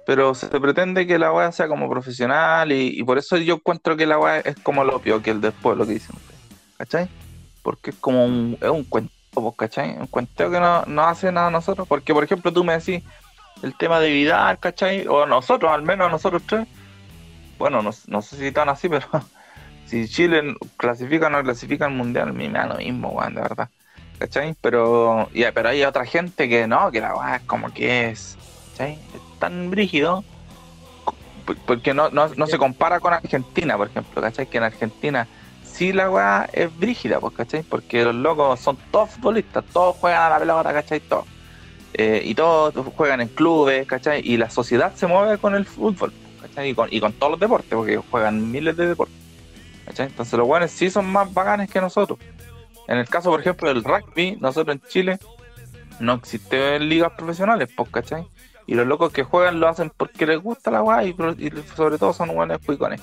Pero 0.06 0.34
se 0.34 0.48
pretende 0.48 1.06
que 1.06 1.20
la 1.20 1.32
weá 1.34 1.52
sea 1.52 1.68
como 1.68 1.90
profesional 1.90 2.72
y, 2.72 3.00
y 3.00 3.04
por 3.04 3.18
eso 3.18 3.38
yo 3.38 3.56
encuentro 3.56 3.98
que 3.98 4.06
la 4.06 4.18
weá 4.20 4.40
es 4.40 4.56
como 4.62 4.84
lo 4.84 4.96
opio 4.98 5.22
que 5.22 5.32
el 5.32 5.42
después, 5.42 5.78
lo 5.78 5.86
que 5.86 5.94
dicen 5.94 6.16
¿cachai? 6.80 7.08
Porque 7.62 7.92
es 7.92 7.98
como 7.98 8.26
un, 8.26 8.58
es 8.60 8.70
un 8.70 8.86
cuento, 8.86 9.12
¿cachai? 9.56 9.98
Un 9.98 10.08
cuenteo 10.08 10.50
que 10.50 10.60
no, 10.60 10.84
no 10.86 11.04
hace 11.04 11.32
nada 11.32 11.48
a 11.48 11.52
nosotros. 11.52 11.88
Porque, 11.88 12.14
por 12.14 12.24
ejemplo, 12.24 12.52
tú 12.54 12.64
me 12.64 12.74
decís 12.74 13.04
el 13.62 13.76
tema 13.76 14.00
de 14.00 14.10
Vidal, 14.10 14.58
¿cachai? 14.60 15.06
O 15.08 15.26
nosotros, 15.26 15.72
al 15.72 15.84
menos 15.84 16.10
nosotros 16.10 16.42
tres. 16.48 16.66
Bueno, 17.58 17.82
no, 17.82 17.92
no 18.08 18.22
sé 18.22 18.38
si 18.38 18.52
tan 18.54 18.70
así, 18.70 18.88
pero 18.90 19.06
si 19.86 20.08
Chile 20.08 20.56
clasifica 20.78 21.28
o 21.28 21.30
no 21.30 21.44
clasifica 21.44 21.86
al 21.86 21.92
mundial, 21.92 22.30
a 22.30 22.32
me 22.32 22.48
da 22.50 22.66
lo 22.66 22.76
mismo, 22.76 23.10
weón, 23.10 23.36
de 23.36 23.42
verdad. 23.42 23.70
¿cachai? 24.18 24.56
Pero, 24.62 25.30
pero 25.54 25.70
hay 25.70 25.84
otra 25.84 26.06
gente 26.06 26.48
que 26.50 26.66
no, 26.68 26.92
que 26.92 27.02
la 27.02 27.16
weá 27.16 27.36
es 27.38 27.42
como 27.44 27.74
que 27.74 28.10
es, 28.10 28.38
¿cachai? 28.72 28.94
Es 28.94 29.40
tan 29.40 29.70
brígido 29.70 30.24
por- 31.46 31.58
porque 31.66 31.94
no, 31.94 32.10
no, 32.10 32.28
no 32.30 32.48
se 32.48 32.58
compara 32.58 33.00
con 33.00 33.14
Argentina, 33.14 33.76
por 33.78 33.88
ejemplo, 33.88 34.22
¿cachai? 34.22 34.48
Que 34.48 34.58
en 34.58 34.64
Argentina 34.64 35.28
sí 35.80 35.94
la 35.94 36.10
weá 36.10 36.50
es 36.52 36.78
brígida, 36.78 37.22
pues, 37.22 37.34
¿cachai? 37.34 37.64
Porque 37.64 38.04
los 38.04 38.14
locos 38.14 38.60
son 38.60 38.78
todos 38.92 39.12
futbolistas, 39.12 39.64
todos 39.72 39.96
juegan 39.96 40.24
a 40.24 40.30
la 40.30 40.40
pelota, 40.40 40.74
¿cachai? 40.74 41.02
Eh, 41.94 42.22
y 42.26 42.36
todos 42.36 42.74
juegan 42.98 43.22
en 43.22 43.30
clubes, 43.30 43.88
¿cachai? 43.88 44.22
Y 44.26 44.36
la 44.36 44.50
sociedad 44.50 44.94
se 44.96 45.08
mueve 45.08 45.38
con 45.38 45.56
el 45.56 45.66
fútbol, 45.66 46.12
¿cachai? 46.42 46.72
Y 46.72 46.76
con, 46.76 46.90
y 46.92 47.00
con 47.00 47.14
todos 47.14 47.32
los 47.32 47.40
deportes, 47.40 47.70
porque 47.74 47.96
juegan 47.96 48.52
miles 48.52 48.76
de 48.76 48.88
deportes, 48.88 49.16
¿cachai? 49.86 50.08
Entonces 50.08 50.38
los 50.38 50.46
buenos 50.46 50.70
sí 50.70 50.90
son 50.90 51.10
más 51.10 51.34
bacanes 51.34 51.72
que 51.72 51.80
nosotros. 51.80 52.20
En 52.90 52.98
el 52.98 53.08
caso, 53.08 53.30
por 53.30 53.40
ejemplo, 53.40 53.70
del 53.70 53.82
rugby, 53.82 54.38
nosotros 54.42 54.76
en 54.76 54.82
Chile 54.90 55.18
no 56.02 56.16
existen 56.16 56.90
ligas 56.90 57.14
profesionales, 57.14 57.70
pues, 57.74 57.90
¿cachai? 57.90 58.28
Y 58.68 58.76
los 58.76 58.86
locos 58.86 59.14
que 59.14 59.24
juegan 59.24 59.62
lo 59.62 59.70
hacen 59.70 59.94
porque 59.96 60.26
les 60.26 60.42
gusta 60.42 60.72
la 60.72 60.84
weá 60.84 61.06
y 61.06 61.16
sobre 61.74 61.98
todo 61.98 62.12
son 62.12 62.36
buenos 62.36 62.60
cuicones. 62.66 63.00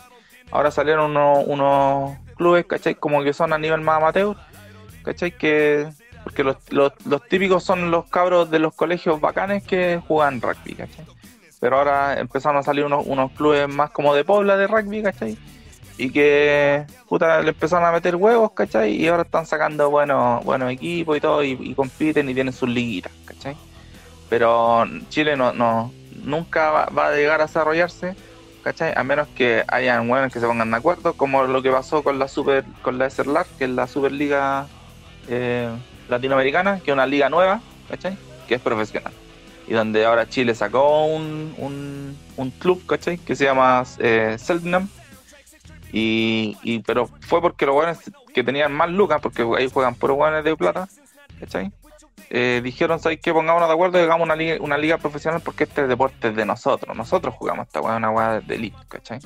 Ahora 0.50 0.70
salieron 0.70 1.12
unos, 1.12 1.44
unos 1.46 2.25
clubes, 2.36 2.66
¿cachai? 2.66 2.94
Como 2.94 3.22
que 3.22 3.32
son 3.32 3.52
a 3.52 3.58
nivel 3.58 3.80
más 3.80 3.96
amateur, 3.96 4.36
¿cachai? 5.02 5.32
Que, 5.36 5.88
porque 6.22 6.44
los, 6.44 6.56
los, 6.70 7.28
típicos 7.28 7.64
son 7.64 7.90
los 7.90 8.06
cabros 8.06 8.50
de 8.50 8.58
los 8.58 8.74
colegios 8.74 9.20
bacanes 9.20 9.64
que 9.64 10.00
juegan 10.06 10.40
rugby, 10.40 10.74
¿cachai? 10.74 11.04
Pero 11.60 11.78
ahora 11.78 12.20
empezaron 12.20 12.58
a 12.58 12.62
salir 12.62 12.84
unos, 12.84 13.06
unos 13.06 13.32
clubes 13.32 13.68
más 13.68 13.90
como 13.90 14.14
de 14.14 14.24
Pobla 14.24 14.56
de 14.56 14.66
rugby, 14.66 15.02
¿cachai? 15.02 15.36
Y 15.98 16.10
que, 16.10 16.84
puta, 17.08 17.40
le 17.40 17.48
empezaron 17.48 17.88
a 17.88 17.92
meter 17.92 18.16
huevos, 18.16 18.52
¿cachai? 18.52 18.92
Y 18.92 19.08
ahora 19.08 19.22
están 19.22 19.46
sacando 19.46 19.88
buenos, 19.90 20.44
buenos 20.44 20.70
equipos 20.70 21.16
y 21.16 21.20
todo, 21.20 21.42
y, 21.42 21.74
compiten 21.74 22.28
y 22.28 22.34
tienen 22.34 22.52
sus 22.52 22.68
liguitas, 22.68 23.12
¿cachai? 23.24 23.56
Pero 24.28 24.84
Chile 25.08 25.36
no, 25.36 25.52
no 25.52 25.92
nunca 26.24 26.70
va 26.70 27.08
a 27.08 27.14
llegar 27.14 27.40
a 27.40 27.46
desarrollarse, 27.46 28.16
¿cachai? 28.66 28.92
A 28.96 29.04
menos 29.04 29.28
que 29.28 29.62
hayan 29.68 30.10
huevos 30.10 30.32
que 30.32 30.40
se 30.40 30.46
pongan 30.46 30.72
de 30.72 30.76
acuerdo, 30.76 31.12
como 31.12 31.44
lo 31.44 31.62
que 31.62 31.70
pasó 31.70 32.02
con 32.02 32.18
la 32.18 32.26
super, 32.26 32.64
con 32.82 32.98
la 32.98 33.08
SRLAR, 33.08 33.46
que 33.56 33.62
es 33.62 33.70
la 33.70 33.86
Superliga 33.86 34.66
eh, 35.28 35.70
Latinoamericana, 36.08 36.80
que 36.80 36.90
es 36.90 36.92
una 36.92 37.06
liga 37.06 37.30
nueva, 37.30 37.60
¿cachai? 37.88 38.18
Que 38.48 38.56
es 38.56 38.60
profesional. 38.60 39.12
Y 39.68 39.72
donde 39.72 40.04
ahora 40.04 40.28
Chile 40.28 40.52
sacó 40.56 41.04
un, 41.04 41.54
un, 41.58 42.18
un 42.36 42.50
club, 42.50 42.84
¿cachai? 42.86 43.18
Que 43.18 43.36
se 43.36 43.44
llama 43.44 43.84
eh, 44.00 44.36
y, 45.92 46.80
pero 46.80 47.08
fue 47.20 47.40
porque 47.40 47.66
los 47.66 47.74
buenos 47.76 47.98
que 48.34 48.42
tenían 48.42 48.72
más 48.72 48.90
lucas, 48.90 49.20
porque 49.22 49.46
ahí 49.56 49.70
juegan 49.72 49.94
puros 49.94 50.16
buenos 50.16 50.42
de 50.42 50.56
plata, 50.56 50.88
¿cachai? 51.38 51.70
Eh, 52.30 52.60
dijeron, 52.62 52.98
¿sabes 52.98 53.20
qué? 53.20 53.32
Pongámonos 53.32 53.68
de 53.68 53.74
acuerdo 53.74 53.98
y 53.98 54.02
hagamos 54.02 54.24
una 54.24 54.36
liga, 54.36 54.56
una 54.60 54.76
liga 54.76 54.98
profesional 54.98 55.40
porque 55.44 55.64
este 55.64 55.86
deporte 55.86 56.28
es 56.28 56.36
de 56.36 56.44
nosotros. 56.44 56.96
Nosotros 56.96 57.34
jugamos 57.34 57.66
esta 57.66 57.80
weá, 57.80 57.96
una 57.96 58.10
weá 58.10 58.40
de 58.40 58.54
elite, 58.54 58.76
¿cachai? 58.88 59.20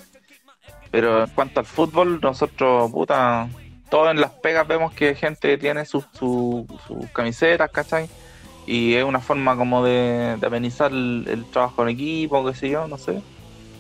Pero 0.91 1.25
en 1.25 1.31
cuanto 1.31 1.61
al 1.61 1.67
fútbol, 1.67 2.21
nosotros, 2.21 2.91
puta, 2.91 3.49
todos 3.89 4.11
en 4.11 4.21
las 4.21 4.33
pegas 4.33 4.67
vemos 4.67 4.93
que 4.93 5.15
gente 5.15 5.57
tiene 5.57 5.85
sus 5.87 6.05
su, 6.13 6.67
camisetas, 7.13 7.71
¿cachai? 7.71 8.09
Y 8.67 8.95
es 8.95 9.05
una 9.05 9.21
forma 9.21 9.57
como 9.57 9.85
de, 9.85 10.37
de 10.39 10.47
amenizar 10.47 10.93
el, 10.93 11.47
trabajo 11.53 11.83
en 11.83 11.91
equipo, 11.91 12.45
qué 12.45 12.55
sé 12.55 12.69
yo, 12.69 12.87
no 12.87 12.99
sé. 12.99 13.23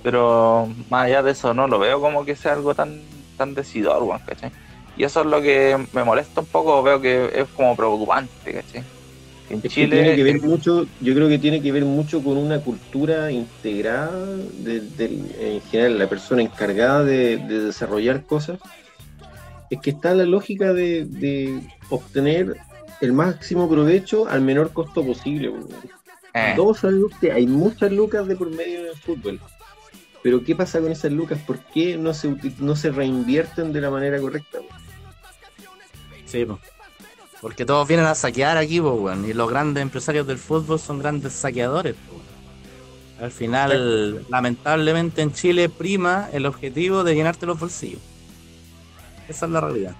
Pero 0.02 0.68
más 0.88 1.06
allá 1.06 1.22
de 1.22 1.32
eso, 1.32 1.52
no 1.52 1.68
lo 1.68 1.78
veo 1.78 2.00
como 2.00 2.24
que 2.24 2.34
sea 2.36 2.54
algo 2.54 2.74
tan, 2.74 3.02
tan 3.36 3.54
decidor, 3.54 4.02
¿cachai? 4.24 4.50
Y 4.96 5.04
eso 5.04 5.20
es 5.20 5.26
lo 5.26 5.42
que 5.42 5.78
me 5.92 6.04
molesta 6.04 6.40
un 6.40 6.46
poco, 6.46 6.82
veo 6.82 7.00
que 7.00 7.30
es 7.34 7.48
como 7.48 7.76
preocupante, 7.76 8.54
¿cachai? 8.54 8.82
En 9.50 9.56
Es 9.64 9.74
que 9.74 9.88
tiene 9.88 10.14
que 10.14 10.22
ver 10.22 10.40
mucho, 10.40 10.86
yo 11.00 11.14
creo 11.14 11.28
que 11.28 11.38
tiene 11.38 11.60
que 11.60 11.72
ver 11.72 11.84
mucho 11.84 12.22
con 12.22 12.36
una 12.36 12.60
cultura 12.60 13.32
integrada 13.32 14.36
de, 14.58 14.80
en 15.40 15.60
general, 15.62 15.98
la 15.98 16.08
persona 16.08 16.40
encargada 16.42 17.02
de, 17.04 17.36
de 17.36 17.64
desarrollar 17.64 18.24
cosas. 18.24 18.60
Es 19.68 19.80
que 19.80 19.90
está 19.90 20.14
la 20.14 20.24
lógica 20.24 20.72
de, 20.72 21.04
de 21.04 21.60
obtener 21.90 22.56
el 23.00 23.12
máximo 23.12 23.68
provecho 23.68 24.28
al 24.28 24.40
menor 24.40 24.72
costo 24.72 25.04
posible. 25.04 25.48
weón. 25.48 25.68
eh, 26.34 26.52
Todos 26.54 26.78
sabemos 26.78 27.12
que 27.20 27.32
hay 27.32 27.46
muchas 27.46 27.90
lucas 27.90 28.26
de 28.28 28.36
por 28.36 28.50
medio 28.50 28.84
del 28.84 28.96
fútbol. 28.96 29.40
Pero 30.22 30.44
¿qué 30.44 30.54
pasa 30.54 30.80
con 30.80 30.92
esas 30.92 31.10
lucas? 31.10 31.40
¿Por 31.46 31.58
qué 31.58 31.96
no 31.96 32.14
se, 32.14 32.36
no 32.58 32.76
se 32.76 32.90
reinvierten 32.90 33.72
de 33.72 33.80
la 33.80 33.90
manera 33.90 34.20
correcta? 34.20 34.58
weón? 34.58 34.80
Sí, 36.24 36.44
po. 36.44 36.58
Porque 37.40 37.64
todos 37.64 37.88
vienen 37.88 38.06
a 38.06 38.14
saquear 38.14 38.58
aquí, 38.58 38.80
weón. 38.80 39.24
Y 39.28 39.32
los 39.32 39.48
grandes 39.48 39.82
empresarios 39.82 40.26
del 40.26 40.38
fútbol 40.38 40.78
son 40.78 40.98
grandes 40.98 41.32
saqueadores. 41.32 41.96
Al 43.20 43.30
final, 43.30 44.24
lamentablemente 44.30 45.22
en 45.22 45.32
Chile 45.32 45.68
prima 45.68 46.28
el 46.32 46.46
objetivo 46.46 47.04
de 47.04 47.14
llenarte 47.14 47.46
los 47.46 47.58
bolsillos. 47.58 48.00
Esa 49.28 49.46
es 49.46 49.52
la 49.52 49.60
realidad. 49.60 49.94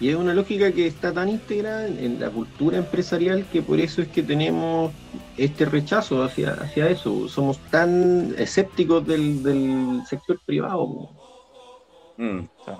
Y 0.00 0.10
es 0.10 0.16
una 0.16 0.32
lógica 0.32 0.70
que 0.70 0.86
está 0.86 1.12
tan 1.12 1.28
integrada 1.28 1.88
en, 1.88 1.98
en 1.98 2.20
la 2.20 2.30
cultura 2.30 2.78
empresarial 2.78 3.44
que 3.52 3.62
por 3.62 3.80
eso 3.80 4.00
es 4.00 4.08
que 4.08 4.22
tenemos 4.22 4.92
este 5.36 5.64
rechazo 5.64 6.22
hacia, 6.22 6.52
hacia 6.52 6.88
eso. 6.88 7.28
Somos 7.28 7.58
tan 7.70 8.34
escépticos 8.38 9.04
del, 9.06 9.42
del 9.42 10.02
sector 10.08 10.38
privado. 10.46 11.10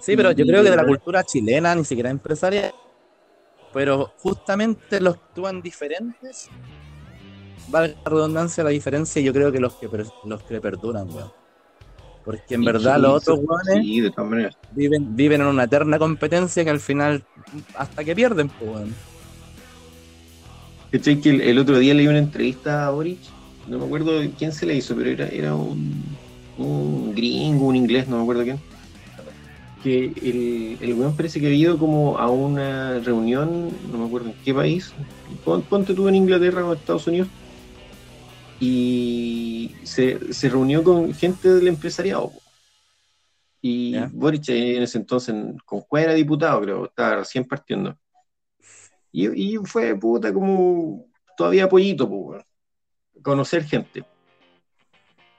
Sí, 0.00 0.16
pero 0.16 0.32
yo 0.32 0.44
creo 0.46 0.62
que 0.62 0.70
de 0.70 0.76
la 0.76 0.84
cultura 0.86 1.24
chilena, 1.24 1.74
ni 1.74 1.84
siquiera 1.84 2.10
empresarial, 2.10 2.72
pero 3.72 4.14
justamente 4.18 5.00
los 5.00 5.16
que 5.16 5.22
actúan 5.28 5.62
diferentes, 5.62 6.48
valga 7.66 7.94
la 8.04 8.10
redundancia, 8.10 8.64
la 8.64 8.70
diferencia, 8.70 9.22
yo 9.22 9.32
creo 9.32 9.52
que 9.52 9.60
los 9.60 9.74
que 9.76 9.88
los 10.22 10.42
que 10.44 10.60
perduran, 10.60 11.08
weón. 11.14 11.32
Porque 12.24 12.54
en 12.54 12.62
Y 12.62 12.66
verdad 12.66 12.96
sí, 12.96 13.02
los 13.02 13.12
otros 13.22 13.38
weones 13.42 13.84
Sí, 13.84 14.00
de 14.00 14.10
todas 14.10 14.30
maneras. 14.30 14.54
viven, 14.70 15.16
viven 15.16 15.40
en 15.40 15.46
una 15.46 15.64
eterna 15.64 15.98
competencia 15.98 16.64
que 16.64 16.70
al 16.70 16.80
final, 16.80 17.24
hasta 17.74 18.04
que 18.04 18.14
pierden, 18.14 18.48
pues, 18.50 18.70
weón. 18.70 18.94
Que 20.90 20.98
el, 21.30 21.40
el 21.42 21.58
otro 21.58 21.78
día 21.78 21.94
leí 21.94 22.06
una 22.06 22.18
entrevista 22.18 22.86
a 22.86 22.90
Boric, 22.90 23.18
no 23.66 23.78
me 23.78 23.84
acuerdo 23.84 24.20
quién 24.38 24.52
se 24.52 24.64
le 24.66 24.74
hizo, 24.74 24.96
pero 24.96 25.10
era, 25.10 25.28
era 25.28 25.54
un, 25.54 26.02
un 26.56 27.14
gringo, 27.14 27.66
un 27.66 27.76
inglés, 27.76 28.08
no 28.08 28.16
me 28.16 28.22
acuerdo 28.22 28.44
quién. 28.44 28.58
Que 29.82 30.06
el, 30.06 30.78
el 30.80 30.94
weón 30.94 31.16
parece 31.16 31.40
que 31.40 31.46
había 31.46 31.58
ido 31.58 31.78
como 31.78 32.18
a 32.18 32.30
una 32.30 32.98
reunión, 33.00 33.68
no 33.90 33.98
me 33.98 34.06
acuerdo 34.06 34.28
en 34.30 34.36
qué 34.42 34.52
país, 34.52 34.92
pon- 35.44 35.66
ponte 35.68 35.94
tú 35.94 36.08
en 36.08 36.16
Inglaterra 36.16 36.64
o 36.66 36.72
en 36.72 36.78
Estados 36.78 37.06
Unidos, 37.06 37.28
y 38.60 39.72
se, 39.84 40.32
se 40.32 40.48
reunió 40.48 40.82
con 40.82 41.14
gente 41.14 41.48
del 41.48 41.68
empresariado. 41.68 42.32
Y 43.60 43.92
Ya. 43.92 44.10
Boric 44.12 44.48
en 44.48 44.82
ese 44.82 44.98
entonces, 44.98 45.34
con 45.64 45.80
cuál 45.82 46.04
era 46.04 46.14
diputado, 46.14 46.60
creo, 46.62 46.84
estaba 46.86 47.16
recién 47.16 47.44
partiendo. 47.44 47.96
Y, 49.12 49.54
y 49.54 49.56
fue 49.64 49.96
puta 49.98 50.32
como 50.32 51.06
todavía 51.36 51.68
pollito, 51.68 52.08
pues. 52.08 52.44
Conocer 53.22 53.64
gente. 53.64 54.04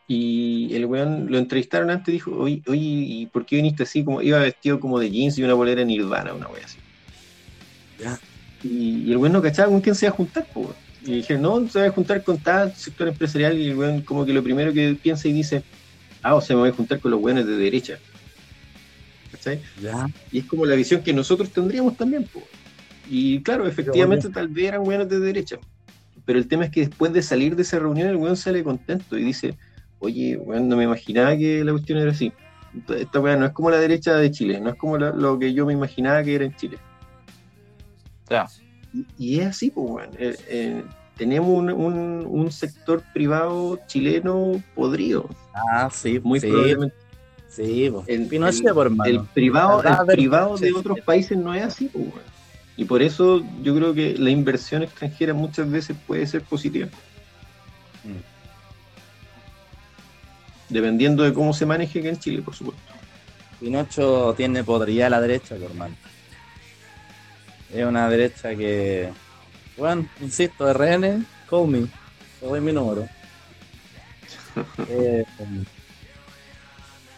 Y 0.10 0.74
el 0.74 0.88
weón 0.88 1.32
lo 1.32 1.38
entrevistaron 1.38 1.92
antes 1.92 2.10
y 2.10 2.14
dijo, 2.14 2.32
oye, 2.36 2.64
oye, 2.66 2.80
¿y 2.82 3.26
por 3.28 3.46
qué 3.46 3.58
viniste 3.58 3.84
así? 3.84 4.04
Como, 4.04 4.24
iba 4.24 4.40
vestido 4.40 4.80
como 4.80 5.00
de 5.00 5.12
jeans 5.12 5.38
y 5.38 5.44
una 5.44 5.54
bolera 5.54 5.86
nirvana, 5.86 6.34
una 6.34 6.48
wea 6.48 6.66
así. 6.66 6.80
Ya. 8.00 8.20
Y, 8.64 9.04
y 9.04 9.12
el 9.12 9.18
weón 9.18 9.34
no 9.34 9.42
cachaba 9.42 9.70
con 9.70 9.82
quién 9.82 9.94
se 9.94 10.08
iba 10.08 10.14
a 10.14 10.18
juntar, 10.18 10.48
weón. 10.56 10.74
Y 11.06 11.18
dije, 11.18 11.38
no, 11.38 11.68
se 11.70 11.80
va 11.80 11.86
a 11.86 11.92
juntar 11.92 12.24
con 12.24 12.40
tal 12.40 12.76
sector 12.76 13.08
empresarial. 13.08 13.58
Y 13.58 13.70
el 13.70 13.78
weón 13.78 14.02
como 14.02 14.26
que 14.26 14.34
lo 14.34 14.44
primero 14.44 14.74
que 14.74 14.98
piensa 15.02 15.28
y 15.28 15.34
dice, 15.34 15.64
ah, 16.24 16.34
o 16.34 16.42
sea, 16.42 16.56
me 16.56 16.64
voy 16.64 16.70
a 16.72 16.74
juntar 16.74 17.00
con 17.00 17.12
los 17.12 17.22
weones 17.22 17.46
de 17.46 17.56
derecha. 17.56 18.00
¿Cachai? 19.32 19.62
Ya. 19.80 20.10
Y 20.32 20.40
es 20.40 20.46
como 20.46 20.66
la 20.66 20.76
visión 20.76 21.04
que 21.04 21.14
nosotros 21.14 21.52
tendríamos 21.52 21.96
también. 21.96 22.24
po. 22.24 22.42
Y 23.10 23.42
claro, 23.42 23.68
efectivamente 23.68 24.30
tal 24.30 24.48
vez 24.48 24.70
eran 24.70 24.84
buenos 24.84 25.08
de 25.08 25.20
derecha. 25.20 25.58
Pero 26.26 26.38
el 26.38 26.48
tema 26.48 26.66
es 26.66 26.72
que 26.72 26.82
después 26.82 27.14
de 27.14 27.22
salir 27.22 27.56
de 27.56 27.62
esa 27.62 27.80
reunión 27.80 28.08
el 28.08 28.16
weón 28.16 28.38
sale 28.38 28.64
contento 28.64 29.18
y 29.18 29.24
dice, 29.24 29.56
oye, 30.00 30.38
weón, 30.38 30.68
no 30.70 30.76
me 30.78 30.84
imaginaba 30.86 31.36
que 31.38 31.64
la 31.64 31.72
cuestión 31.72 32.00
era 32.00 32.12
así. 32.12 32.32
Esta 32.96 33.20
weá 33.20 33.36
no 33.36 33.46
es 33.46 33.52
como 33.52 33.70
la 33.72 33.78
derecha 33.80 34.16
de 34.16 34.30
Chile, 34.32 34.60
no 34.62 34.70
es 34.70 34.76
como 34.76 34.98
la- 34.98 35.12
lo 35.12 35.38
que 35.40 35.54
yo 35.54 35.66
me 35.66 35.74
imaginaba 35.74 36.24
que 36.24 36.36
era 36.36 36.46
en 36.46 36.56
Chile. 36.56 36.78
Ya. 38.30 38.48
Y, 38.94 39.06
y 39.18 39.40
es 39.40 39.48
así, 39.48 39.72
pues, 39.72 39.88
weón. 39.90 40.10
Eh, 40.18 40.36
eh, 40.48 40.84
tenemos 41.18 41.50
un, 41.50 41.72
un- 41.72 42.26
un 42.28 42.52
sector 42.52 43.04
privado 43.14 43.80
chileno 43.88 44.62
podrido, 44.76 45.28
Ah, 45.54 45.90
sí, 45.92 46.20
muy 46.24 46.40
sí, 46.40 46.48
probablemente. 46.48 46.96
sí, 47.50 47.90
po. 47.92 48.04
El- 48.08 48.28
Pinochet, 48.28 48.68
el- 48.68 48.74
por 48.74 48.86
hermano. 48.86 49.10
El 49.10 49.22
privado, 49.34 49.84
el 49.84 50.06
privado 50.16 50.58
de 50.58 50.72
otros 50.74 51.00
países 51.02 51.38
no 51.38 51.54
es 51.54 51.64
así, 51.64 51.90
pues, 51.92 52.06
weón. 52.06 52.30
Y 52.78 52.86
por 52.86 53.02
eso 53.02 53.44
yo 53.62 53.76
creo 53.76 53.94
que 53.94 54.16
la 54.18 54.30
inversión 54.30 54.84
extranjera 54.84 55.34
muchas 55.34 55.70
veces 55.70 55.98
puede 56.08 56.26
ser 56.26 56.44
positiva. 56.44 56.88
Mm. 58.06 58.22
Dependiendo 60.70 61.24
de 61.24 61.34
cómo 61.34 61.54
se 61.54 61.66
maneje 61.66 62.00
acá 62.00 62.10
en 62.10 62.20
Chile, 62.20 62.42
por 62.42 62.56
supuesto. 62.56 62.82
Pinocho 63.60 64.34
tiene 64.38 64.64
podría 64.64 65.08
a 65.08 65.10
la 65.10 65.20
derecha, 65.20 65.56
hermano. 65.56 65.96
Es 67.74 67.86
una 67.86 68.10
derecha 68.10 68.56
que, 68.56 69.12
bueno, 69.78 70.08
insisto, 70.22 70.72
RN, 70.72 71.26
call 71.50 71.68
me, 71.68 71.88
te 72.40 72.46
doy 72.46 72.62
mi 72.62 72.72
número. 72.72 73.08
eh, 74.90 75.26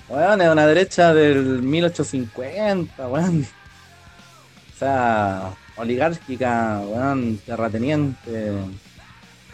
bueno, 0.08 0.44
es 0.44 0.50
una 0.50 0.68
derecha 0.68 1.14
del 1.14 1.62
1850, 1.62 3.08
weón. 3.08 3.48
O 4.76 4.78
sea, 4.78 5.54
oligárquica, 5.78 6.82
weón, 6.86 7.38
terrateniente. 7.46 8.52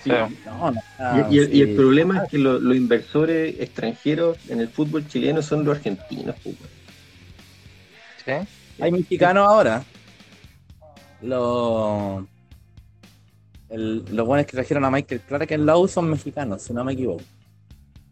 Sí. 0.04 0.10
No, 0.46 0.72
no, 0.72 0.82
Y, 1.30 1.36
y 1.36 1.40
el, 1.40 1.54
y 1.56 1.62
el 1.62 1.76
problema 1.76 2.24
es 2.24 2.30
que 2.30 2.38
lo- 2.40 2.60
los 2.60 2.76
inversores 2.76 3.56
extranjeros 3.60 4.38
en 4.50 4.62
el 4.62 4.68
fútbol 4.68 5.08
chileno 5.08 5.42
son 5.44 5.64
los 5.64 5.78
argentinos. 5.78 6.36
pues. 6.44 6.56
¿Sí? 8.26 8.32
Hay 8.84 8.92
mexicanos 8.92 9.48
ahora. 9.48 9.84
Los. 11.22 12.24
el- 13.70 14.06
los 14.12 14.26
buenos 14.28 14.46
que 14.46 14.54
trajeron 14.54 14.86
a 14.86 14.92
Michael 14.92 15.22
Clark 15.22 15.52
en 15.52 15.66
la 15.66 15.78
U 15.78 15.88
son 15.88 16.10
mexicanos, 16.10 16.62
si 16.64 16.74
no 16.74 16.84
me 16.84 16.94
equivoco. 16.94 17.24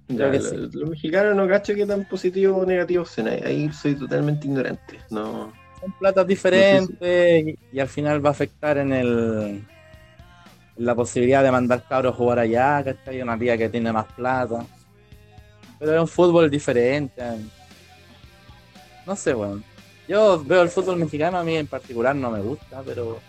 Ya, 0.08 0.18
Creo 0.30 0.32
que 0.32 0.38
lo- 0.40 0.50
sí. 0.50 0.56
Los 0.74 0.90
mexicanos 0.90 1.36
no 1.36 1.48
cacho 1.48 1.74
que 1.74 1.86
tan 1.86 2.06
positivos 2.08 2.62
o 2.62 2.66
negativos 2.66 3.10
son. 3.10 3.28
Ahí, 3.28 3.42
ahí 3.44 3.70
soy 3.74 3.96
totalmente 3.96 4.46
ignorante. 4.48 5.00
No. 5.10 5.52
Son 5.82 5.92
platas 6.00 6.28
diferentes 6.28 6.90
y, 7.02 7.58
y 7.76 7.80
al 7.80 7.88
final 7.88 8.24
va 8.24 8.30
a 8.30 8.32
afectar 8.34 8.78
en 8.78 8.94
el. 8.94 9.64
La 10.78 10.96
posibilidad 10.96 11.44
de 11.44 11.52
mandar 11.52 11.84
cabros 11.88 12.16
jugar 12.16 12.40
allá, 12.40 12.84
¿cachai? 12.84 13.22
Una 13.22 13.36
liga 13.36 13.58
que 13.58 13.70
tiene 13.70 13.92
más 13.92 14.06
plata. 14.14 14.66
Pero 15.80 15.96
es 15.96 16.02
un 16.02 16.08
fútbol 16.08 16.50
diferente. 16.50 17.24
No 19.06 19.16
sé, 19.16 19.34
weón. 19.34 19.64
Yo 20.08 20.44
veo 20.44 20.62
el 20.62 20.70
fútbol 20.70 20.98
mexicano, 20.98 21.38
a 21.38 21.44
mí 21.44 21.56
en 21.56 21.68
particular 21.68 22.16
no 22.16 22.30
me 22.30 22.42
gusta, 22.42 22.82
pero. 22.86 23.20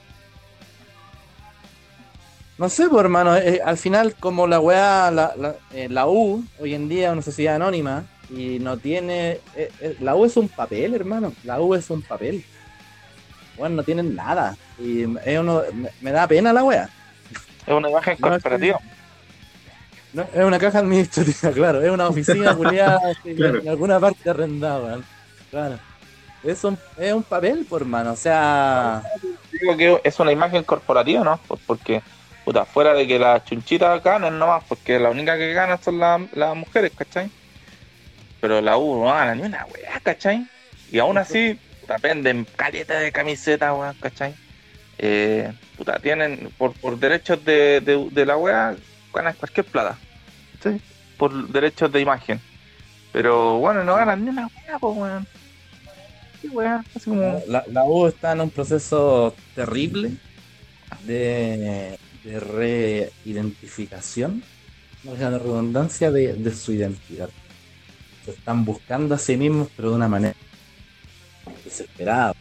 No 2.59 2.69
sé, 2.69 2.89
pues 2.89 3.01
hermano, 3.01 3.37
eh, 3.37 3.61
al 3.65 3.77
final 3.77 4.15
como 4.15 4.47
la 4.47 4.61
weá, 4.61 5.11
la, 5.11 5.35
la, 5.37 5.57
eh, 5.73 5.89
la 5.91 6.07
U, 6.07 6.43
hoy 6.59 6.75
en 6.75 6.89
día 6.89 7.09
es 7.09 7.13
una 7.13 7.23
sociedad 7.23 7.57
anónima 7.57 8.07
y 8.31 8.59
no 8.59 8.79
tiene... 8.79 9.41
eh, 9.55 9.71
eh, 9.81 9.97
la 10.01 10.17
U 10.17 10.25
es 10.25 10.39
un 10.39 10.49
papel, 10.49 10.95
hermano, 10.95 11.35
la 11.45 11.61
U 11.61 11.75
es 11.75 11.91
un 11.91 12.01
papel. 12.01 12.43
Bueno, 13.59 13.77
no 13.77 13.83
tienen 13.83 14.15
nada. 14.15 14.57
Y 14.79 15.03
es 15.25 15.39
uno, 15.39 15.63
me, 15.75 15.91
me 16.01 16.13
da 16.13 16.27
pena 16.27 16.53
la 16.53 16.65
weá. 16.65 16.89
Es 17.67 17.75
una 17.75 17.91
imagen 17.91 18.17
corporativa. 18.17 18.79
No, 20.13 20.23
es 20.33 20.45
una 20.45 20.59
caja 20.59 20.79
administrativa, 20.79 21.53
claro, 21.55 21.83
es 21.83 21.91
una 21.91 22.09
oficina 22.09 22.55
culiada 22.55 22.99
Claro. 23.37 23.61
en 23.61 23.69
alguna 23.69 24.01
parte 24.01 24.31
arrendada, 24.31 24.79
weón. 24.79 25.05
Claro. 25.51 25.79
Es 26.43 26.63
un, 26.65 26.79
es 26.97 27.13
un 27.13 27.23
papel, 27.23 27.67
por 27.69 27.83
hermano, 27.83 28.13
o 28.13 28.17
sea... 28.17 29.03
Digo 29.53 29.77
que 29.77 30.01
es 30.05 30.19
una 30.21 30.33
imagen 30.33 30.63
corporativa, 30.65 31.25
¿no? 31.25 31.39
Pues 31.49 31.61
porque, 31.67 32.03
puta, 32.45 32.65
fuera 32.65 32.95
de 32.95 33.07
que 33.07 33.19
las 33.19 33.45
chunchitas 33.45 34.03
ganan 34.03 34.39
nomás, 34.39 34.63
porque 34.69 34.99
la 34.99 35.11
única 35.11 35.37
que 35.37 35.53
ganan 35.53 35.83
son 35.83 35.99
las, 35.99 36.21
las 36.35 36.55
mujeres, 36.55 36.93
¿cachai? 36.97 37.31
Pero 38.41 38.61
la 38.61 38.77
U 38.79 39.03
no 39.05 39.07
gana 39.13 39.35
ni 39.35 39.43
una 39.43 39.67
weá, 39.67 39.99
¿cachai? 40.03 40.47
Y 40.93 40.99
aún 40.99 41.19
así, 41.19 41.59
puta, 41.81 41.97
venden 41.99 42.47
caleta 42.57 42.99
de 43.01 43.11
camisetas, 43.11 43.73
weón, 43.77 43.97
¿cachai? 44.01 44.35
Eh, 44.99 45.53
puta, 45.77 45.99
tienen, 45.99 46.51
por, 46.57 46.73
por 46.73 46.99
derechos 46.99 47.45
de, 47.45 47.81
de, 47.81 48.09
de 48.11 48.27
la 48.27 48.37
weá, 48.37 48.77
ganan 49.15 49.35
cualquier 49.35 49.67
plata, 49.67 49.99
¿cachai? 50.55 50.81
Por 51.19 51.49
derechos 51.49 51.93
de 51.93 52.01
imagen. 52.01 52.41
Pero, 53.13 53.59
bueno, 53.59 53.85
no 53.85 53.97
ganan 53.97 54.25
ni 54.25 54.31
una 54.31 54.47
weá, 54.47 54.79
pues, 54.79 54.97
weón. 54.97 55.27
Sí, 56.41 56.49
weá, 56.49 56.85
así 56.95 57.11
como... 57.11 57.43
La, 57.47 57.65
la 57.69 57.85
U 57.85 58.07
está 58.07 58.33
en 58.33 58.41
un 58.43 58.51
proceso 58.51 59.35
terrible 59.55 60.13
de, 61.05 61.99
de 62.25 62.41
reidentificación, 62.41 64.43
la 65.05 65.31
redundancia, 65.31 66.11
de, 66.11 66.35
de 66.35 66.55
su 66.55 66.73
identidad. 66.73 67.31
Se 68.25 68.33
están 68.33 68.65
buscando 68.65 69.15
a 69.15 69.19
sí 69.19 69.37
mismos, 69.37 69.69
pero 69.77 69.91
de 69.91 69.97
una 69.97 70.09
manera 70.09 70.35
desesperada. 71.65 72.35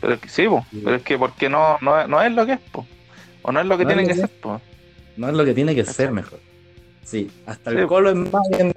Pero 0.00 0.14
es 0.14 0.20
que 0.20 0.28
sí, 0.28 0.46
po. 0.48 0.64
pero 0.84 0.96
es 0.96 1.02
que 1.02 1.18
porque 1.18 1.48
no, 1.48 1.76
no, 1.80 2.00
es- 2.00 2.08
no 2.08 2.22
es 2.22 2.32
lo 2.32 2.46
que 2.46 2.52
es, 2.52 2.60
po. 2.72 2.86
o 3.42 3.52
no 3.52 3.60
es 3.60 3.66
lo 3.66 3.76
que 3.76 3.84
No 3.84 3.88
tiene 3.88 4.02
que 4.02 4.08
que 4.14 4.20
ser, 4.20 4.28
po. 4.40 4.60
No 5.16 5.28
es 5.28 5.34
lo 5.34 5.44
que 5.44 5.54
tiene 5.54 5.74
que 5.74 5.84
ser 5.84 6.12
mejor. 6.12 6.38
Sí, 7.04 7.30
hasta 7.46 7.70
el 7.70 7.80
Sí. 7.80 7.86
colo 7.86 8.10
es 8.10 8.16
más 8.16 8.42
bien. 8.50 8.72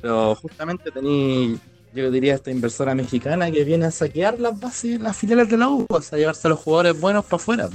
Pero 0.00 0.34
justamente 0.34 0.90
tení, 0.90 1.58
yo 1.94 2.10
diría, 2.10 2.34
esta 2.34 2.50
inversora 2.50 2.94
mexicana 2.94 3.50
que 3.50 3.64
viene 3.64 3.86
a 3.86 3.90
saquear 3.90 4.38
las 4.40 4.58
bases, 4.58 5.00
las 5.00 5.16
filiales 5.16 5.48
de 5.48 5.56
la 5.56 5.68
U, 5.68 5.86
o 5.88 6.02
sea, 6.02 6.18
llevarse 6.18 6.48
a 6.48 6.50
los 6.50 6.58
jugadores 6.58 7.00
buenos 7.00 7.24
para 7.24 7.36
afuera. 7.36 7.68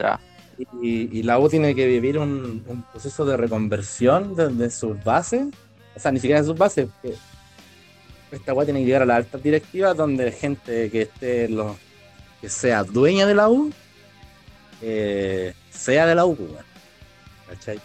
Ya. 0.00 0.18
Y, 0.82 1.18
y 1.18 1.22
la 1.22 1.38
U 1.38 1.48
tiene 1.48 1.74
que 1.74 1.86
vivir 1.86 2.18
un, 2.18 2.64
un 2.66 2.82
proceso 2.90 3.24
de 3.24 3.36
reconversión 3.36 4.34
de, 4.34 4.48
de 4.48 4.70
sus 4.70 5.02
bases. 5.04 5.46
O 5.96 6.00
sea, 6.00 6.10
ni 6.12 6.18
siquiera 6.20 6.40
de 6.40 6.46
sus 6.46 6.56
bases. 6.56 6.88
que 7.02 7.14
esta 8.36 8.54
weá 8.54 8.64
tiene 8.64 8.80
que 8.80 8.86
llegar 8.86 9.02
a 9.02 9.06
las 9.06 9.16
altas 9.18 9.42
directivas 9.42 9.96
donde 9.96 10.32
gente 10.32 10.90
que 10.90 11.02
esté 11.02 11.48
los, 11.48 11.76
que 12.40 12.48
sea 12.48 12.84
dueña 12.84 13.26
de 13.26 13.34
la 13.34 13.48
U 13.48 13.72
eh, 14.82 15.54
sea 15.70 16.06
de 16.06 16.14
la 16.14 16.26
U, 16.26 16.36
pues, 16.36 16.50
weón. 16.50 16.64
¿Cachai? 17.48 17.80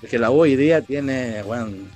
Porque 0.00 0.18
la 0.18 0.30
U 0.30 0.40
hoy 0.40 0.56
día 0.56 0.80
tiene, 0.82 1.42
weón. 1.42 1.90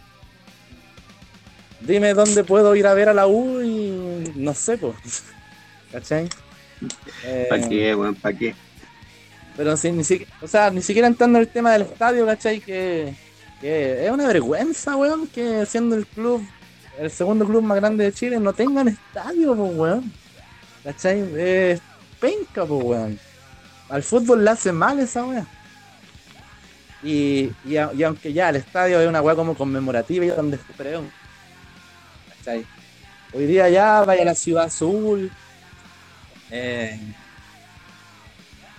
Dime 1.81 2.15
dónde 2.15 2.45
puedo 2.45 2.75
ir 2.77 2.87
a 2.87 2.95
ver 2.95 3.09
a 3.09 3.15
la 3.15 3.27
U 3.27 3.63
y 3.63 4.33
no 4.37 4.55
sé, 4.55 4.79
pues. 4.79 5.25
¿Cachai? 5.93 6.29
Eh, 7.25 7.47
¿Para 7.49 7.69
qué, 7.69 7.95
weón? 7.95 8.15
¿Para 8.15 8.37
qué? 8.37 8.55
pero 9.57 9.77
sí, 9.77 9.93
ni 9.93 10.03
siquiera, 10.03 10.33
o 10.41 10.49
sea, 10.49 10.71
ni 10.71 10.81
siquiera 10.81 11.09
entrando 11.09 11.39
en 11.39 11.43
el 11.45 11.49
tema 11.49 11.73
del 11.73 11.83
estadio, 11.83 12.25
¿cachai? 12.25 12.61
Que, 12.61 13.15
que 13.61 14.07
es 14.07 14.11
una 14.11 14.27
vergüenza, 14.27 14.97
weón, 14.97 15.27
que 15.29 15.67
siendo 15.67 15.95
el 15.95 16.07
club, 16.07 16.43
el 16.99 17.11
segundo 17.11 17.47
club 17.47 17.63
más 17.63 17.77
grande 17.79 18.05
de 18.05 18.13
Chile, 18.13 18.39
no 18.39 18.53
tengan 18.53 18.89
estadio, 18.89 19.55
pues, 19.55 19.75
weón. 19.75 20.13
¿Cachai? 20.85 21.21
Es 21.37 21.81
penca, 22.21 22.65
pues, 22.65 22.85
weón. 22.85 23.19
Al 23.89 24.03
fútbol 24.03 24.45
le 24.45 24.51
hace 24.51 24.73
mal 24.73 24.99
esa 25.01 25.25
weón. 25.25 25.47
Y, 27.03 27.51
y, 27.65 27.77
a- 27.77 27.91
y 27.95 28.03
aunque 28.05 28.33
ya 28.33 28.49
el 28.51 28.57
estadio 28.57 29.01
es 29.01 29.09
una 29.09 29.21
weá 29.23 29.35
como 29.35 29.55
conmemorativa 29.57 30.25
y 30.25 30.29
donde 30.29 30.59
creo. 30.77 31.03
¿Cachai? 32.39 32.65
Hoy 33.33 33.47
día 33.47 33.69
ya 33.69 34.03
vaya 34.05 34.23
a 34.23 34.27
la 34.27 34.35
ciudad 34.35 34.65
azul. 34.65 35.31
Eh, 36.51 37.01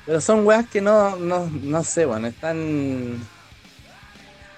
pero 0.05 0.21
son 0.21 0.45
weas 0.45 0.67
que 0.69 0.79
no, 0.81 1.15
no, 1.15 1.49
no 1.49 1.83
sé, 1.83 2.05
bueno, 2.05 2.27
están. 2.27 3.17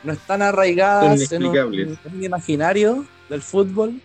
No 0.03 0.13
están 0.13 0.41
arraigadas 0.43 1.31
en 1.31 1.43
un, 1.45 1.51
en 1.79 1.97
un 2.13 2.23
imaginario 2.23 3.05
del 3.29 3.41
fútbol 3.41 4.01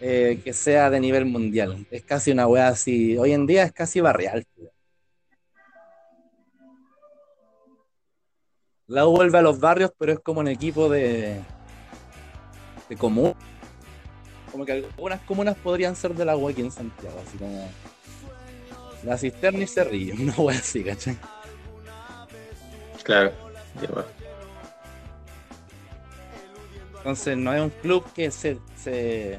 eh, 0.00 0.40
que 0.44 0.52
sea 0.52 0.90
de 0.90 1.00
nivel 1.00 1.24
mundial. 1.24 1.86
Es 1.90 2.02
casi 2.04 2.30
una 2.30 2.46
wea 2.46 2.68
así. 2.68 3.16
Hoy 3.16 3.32
en 3.32 3.46
día 3.46 3.62
es 3.62 3.72
casi 3.72 4.00
barrial. 4.00 4.46
La 8.86 9.06
U 9.06 9.12
vuelve 9.12 9.38
a 9.38 9.42
los 9.42 9.58
barrios, 9.58 9.92
pero 9.98 10.12
es 10.12 10.20
como 10.20 10.40
un 10.40 10.48
equipo 10.48 10.90
de. 10.90 11.40
de 12.88 12.96
común. 12.96 13.34
Como 14.52 14.66
que 14.66 14.72
algunas 14.72 15.20
comunas 15.22 15.56
podrían 15.56 15.96
ser 15.96 16.14
de 16.14 16.24
la 16.24 16.36
U 16.36 16.48
aquí 16.48 16.60
en 16.60 16.70
Santiago, 16.70 17.18
así 17.26 17.38
como. 17.38 17.70
La 19.04 19.16
cisterna 19.16 19.60
y 19.60 19.66
Cerrillo, 19.66 20.14
una 20.20 20.34
wea 20.36 20.58
así, 20.58 20.84
¿cachai? 20.84 21.16
Claro. 23.02 23.32
Entonces 27.04 27.36
no 27.36 27.52
es 27.52 27.60
un 27.60 27.68
club 27.68 28.02
que 28.14 28.30
se, 28.30 28.56
se, 28.82 29.38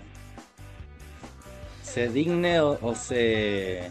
se 1.81 2.09
digne 2.09 2.59
o, 2.59 2.93
se, 2.93 3.89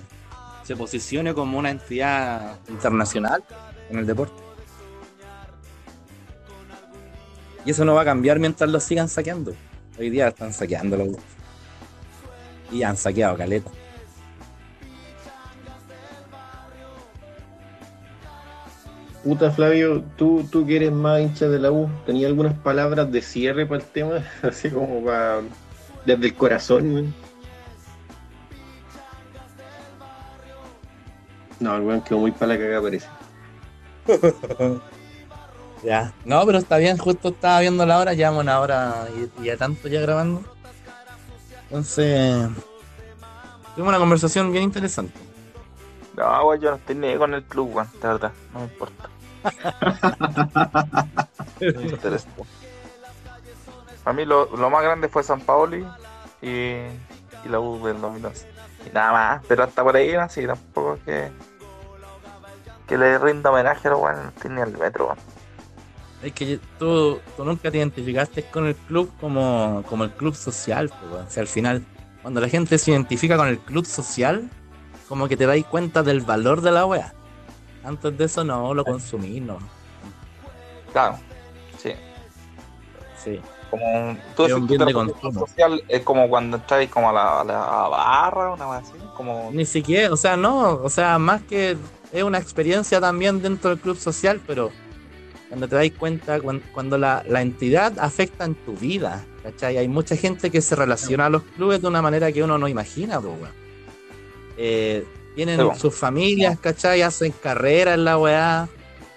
se 0.63 0.77
posicione 0.77 1.35
como 1.35 1.59
una 1.59 1.71
entidad 1.71 2.57
internacional 2.69 3.43
en 3.91 3.99
el 3.99 4.07
deporte. 4.07 4.41
Y 7.67 7.73
eso 7.73 7.85
no 7.85 7.95
va 7.95 8.03
a 8.03 8.05
cambiar 8.05 8.39
mientras 8.39 8.71
lo 8.71 8.79
sigan 8.79 9.09
saqueando. 9.09 9.57
Hoy 9.99 10.09
día 10.09 10.29
están 10.29 10.53
saqueándolo. 10.53 11.07
Y 12.71 12.85
han 12.85 12.97
saqueado 12.97 13.37
caleta. 13.37 13.73
Puta 19.25 19.51
Flavio, 19.51 20.05
tú, 20.17 20.47
tú 20.51 20.67
que 20.67 20.77
eres 20.77 20.93
más 20.93 21.21
hincha 21.21 21.49
de 21.49 21.59
la 21.59 21.73
U, 21.73 21.89
¿tenías 22.05 22.29
algunas 22.29 22.55
palabras 22.55 23.11
de 23.11 23.23
cierre 23.23 23.65
para 23.67 23.81
el 23.83 23.87
tema? 23.89 24.23
Así 24.43 24.71
como 24.71 25.03
para. 25.03 25.41
desde 26.05 26.27
el 26.27 26.35
corazón, 26.35 26.95
weón. 26.95 27.15
No, 31.59 31.77
el 31.77 31.83
weón 31.83 32.03
quedó 32.03 32.19
muy 32.19 32.33
para 32.33 32.55
la 32.55 32.59
cagada, 32.59 32.83
parece. 32.83 33.09
Ya. 35.83 36.15
No, 36.25 36.47
pero 36.47 36.57
está 36.57 36.79
bien, 36.79 36.97
justo 36.97 37.29
estaba 37.29 37.61
viendo 37.61 37.85
la 37.85 37.99
hora, 37.99 38.15
llevamos 38.15 38.43
una 38.43 38.59
hora 38.59 39.07
y, 39.15 39.43
y 39.43 39.47
ya 39.49 39.59
tanto 39.59 39.87
ya 39.87 40.01
grabando. 40.01 40.43
Entonces, 41.65 42.49
Tuvimos 43.75 43.91
una 43.91 43.99
conversación 43.99 44.53
bien 44.53 44.65
interesante. 44.65 45.19
No, 46.17 46.47
weón, 46.47 46.61
yo 46.61 46.71
no 46.71 46.77
estoy 46.77 46.95
ni 46.95 47.17
con 47.17 47.35
el 47.35 47.43
club, 47.45 47.75
weón, 47.75 47.89
de 48.01 48.09
verdad, 48.09 48.33
no 48.53 48.61
me 48.61 48.65
importa. 48.67 49.09
No 51.61 51.81
me 51.81 51.89
interesa. 51.89 52.29
A 54.05 54.13
mí 54.13 54.25
lo, 54.25 54.55
lo 54.57 54.71
más 54.71 54.83
grande 54.83 55.09
fue 55.09 55.23
San 55.23 55.41
Paoli 55.41 55.87
y, 56.43 56.49
y 56.49 57.49
la 57.49 57.61
U 57.61 57.85
del 57.87 58.01
2011. 58.01 58.49
Y 58.87 58.91
nada 58.91 59.13
más, 59.13 59.45
pero 59.49 59.65
hasta 59.65 59.83
por 59.83 59.97
ahí, 59.97 60.13
no, 60.13 60.29
sí, 60.29 60.47
tampoco 60.47 60.95
es 60.95 61.03
que, 61.05 61.31
que 62.87 62.99
le 62.99 63.19
rinda 63.19 63.51
homenaje 63.51 63.89
a 63.89 63.93
los 63.93 64.01
weones, 64.01 64.25
no 64.45 64.51
ni 64.51 64.61
al 64.61 64.77
metro. 64.77 65.17
Es 66.23 66.33
que 66.33 66.59
tú, 66.79 67.19
tú 67.37 67.45
nunca 67.45 67.71
te 67.71 67.79
identificaste 67.79 68.45
con 68.45 68.67
el 68.67 68.75
club 68.75 69.11
como, 69.21 69.85
como 69.89 70.05
el 70.05 70.11
club 70.11 70.35
social, 70.35 70.91
pues. 71.11 71.27
O 71.27 71.31
sea, 71.31 71.41
al 71.43 71.49
final, 71.49 71.85
cuando 72.23 72.41
la 72.41 72.49
gente 72.49 72.77
se 72.79 72.91
identifica 72.91 73.37
con 73.37 73.49
el 73.49 73.59
club 73.59 73.87
social, 73.87 74.51
como 75.15 75.29
que 75.29 75.37
te 75.37 75.47
dais 75.47 75.65
cuenta 75.67 76.03
del 76.03 76.23
valor 76.23 76.61
de 76.61 76.73
la 76.73 76.87
wea. 76.87 77.15
Antes 77.85 78.19
de 78.19 78.25
eso 78.25 78.43
no 78.43 78.75
lo 78.75 78.85
consumís, 78.85 79.41
no. 79.41 79.59
Claro, 80.93 81.21
sí. 81.81 81.93
Sí. 83.23 83.41
Como, 83.71 84.17
tú 84.35 84.45
Es 84.47 84.53
un 84.55 84.67
bien 84.67 84.85
de 84.85 84.93
consumo. 84.93 85.47
social, 85.47 85.81
es 85.87 86.03
como 86.03 86.29
cuando 86.29 86.57
entras 86.57 86.89
como 86.89 87.11
a 87.11 87.13
la, 87.13 87.41
a 87.43 87.45
la 87.45 87.89
barra, 87.89 88.55
una 88.55 88.79
así, 88.79 88.91
como... 89.17 89.51
Ni 89.53 89.65
siquiera, 89.65 90.13
o 90.13 90.17
sea, 90.17 90.37
no, 90.37 90.71
o 90.83 90.89
sea, 90.91 91.17
más 91.21 91.43
que 91.43 91.77
es 92.11 92.23
una 92.25 92.39
experiencia 92.39 93.01
también 93.01 93.41
dentro 93.41 93.71
del 93.71 93.79
club 93.79 93.97
social, 93.97 94.41
pero 94.45 94.73
cuando 95.49 95.69
te 95.69 95.77
das 95.77 95.91
cuenta, 95.97 96.41
cuan- 96.41 96.63
cuando, 96.73 96.99
la, 96.99 97.23
la 97.29 97.41
entidad 97.41 98.01
afecta 98.01 98.45
en 98.47 98.57
tu 98.57 98.73
vida, 98.75 99.25
¿cachai? 99.45 99.79
Hay 99.79 99.87
mucha 99.87 100.17
gente 100.17 100.51
que 100.51 100.61
se 100.61 100.75
relaciona 100.75 101.27
a 101.27 101.31
los 101.31 101.43
clubes 101.43 101.81
de 101.81 101.87
una 101.87 102.03
manera 102.03 102.33
que 102.33 102.43
uno 102.43 102.59
no 102.59 102.67
imagina, 102.67 103.21
pues. 103.21 103.37
Eh, 104.57 105.05
tienen 105.35 105.59
Sí, 105.59 105.65
bueno. 105.65 105.79
sus 105.81 105.95
familias, 105.95 106.59
¿cachai? 106.61 107.03
Hacen 107.03 107.33
carrera 107.33 107.95
en 107.95 108.05
la 108.05 108.19
weá. 108.19 108.69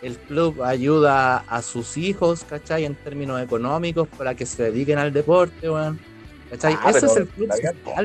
El 0.01 0.17
club 0.17 0.61
ayuda 0.63 1.37
a 1.47 1.61
sus 1.61 1.97
hijos, 1.97 2.43
¿cachai? 2.47 2.85
En 2.85 2.95
términos 2.95 3.41
económicos 3.41 4.07
para 4.17 4.35
que 4.35 4.45
se 4.45 4.63
dediquen 4.63 4.97
al 4.99 5.11
deporte, 5.11 5.69
weón. 5.69 5.99
¿Cachai? 6.51 6.77
Ah, 6.83 6.89
Ese 6.91 7.05
es 7.07 7.15
el 7.17 7.27
club 7.27 7.51
social, 7.51 7.75
pues. 7.83 7.95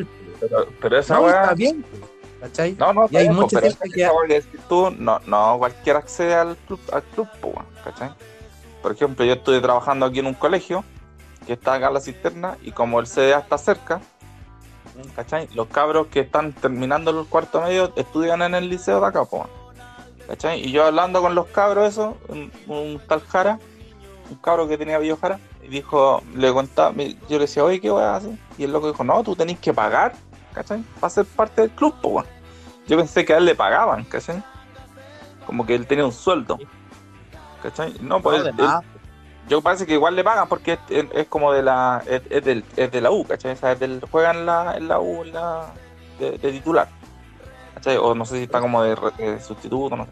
Pero, 0.40 0.66
pero 0.80 0.98
esa 0.98 1.14
No, 1.14 1.22
weá... 1.22 1.42
está 1.42 1.54
bien, 1.54 1.84
pues, 1.88 2.02
¿cachai? 2.40 2.74
No, 2.78 2.92
no, 2.92 3.08
Y 3.10 3.16
hay 3.16 3.24
bien, 3.24 3.34
mucha 3.36 3.60
pero 3.60 3.72
gente 3.76 3.88
que- 3.94 4.42
tú, 4.68 4.90
no, 4.98 5.20
no 5.26 5.56
cualquiera 5.58 6.00
accede 6.00 6.34
al 6.34 6.56
club, 6.66 6.80
al 6.92 7.02
club, 7.04 7.28
weón, 7.42 7.66
¿cachai? 7.84 8.10
Por 8.82 8.92
ejemplo, 8.92 9.24
yo 9.24 9.34
estuve 9.34 9.60
trabajando 9.60 10.06
aquí 10.06 10.18
en 10.18 10.26
un 10.26 10.34
colegio 10.34 10.84
que 11.46 11.52
está 11.52 11.74
acá 11.74 11.88
en 11.88 11.94
la 11.94 12.00
cisterna 12.00 12.56
y 12.62 12.72
como 12.72 12.98
el 12.98 13.06
CDA 13.06 13.38
está 13.40 13.58
cerca, 13.58 14.00
¿cachai? 15.16 15.49
Los 15.55 15.68
cabros 15.68 16.07
que 16.09 16.20
están 16.20 16.53
terminando 16.53 17.11
el 17.18 17.26
cuarto 17.26 17.61
medio 17.61 17.93
estudian 17.97 18.43
en 18.43 18.55
el 18.55 18.68
liceo 18.68 19.01
de 19.01 19.07
acá, 19.07 19.24
po, 19.24 19.47
¿cachai? 20.28 20.61
Y 20.66 20.72
yo 20.72 20.84
hablando 20.86 21.20
con 21.20 21.34
los 21.34 21.47
cabros 21.49 21.88
eso, 21.88 22.16
un, 22.28 22.51
un 22.66 23.01
tal 23.09 23.20
Jara, 23.22 23.59
un 24.30 24.36
cabro 24.36 24.68
que 24.68 24.78
tenía 24.78 24.99
Jara, 25.20 25.38
y 25.62 25.68
dijo, 25.68 26.22
le 26.34 26.53
contaba, 26.53 26.93
yo 26.95 27.07
le 27.28 27.38
decía, 27.38 27.64
oye, 27.64 27.80
¿qué 27.80 27.90
voy 27.90 28.03
a 28.03 28.16
hacer? 28.16 28.32
Y 28.59 28.64
el 28.64 28.72
loco 28.72 28.90
dijo, 28.90 29.05
no, 29.05 29.22
tú 29.22 29.36
tenés 29.36 29.59
que 29.59 29.72
pagar, 29.72 30.12
¿cachai? 30.53 30.82
Para 31.01 31.11
ser 31.11 31.24
parte 31.24 31.62
del 31.62 31.70
club, 31.70 31.95
po. 32.01 32.24
Yo 32.86 32.97
pensé 32.97 33.24
que 33.24 33.32
a 33.32 33.38
él 33.38 33.45
le 33.45 33.55
pagaban, 33.55 34.05
¿cachai? 34.05 34.43
Como 35.47 35.64
que 35.64 35.74
él 35.74 35.86
tenía 35.86 36.05
un 36.05 36.12
sueldo. 36.12 36.59
¿Cachai? 37.62 37.95
No, 38.01 38.20
pues 38.20 38.43
No, 38.43 38.49
él- 38.49 38.55
él- 38.59 38.66
yo 39.53 39.61
parece 39.61 39.84
que 39.84 39.92
igual 39.92 40.16
le 40.16 40.24
pagan 40.24 40.48
porque 40.48 40.78
es, 40.88 41.28
como 41.28 41.53
de 41.53 41.62
la 41.62 42.03
es, 42.07 42.42
del, 42.42 42.64
es 42.74 42.90
de 42.90 43.00
la 43.03 43.11
U, 43.11 43.22
¿cachai? 43.26 43.53
O 43.53 43.57
sea, 43.57 43.72
es 43.72 43.80
del, 43.80 44.00
juega 44.11 44.30
en 44.30 44.46
la, 44.46 44.78
en 44.78 44.88
la 44.88 44.98
U 44.98 45.22
en 45.22 45.34
la, 45.34 45.66
de, 46.18 46.38
titular. 46.38 46.88
¿Cachai? 47.74 47.98
O 47.98 48.14
no 48.14 48.24
sé 48.24 48.38
si 48.38 48.44
está 48.44 48.62
como 48.62 48.82
de, 48.82 48.96
sustituto, 49.42 49.94
no 49.94 50.07
sé. 50.07 50.11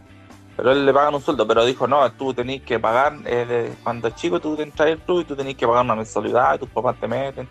Pero 0.58 0.72
él 0.72 0.84
le 0.84 0.92
pagan 0.92 1.14
un 1.14 1.22
sueldo, 1.22 1.46
pero 1.46 1.64
dijo, 1.64 1.86
no, 1.88 2.12
tú 2.12 2.34
tenés 2.34 2.60
que 2.60 2.78
pagar, 2.78 3.14
eh, 3.24 3.72
cuando 3.82 4.08
es 4.08 4.14
chico 4.14 4.40
tú 4.40 4.56
te 4.56 4.62
entras 4.62 4.90
al 4.90 4.98
club 4.98 5.22
y 5.22 5.24
tú 5.24 5.34
tenés 5.34 5.56
que 5.56 5.66
pagar 5.66 5.84
una 5.86 5.94
mensualidad 5.94 6.56
y 6.56 6.58
tus 6.58 6.68
papás 6.68 7.00
te 7.00 7.08
meten. 7.08 7.48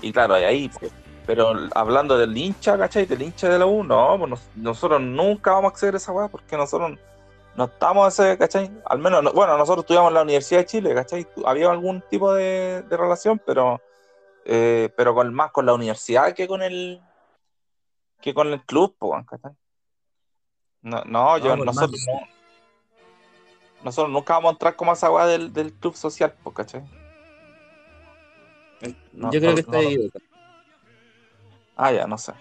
Y 0.00 0.12
claro, 0.12 0.34
ahí, 0.34 0.68
pues, 0.78 0.92
pero 1.26 1.54
hablando 1.74 2.16
del 2.16 2.36
hincha, 2.36 2.78
¿cachai? 2.78 3.04
Del 3.06 3.20
hincha 3.22 3.48
de 3.48 3.58
la 3.58 3.66
U, 3.66 3.82
no, 3.82 4.16
pues 4.16 4.30
nos- 4.30 4.48
nosotros 4.54 5.00
nunca 5.00 5.50
vamos 5.50 5.70
a 5.70 5.72
acceder 5.72 5.94
a 5.94 5.96
esa 5.96 6.12
weá 6.12 6.28
porque 6.28 6.56
nosotros 6.56 6.96
no 7.56 7.64
estamos 7.64 8.18
ese, 8.18 8.38
¿cachai? 8.38 8.70
Al 8.86 8.98
menos, 8.98 9.22
no- 9.22 9.32
bueno, 9.32 9.56
nosotros 9.58 9.84
estudiamos 9.84 10.08
en 10.10 10.14
la 10.14 10.22
Universidad 10.22 10.60
de 10.60 10.66
Chile, 10.66 10.94
¿cachai? 10.94 11.26
Había 11.44 11.70
algún 11.70 12.02
tipo 12.08 12.32
de, 12.32 12.82
de 12.82 12.96
relación, 12.96 13.40
pero 13.44 13.80
eh, 14.44 14.92
pero 14.96 15.14
con 15.14 15.32
más 15.32 15.52
con 15.52 15.66
la 15.66 15.74
universidad 15.74 16.34
que 16.34 16.48
con 16.48 16.62
el 16.62 17.00
que 18.20 18.34
con 18.34 18.48
el 18.48 18.62
club, 18.62 18.96
¿cachai? 19.26 19.52
No, 20.82 21.02
no, 21.04 21.38
yo, 21.38 21.56
por 21.56 21.66
nosotros 21.66 22.00
no. 22.08 22.20
Nosotros 23.84 24.12
nunca 24.12 24.34
vamos 24.34 24.50
a 24.50 24.52
entrar 24.52 24.76
como 24.76 24.92
a 24.92 24.94
esa 24.94 25.10
weá 25.10 25.26
del, 25.26 25.52
del 25.52 25.72
club 25.72 25.94
social, 25.96 26.34
¿cachai? 26.54 26.82
No, 29.12 29.32
Yo 29.32 29.40
creo 29.40 29.50
no, 29.50 29.54
que 29.54 29.60
está 29.60 29.72
no, 29.72 29.78
ahí. 29.78 30.10
Ah, 31.76 31.92
ya, 31.92 32.06
no 32.06 32.18
sé. 32.18 32.32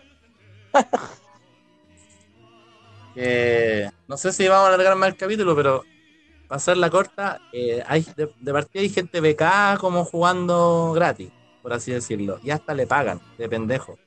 Que 3.13 3.89
no 4.07 4.17
sé 4.17 4.31
si 4.33 4.47
vamos 4.47 4.65
a 4.65 4.73
alargar 4.73 4.95
más 4.97 5.09
el 5.09 5.17
capítulo, 5.17 5.55
pero 5.55 5.87
para 6.47 6.57
hacerla 6.57 6.89
corta, 6.89 7.41
eh, 7.51 7.83
hay 7.87 8.05
de, 8.15 8.31
de 8.39 8.53
partida 8.53 8.81
hay 8.83 8.89
gente 8.89 9.21
becada 9.21 9.77
como 9.77 10.05
jugando 10.05 10.93
gratis, 10.93 11.33
por 11.61 11.73
así 11.73 11.91
decirlo, 11.93 12.39
y 12.43 12.51
hasta 12.51 12.73
le 12.73 12.87
pagan 12.87 13.21
de 13.37 13.49
pendejo. 13.49 13.99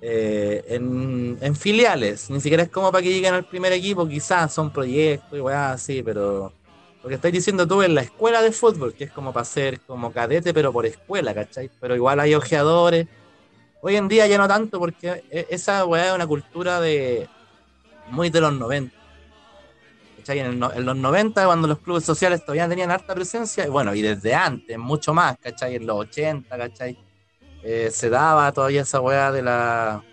Eh, 0.00 0.62
en, 0.68 1.38
en 1.40 1.56
filiales, 1.56 2.28
ni 2.30 2.40
siquiera 2.40 2.62
es 2.64 2.70
como 2.70 2.92
para 2.92 3.02
que 3.02 3.10
lleguen 3.12 3.34
al 3.34 3.46
primer 3.48 3.72
equipo, 3.72 4.06
quizás 4.06 4.52
son 4.52 4.70
proyectos 4.72 5.38
y 5.38 5.40
weá 5.40 5.72
así, 5.72 6.02
pero 6.02 6.54
lo 7.02 7.08
que 7.08 7.14
estáis 7.14 7.34
diciendo 7.34 7.66
tú 7.66 7.82
en 7.82 7.94
la 7.94 8.02
escuela 8.02 8.42
de 8.42 8.52
fútbol, 8.52 8.94
que 8.94 9.04
es 9.04 9.12
como 9.12 9.32
para 9.32 9.44
ser 9.46 9.80
como 9.82 10.12
cadete, 10.12 10.52
pero 10.52 10.72
por 10.72 10.86
escuela, 10.86 11.34
¿cachai? 11.34 11.70
Pero 11.80 11.96
igual 11.96 12.20
hay 12.20 12.34
ojeadores. 12.34 13.08
Hoy 13.80 13.96
en 13.96 14.08
día 14.08 14.26
ya 14.26 14.38
no 14.38 14.48
tanto, 14.48 14.78
porque 14.78 15.24
e- 15.30 15.46
esa 15.50 15.84
weá 15.86 16.08
es 16.08 16.14
una 16.14 16.26
cultura 16.26 16.80
de 16.80 17.30
muy 18.04 18.30
de 18.30 18.40
los 18.40 18.52
90. 18.54 18.96
¿Cachai? 20.16 20.38
En, 20.40 20.46
el 20.62 20.72
en 20.74 20.84
los 20.86 20.96
90, 20.96 21.44
cuando 21.46 21.68
los 21.68 21.80
clubes 21.80 22.04
sociales 22.04 22.44
todavía 22.44 22.68
tenían 22.68 22.90
harta 22.90 23.14
presencia, 23.14 23.66
y 23.66 23.68
bueno, 23.70 23.94
y 23.94 24.02
desde 24.02 24.34
antes, 24.34 24.78
mucho 24.78 25.12
más, 25.14 25.36
¿cachai? 25.38 25.76
En 25.76 25.86
los 25.86 25.96
80, 25.98 26.56
¿cachai? 26.56 26.98
Eh, 27.62 27.90
se 27.92 28.10
daba 28.10 28.52
todavía 28.52 28.82
esa 28.82 29.00
weá 29.00 29.32
de 29.32 29.42
la, 29.42 30.06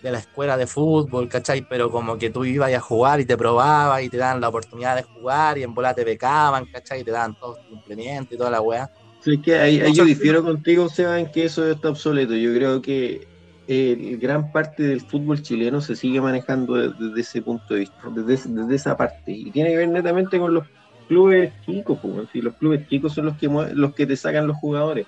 de 0.00 0.12
la 0.12 0.18
escuela 0.20 0.56
de 0.56 0.66
fútbol, 0.66 1.28
¿cachai? 1.28 1.62
Pero 1.68 1.90
como 1.90 2.18
que 2.18 2.30
tú 2.30 2.44
ibas 2.44 2.72
a 2.74 2.80
jugar 2.80 3.20
y 3.20 3.26
te 3.26 3.36
probabas 3.36 4.02
y 4.02 4.10
te 4.10 4.18
daban 4.18 4.40
la 4.40 4.48
oportunidad 4.48 4.96
de 4.96 5.02
jugar 5.04 5.58
y 5.58 5.64
en 5.64 5.74
bola 5.74 5.94
te 5.94 6.04
becaban, 6.04 6.66
¿cachai? 6.66 7.00
Y 7.00 7.04
te 7.04 7.10
daban 7.12 7.36
todos 7.36 7.60
tus 7.62 7.72
implementos 7.72 8.34
y 8.34 8.38
toda 8.38 8.50
la 8.50 8.60
weá. 8.60 8.90
Sí, 9.24 9.38
que 9.38 9.56
ahí, 9.56 9.80
yo 9.94 10.04
difiero 10.04 10.42
contigo, 10.42 10.88
Seba, 10.90 11.18
en 11.18 11.32
que 11.32 11.46
eso 11.46 11.66
está 11.70 11.88
obsoleto. 11.88 12.34
Yo 12.34 12.54
creo 12.54 12.82
que 12.82 13.26
eh, 13.66 14.18
gran 14.20 14.52
parte 14.52 14.82
del 14.82 15.00
fútbol 15.00 15.40
chileno 15.40 15.80
se 15.80 15.96
sigue 15.96 16.20
manejando 16.20 16.74
de- 16.74 16.90
desde 16.90 17.20
ese 17.22 17.40
punto 17.40 17.72
de 17.72 17.80
vista, 17.80 17.96
desde, 18.14 18.74
esa 18.74 18.94
parte. 18.98 19.32
Y 19.32 19.50
tiene 19.50 19.70
que 19.70 19.78
ver 19.78 19.88
netamente 19.88 20.38
con 20.38 20.52
los 20.52 20.64
clubes 21.08 21.54
chicos, 21.64 21.98
pues. 22.02 22.28
Si 22.32 22.42
los 22.42 22.54
clubes 22.56 22.86
chicos 22.86 23.14
son 23.14 23.24
los 23.24 23.38
que 23.38 23.48
los 23.48 23.94
que 23.94 24.06
te 24.06 24.14
sacan 24.14 24.46
los 24.46 24.58
jugadores. 24.58 25.06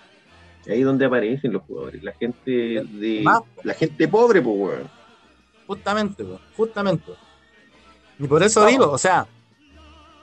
Ahí 0.66 0.80
es 0.80 0.86
donde 0.86 1.04
aparecen 1.04 1.52
los 1.52 1.62
jugadores. 1.64 2.02
La 2.02 2.12
gente 2.12 2.50
de 2.50 3.20
Más, 3.22 3.40
la 3.64 3.74
gente 3.74 4.08
pobre, 4.08 4.40
pues, 4.40 4.56
weón. 4.58 4.90
Justamente, 5.66 6.24
po, 6.24 6.40
justamente. 6.56 7.12
Y 8.18 8.26
por 8.26 8.42
eso 8.42 8.64
digo, 8.64 8.90
o 8.90 8.98
sea, 8.98 9.26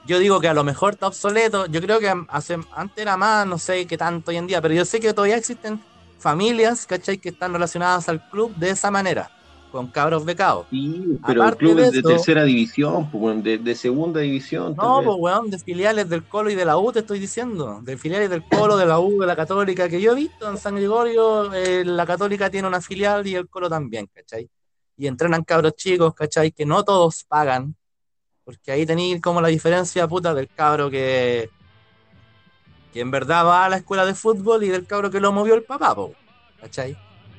yo 0.06 0.18
digo 0.18 0.40
que 0.40 0.48
a 0.48 0.54
lo 0.54 0.64
mejor 0.64 0.94
está 0.94 1.06
obsoleto. 1.06 1.66
Yo 1.66 1.80
creo 1.80 1.98
que 1.98 2.12
hace, 2.28 2.58
antes 2.74 2.98
era 2.98 3.16
más, 3.16 3.46
no 3.46 3.58
sé 3.58 3.86
qué 3.86 3.96
tanto 3.96 4.30
hoy 4.30 4.36
en 4.36 4.46
día, 4.46 4.60
pero 4.60 4.74
yo 4.74 4.84
sé 4.84 5.00
que 5.00 5.12
todavía 5.12 5.36
existen 5.36 5.80
familias, 6.18 6.86
¿cachai? 6.86 7.18
Que 7.18 7.30
están 7.30 7.52
relacionadas 7.52 8.08
al 8.08 8.28
club 8.30 8.54
de 8.56 8.70
esa 8.70 8.90
manera, 8.90 9.30
con 9.70 9.88
cabros 9.88 10.24
becados. 10.24 10.66
Sí, 10.70 11.18
pero 11.26 11.42
Aparte 11.42 11.58
clubes 11.58 11.92
de 11.92 12.02
de, 12.02 12.02
tercera 12.02 12.44
división, 12.44 13.10
pues, 13.10 13.42
de, 13.42 13.58
de 13.58 13.74
segunda 13.74 14.20
división. 14.20 14.74
No, 14.76 15.02
pues 15.02 15.16
weón, 15.18 15.50
de 15.50 15.58
filiales 15.58 16.08
del 16.08 16.24
Colo 16.24 16.50
y 16.50 16.54
de 16.54 16.64
la 16.64 16.76
U 16.76 16.92
te 16.92 17.00
estoy 17.00 17.18
diciendo. 17.18 17.80
De 17.82 17.96
filiales 17.96 18.30
del 18.30 18.42
Colo, 18.44 18.76
de 18.76 18.86
la 18.86 19.00
U, 19.00 19.20
de 19.20 19.26
la 19.26 19.36
Católica, 19.36 19.88
que 19.88 20.00
yo 20.00 20.12
he 20.12 20.16
visto 20.16 20.50
en 20.50 20.58
San 20.58 20.76
Gregorio, 20.76 21.52
eh, 21.52 21.84
la 21.84 22.06
Católica 22.06 22.50
tiene 22.50 22.68
una 22.68 22.80
filial 22.80 23.26
y 23.26 23.34
el 23.34 23.48
Colo 23.48 23.68
también, 23.70 24.08
¿cachai? 24.12 24.48
Y 24.96 25.06
entrenan 25.06 25.44
cabros 25.44 25.74
chicos, 25.76 26.14
¿cachai? 26.14 26.52
Que 26.52 26.64
no 26.64 26.84
todos 26.84 27.24
pagan. 27.24 27.74
Porque 28.44 28.72
ahí 28.72 28.84
tenéis 28.86 29.20
como 29.22 29.40
la 29.40 29.48
diferencia 29.48 30.06
puta 30.06 30.34
del 30.34 30.48
cabro 30.48 30.90
que, 30.90 31.50
que 32.92 33.00
en 33.00 33.10
verdad 33.10 33.44
va 33.46 33.64
a 33.64 33.68
la 33.68 33.76
escuela 33.78 34.04
de 34.04 34.14
fútbol 34.14 34.62
y 34.64 34.68
del 34.68 34.86
cabro 34.86 35.10
que 35.10 35.20
lo 35.20 35.32
movió 35.32 35.54
el 35.54 35.64
papá, 35.64 35.94
po, 35.94 36.14
¿cachai? 36.60 36.96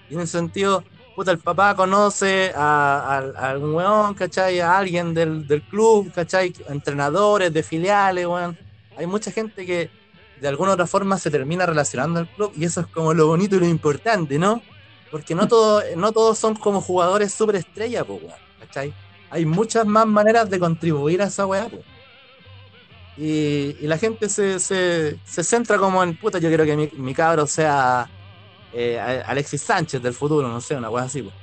Y 0.10 0.16
en 0.16 0.22
ese 0.22 0.38
sentido, 0.38 0.84
puta, 1.16 1.32
el 1.32 1.40
papá 1.40 1.76
conoce 1.76 2.52
a, 2.56 3.18
a- 3.18 3.46
a 3.46 3.50
algún 3.52 3.74
weón, 3.76 4.14
¿cachai? 4.16 4.60
A 4.60 4.78
alguien 4.78 5.14
del, 5.14 5.48
del 5.48 5.62
club, 5.64 6.12
¿cachai? 6.12 6.54
Entrenadores 6.68 7.54
de 7.54 7.64
filiales, 7.64 8.26
weón. 8.26 8.58
Hay 8.98 9.08
mucha 9.08 9.32
gente 9.32 9.66
que 9.66 9.90
de 10.42 10.48
alguna 10.48 10.74
otra 10.74 10.88
forma 10.88 11.18
se 11.18 11.32
termina 11.32 11.66
relacionando 11.66 12.20
al 12.20 12.28
club 12.30 12.52
y 12.56 12.66
eso 12.66 12.82
es 12.82 12.88
como 12.88 13.14
lo 13.14 13.28
bonito 13.28 13.56
y 13.56 13.60
lo 13.60 13.68
importante, 13.68 14.38
¿no? 14.38 14.62
Porque 15.10 15.36
no, 15.36 15.48
todo, 15.48 15.82
no 15.96 16.12
todos 16.12 16.38
son 16.38 16.56
como 16.56 16.82
jugadores 16.82 17.34
superestrella, 17.34 18.04
weón, 18.04 18.34
¿cachai? 18.60 18.94
Hay 19.30 19.46
muchas 19.46 19.86
más 19.86 20.08
maneras 20.08 20.50
de 20.50 20.60
contribuir 20.60 21.22
a 21.22 21.26
esa 21.26 21.46
weá, 21.46 21.70
pues. 21.70 21.86
Y, 23.16 23.78
y 23.80 23.88
la 23.88 23.98
gente 23.98 24.28
se, 24.30 24.60
se, 24.60 25.20
se 25.24 25.44
centra 25.44 25.78
como 25.78 26.04
en, 26.04 26.18
puta, 26.18 26.38
yo 26.40 26.50
quiero 26.50 26.66
que 26.66 26.76
mi, 26.76 26.90
mi 26.94 27.14
cabro 27.14 27.48
sea 27.48 28.12
eh, 28.72 29.00
Alexis 29.26 29.64
Sánchez 29.64 30.02
del 30.02 30.14
futuro, 30.14 30.48
no 30.50 30.62
sé, 30.62 30.76
una 30.76 30.90
weá 30.90 31.06
así, 31.06 31.24
pues. 31.24 31.36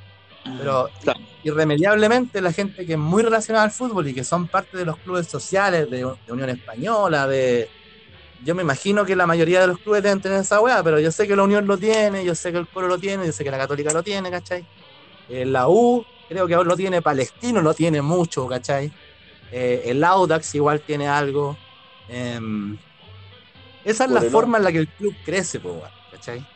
Pero 0.56 0.92
Claro. 1.00 1.20
irremediablemente 1.42 2.40
la 2.42 2.52
gente 2.52 2.86
que 2.86 2.94
es 2.94 2.98
muy 2.98 3.22
relacionada 3.22 3.64
al 3.66 3.72
fútbol 3.72 4.08
y 4.08 4.14
que 4.14 4.24
son 4.24 4.48
parte 4.48 4.76
de 4.78 4.84
los 4.86 4.98
clubes 5.00 5.28
sociales 5.28 5.88
de, 5.90 5.98
de 6.24 6.32
Unión 6.32 6.50
Española, 6.50 7.26
de... 7.26 7.72
Yo 8.38 8.54
me 8.56 8.62
imagino 8.62 9.04
que 9.06 9.16
la 9.16 9.26
mayoría 9.26 9.60
de 9.62 9.68
los 9.68 9.78
clubes 9.80 10.02
deben 10.02 10.20
tener 10.20 10.40
esa 10.40 10.60
weá, 10.60 10.82
pero 10.84 11.00
yo 11.00 11.12
sé 11.12 11.28
que 11.28 11.36
la 11.36 11.44
Unión 11.44 11.66
lo 11.66 11.78
tiene, 11.78 12.24
yo 12.24 12.34
sé 12.34 12.52
que 12.52 12.58
el 12.58 12.68
Colo 12.68 12.88
lo 12.88 12.98
tiene, 12.98 13.26
yo 13.26 13.32
sé 13.32 13.44
que 13.44 13.50
la 13.52 13.58
Católica 13.58 13.92
lo 13.92 14.02
tiene, 14.02 14.30
¿cachai? 14.30 14.66
Eh, 15.28 15.46
la 15.46 15.68
U 15.68 16.06
creo 16.32 16.46
que 16.46 16.54
lo 16.56 16.76
tiene, 16.76 17.02
Palestino 17.02 17.60
lo 17.60 17.74
tiene 17.74 18.02
mucho, 18.02 18.46
¿cachai? 18.46 18.92
Eh, 19.50 19.82
el 19.86 20.02
Audax 20.02 20.54
igual 20.54 20.80
tiene 20.80 21.08
algo. 21.08 21.56
Em, 22.08 22.76
esa 23.84 24.04
es 24.04 24.10
la 24.10 24.22
forma 24.22 24.58
en 24.58 24.64
la 24.64 24.72
que 24.72 24.78
el 24.78 24.88
club 24.88 25.14
crece, 25.24 25.60
po, 25.60 25.82
¿cachai? 26.10 26.46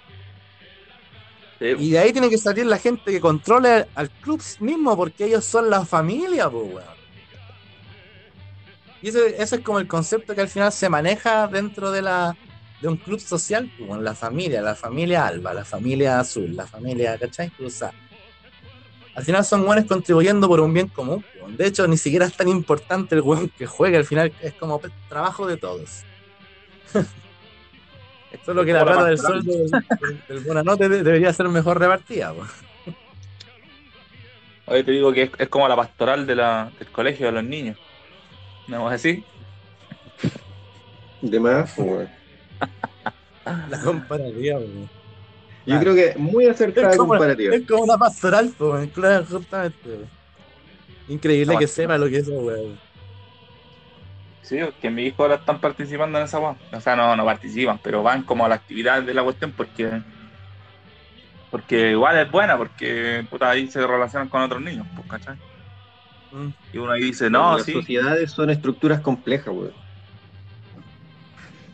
Sí, 1.58 1.74
Y 1.78 1.90
de 1.90 1.98
ahí 1.98 2.12
tiene 2.12 2.28
que 2.28 2.38
salir 2.38 2.66
la 2.66 2.78
gente 2.78 3.10
que 3.10 3.20
controle 3.20 3.86
al 3.94 4.10
club 4.10 4.42
mismo, 4.60 4.96
porque 4.96 5.24
ellos 5.24 5.44
son 5.44 5.70
la 5.70 5.84
familia, 5.84 6.48
weón. 6.48 6.82
Y 9.02 9.08
ese, 9.08 9.42
ese 9.42 9.56
es 9.56 9.62
como 9.62 9.78
el 9.78 9.86
concepto 9.86 10.34
que 10.34 10.40
al 10.40 10.48
final 10.48 10.72
se 10.72 10.88
maneja 10.88 11.46
dentro 11.48 11.90
de 11.90 12.02
la 12.02 12.36
de 12.80 12.88
un 12.88 12.96
club 12.96 13.20
social, 13.20 13.70
weón, 13.78 14.04
la 14.04 14.14
familia, 14.14 14.60
la 14.60 14.74
familia 14.74 15.26
Alba, 15.26 15.54
la 15.54 15.64
familia 15.64 16.20
Azul, 16.20 16.54
la 16.54 16.66
familia, 16.66 17.18
¿cachai? 17.18 17.50
Cruzada. 17.50 17.94
Al 19.16 19.24
final 19.24 19.44
son 19.44 19.64
buenos 19.64 19.86
contribuyendo 19.86 20.46
por 20.46 20.60
un 20.60 20.72
bien 20.74 20.88
común. 20.88 21.24
weón. 21.40 21.56
De 21.56 21.66
hecho, 21.66 21.88
ni 21.88 21.96
siquiera 21.96 22.26
es 22.26 22.34
tan 22.36 22.48
importante 22.48 23.14
el 23.14 23.22
weón 23.22 23.48
que 23.48 23.66
juegue, 23.66 23.96
al 23.96 24.04
final 24.04 24.30
es 24.42 24.52
como 24.54 24.80
trabajo 25.08 25.46
de 25.46 25.56
todos. 25.56 26.02
Solo 28.44 28.64
que 28.64 28.72
la 28.72 28.80
Como 28.80 28.90
la 28.90 28.96
plata 28.96 29.08
del 29.08 29.18
sueldo 29.18 29.52
del, 29.52 30.22
del, 30.28 30.40
Buenanote 30.40 30.88
de- 30.88 31.02
debería 31.02 31.32
ser 31.32 31.48
mejor 31.48 31.80
repartida. 31.80 32.34
Oye, 34.66 34.84
te 34.84 34.90
digo 34.92 35.12
que 35.12 35.22
es, 35.22 35.30
es 35.38 35.48
como 35.48 35.66
la 35.66 35.76
pastoral 35.76 36.26
de 36.26 36.34
la, 36.36 36.70
del 36.78 36.88
colegio 36.92 37.26
de 37.26 37.32
los 37.32 37.44
niños. 37.44 37.78
¿No 38.68 38.76
vamos 38.76 38.90
a 38.90 38.92
decir? 38.92 39.24
De 41.22 41.40
más, 41.40 41.72
pues, 41.74 41.88
weón. 41.88 42.08
La 43.70 43.80
comparativa, 43.80 44.58
pues. 44.58 44.90
Yo 45.66 45.80
creo 45.80 45.94
que 45.94 46.14
muy 46.16 46.46
acertada 46.46 46.90
Es 46.92 46.96
como, 46.96 47.10
comparativa. 47.10 47.54
es 47.54 47.66
como 47.66 47.82
una 47.82 47.98
pastoral, 47.98 48.52
pues, 48.56 48.88
claro, 48.92 49.24
justamente. 49.28 50.06
Increíble 51.08 51.56
que 51.58 51.66
sepa 51.66 51.98
lo 51.98 52.08
que 52.08 52.18
es 52.18 52.22
eso, 52.28 52.32
weón. 52.38 52.78
Sí, 54.42 54.58
que 54.80 54.90
mis 54.90 55.08
hijos 55.08 55.20
ahora 55.20 55.34
están 55.36 55.60
participando 55.60 56.18
en 56.18 56.24
esa 56.24 56.38
weá. 56.38 56.56
O 56.72 56.80
sea, 56.80 56.94
no, 56.94 57.16
no 57.16 57.24
participan, 57.24 57.80
pero 57.82 58.02
van 58.04 58.22
como 58.22 58.44
a 58.44 58.48
la 58.48 58.54
actividad 58.54 59.02
de 59.02 59.12
la 59.14 59.24
cuestión 59.24 59.52
porque. 59.56 60.00
Porque 61.50 61.90
igual 61.92 62.16
es 62.18 62.30
buena, 62.30 62.56
porque 62.56 63.26
puta, 63.28 63.50
ahí 63.50 63.68
se 63.68 63.84
relacionan 63.84 64.28
con 64.28 64.42
otros 64.42 64.60
niños, 64.62 64.86
pues, 64.94 65.08
¿cachai? 65.08 65.36
Mm. 66.32 66.48
Y 66.72 66.78
uno 66.78 66.92
ahí 66.92 67.02
dice, 67.02 67.28
no, 67.30 67.56
Las 67.56 67.66
sí. 67.66 67.72
sociedades 67.72 68.30
son 68.30 68.50
estructuras 68.50 69.00
complejas, 69.00 69.52
weón. 69.54 69.72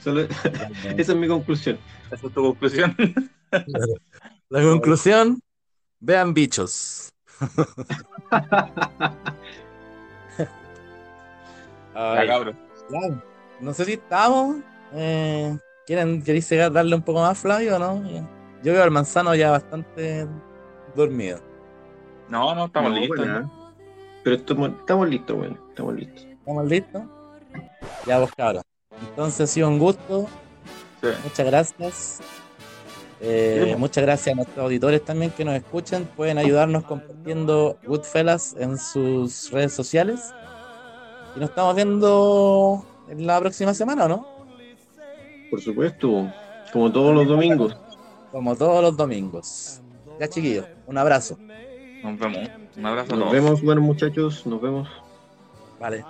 Solo- 0.03 0.22
Esa 0.97 1.12
es 1.12 1.16
mi 1.18 1.28
conclusión. 1.28 1.78
Esa 2.11 2.26
es 2.26 2.32
tu 2.32 2.43
conclusión. 2.43 2.97
La 4.48 4.62
conclusión, 4.62 5.40
vean 6.00 6.34
bichos. 6.34 7.12
Ay, 11.94 12.26
cabrón. 12.26 12.59
claro. 12.88 13.22
No 13.61 13.72
sé 13.74 13.84
si 13.84 13.92
estamos. 13.94 14.57
Eh, 14.94 15.57
¿Quieren 15.86 16.22
queréis 16.22 16.48
darle 16.50 16.94
un 16.94 17.03
poco 17.03 17.20
más, 17.20 17.38
Flavio, 17.38 17.76
o 17.76 17.78
no? 17.78 18.03
Yo 18.62 18.72
veo 18.72 18.82
al 18.82 18.90
manzano 18.90 19.34
ya 19.34 19.50
bastante 19.50 20.26
dormido. 20.94 21.40
No, 22.28 22.55
no, 22.55 22.66
estamos 22.66 22.92
No, 22.92 22.98
listos. 22.98 23.26
Pero 24.24 24.36
estamos, 24.36 24.70
estamos 24.78 25.09
listos, 25.09 25.36
weón. 25.36 25.59
Estamos 25.68 25.94
listos. 25.94 26.24
¿Estamos 26.24 26.66
listos? 26.66 27.03
Ya 28.07 28.18
vos, 28.18 28.30
cabros. 28.36 28.62
Entonces 29.09 29.40
ha 29.40 29.46
sido 29.46 29.68
un 29.68 29.78
gusto. 29.78 30.28
Sí. 31.00 31.09
Muchas 31.24 31.46
gracias. 31.46 32.20
Eh, 33.25 33.68
Sí. 33.68 33.77
muchas 33.77 34.03
gracias 34.03 34.33
a 34.33 34.37
nuestros 34.37 34.59
auditores 34.64 35.05
también 35.05 35.31
que 35.31 35.45
nos 35.45 35.55
escuchan. 35.55 36.09
Pueden 36.16 36.39
ayudarnos 36.39 36.83
compartiendo 36.85 37.79
Goodfellas 37.87 38.57
en 38.59 38.77
sus 38.77 39.51
redes 39.53 39.73
sociales. 39.73 40.33
Y 41.37 41.41
nos 41.41 41.51
estamos 41.51 41.75
viendo 41.77 42.85
en 43.09 43.27
la 43.27 43.39
próxima 43.41 43.75
semana, 43.75 44.05
¿o 44.07 44.09
no? 44.09 44.27
Por 45.51 45.61
supuesto, 45.61 46.33
como 46.73 46.91
todos 46.91 47.14
los 47.14 47.29
domingos. 47.29 47.77
Como 48.33 48.57
todos 48.57 48.83
los 48.83 48.97
domingos. 48.97 49.81
Ya, 50.18 50.29
chiquillos, 50.29 50.66
un 50.87 50.99
abrazo. 50.99 51.39
Nos 52.03 52.18
vemos. 52.18 52.49
Un 52.77 52.87
abrazo 52.87 53.14
a 53.14 53.16
Nos 53.16 53.31
vemos, 53.31 53.62
buenos 53.62 53.85
muchachos. 53.85 54.45
Nos 54.47 54.61
vemos. 54.61 54.89
Vale. 55.79 56.05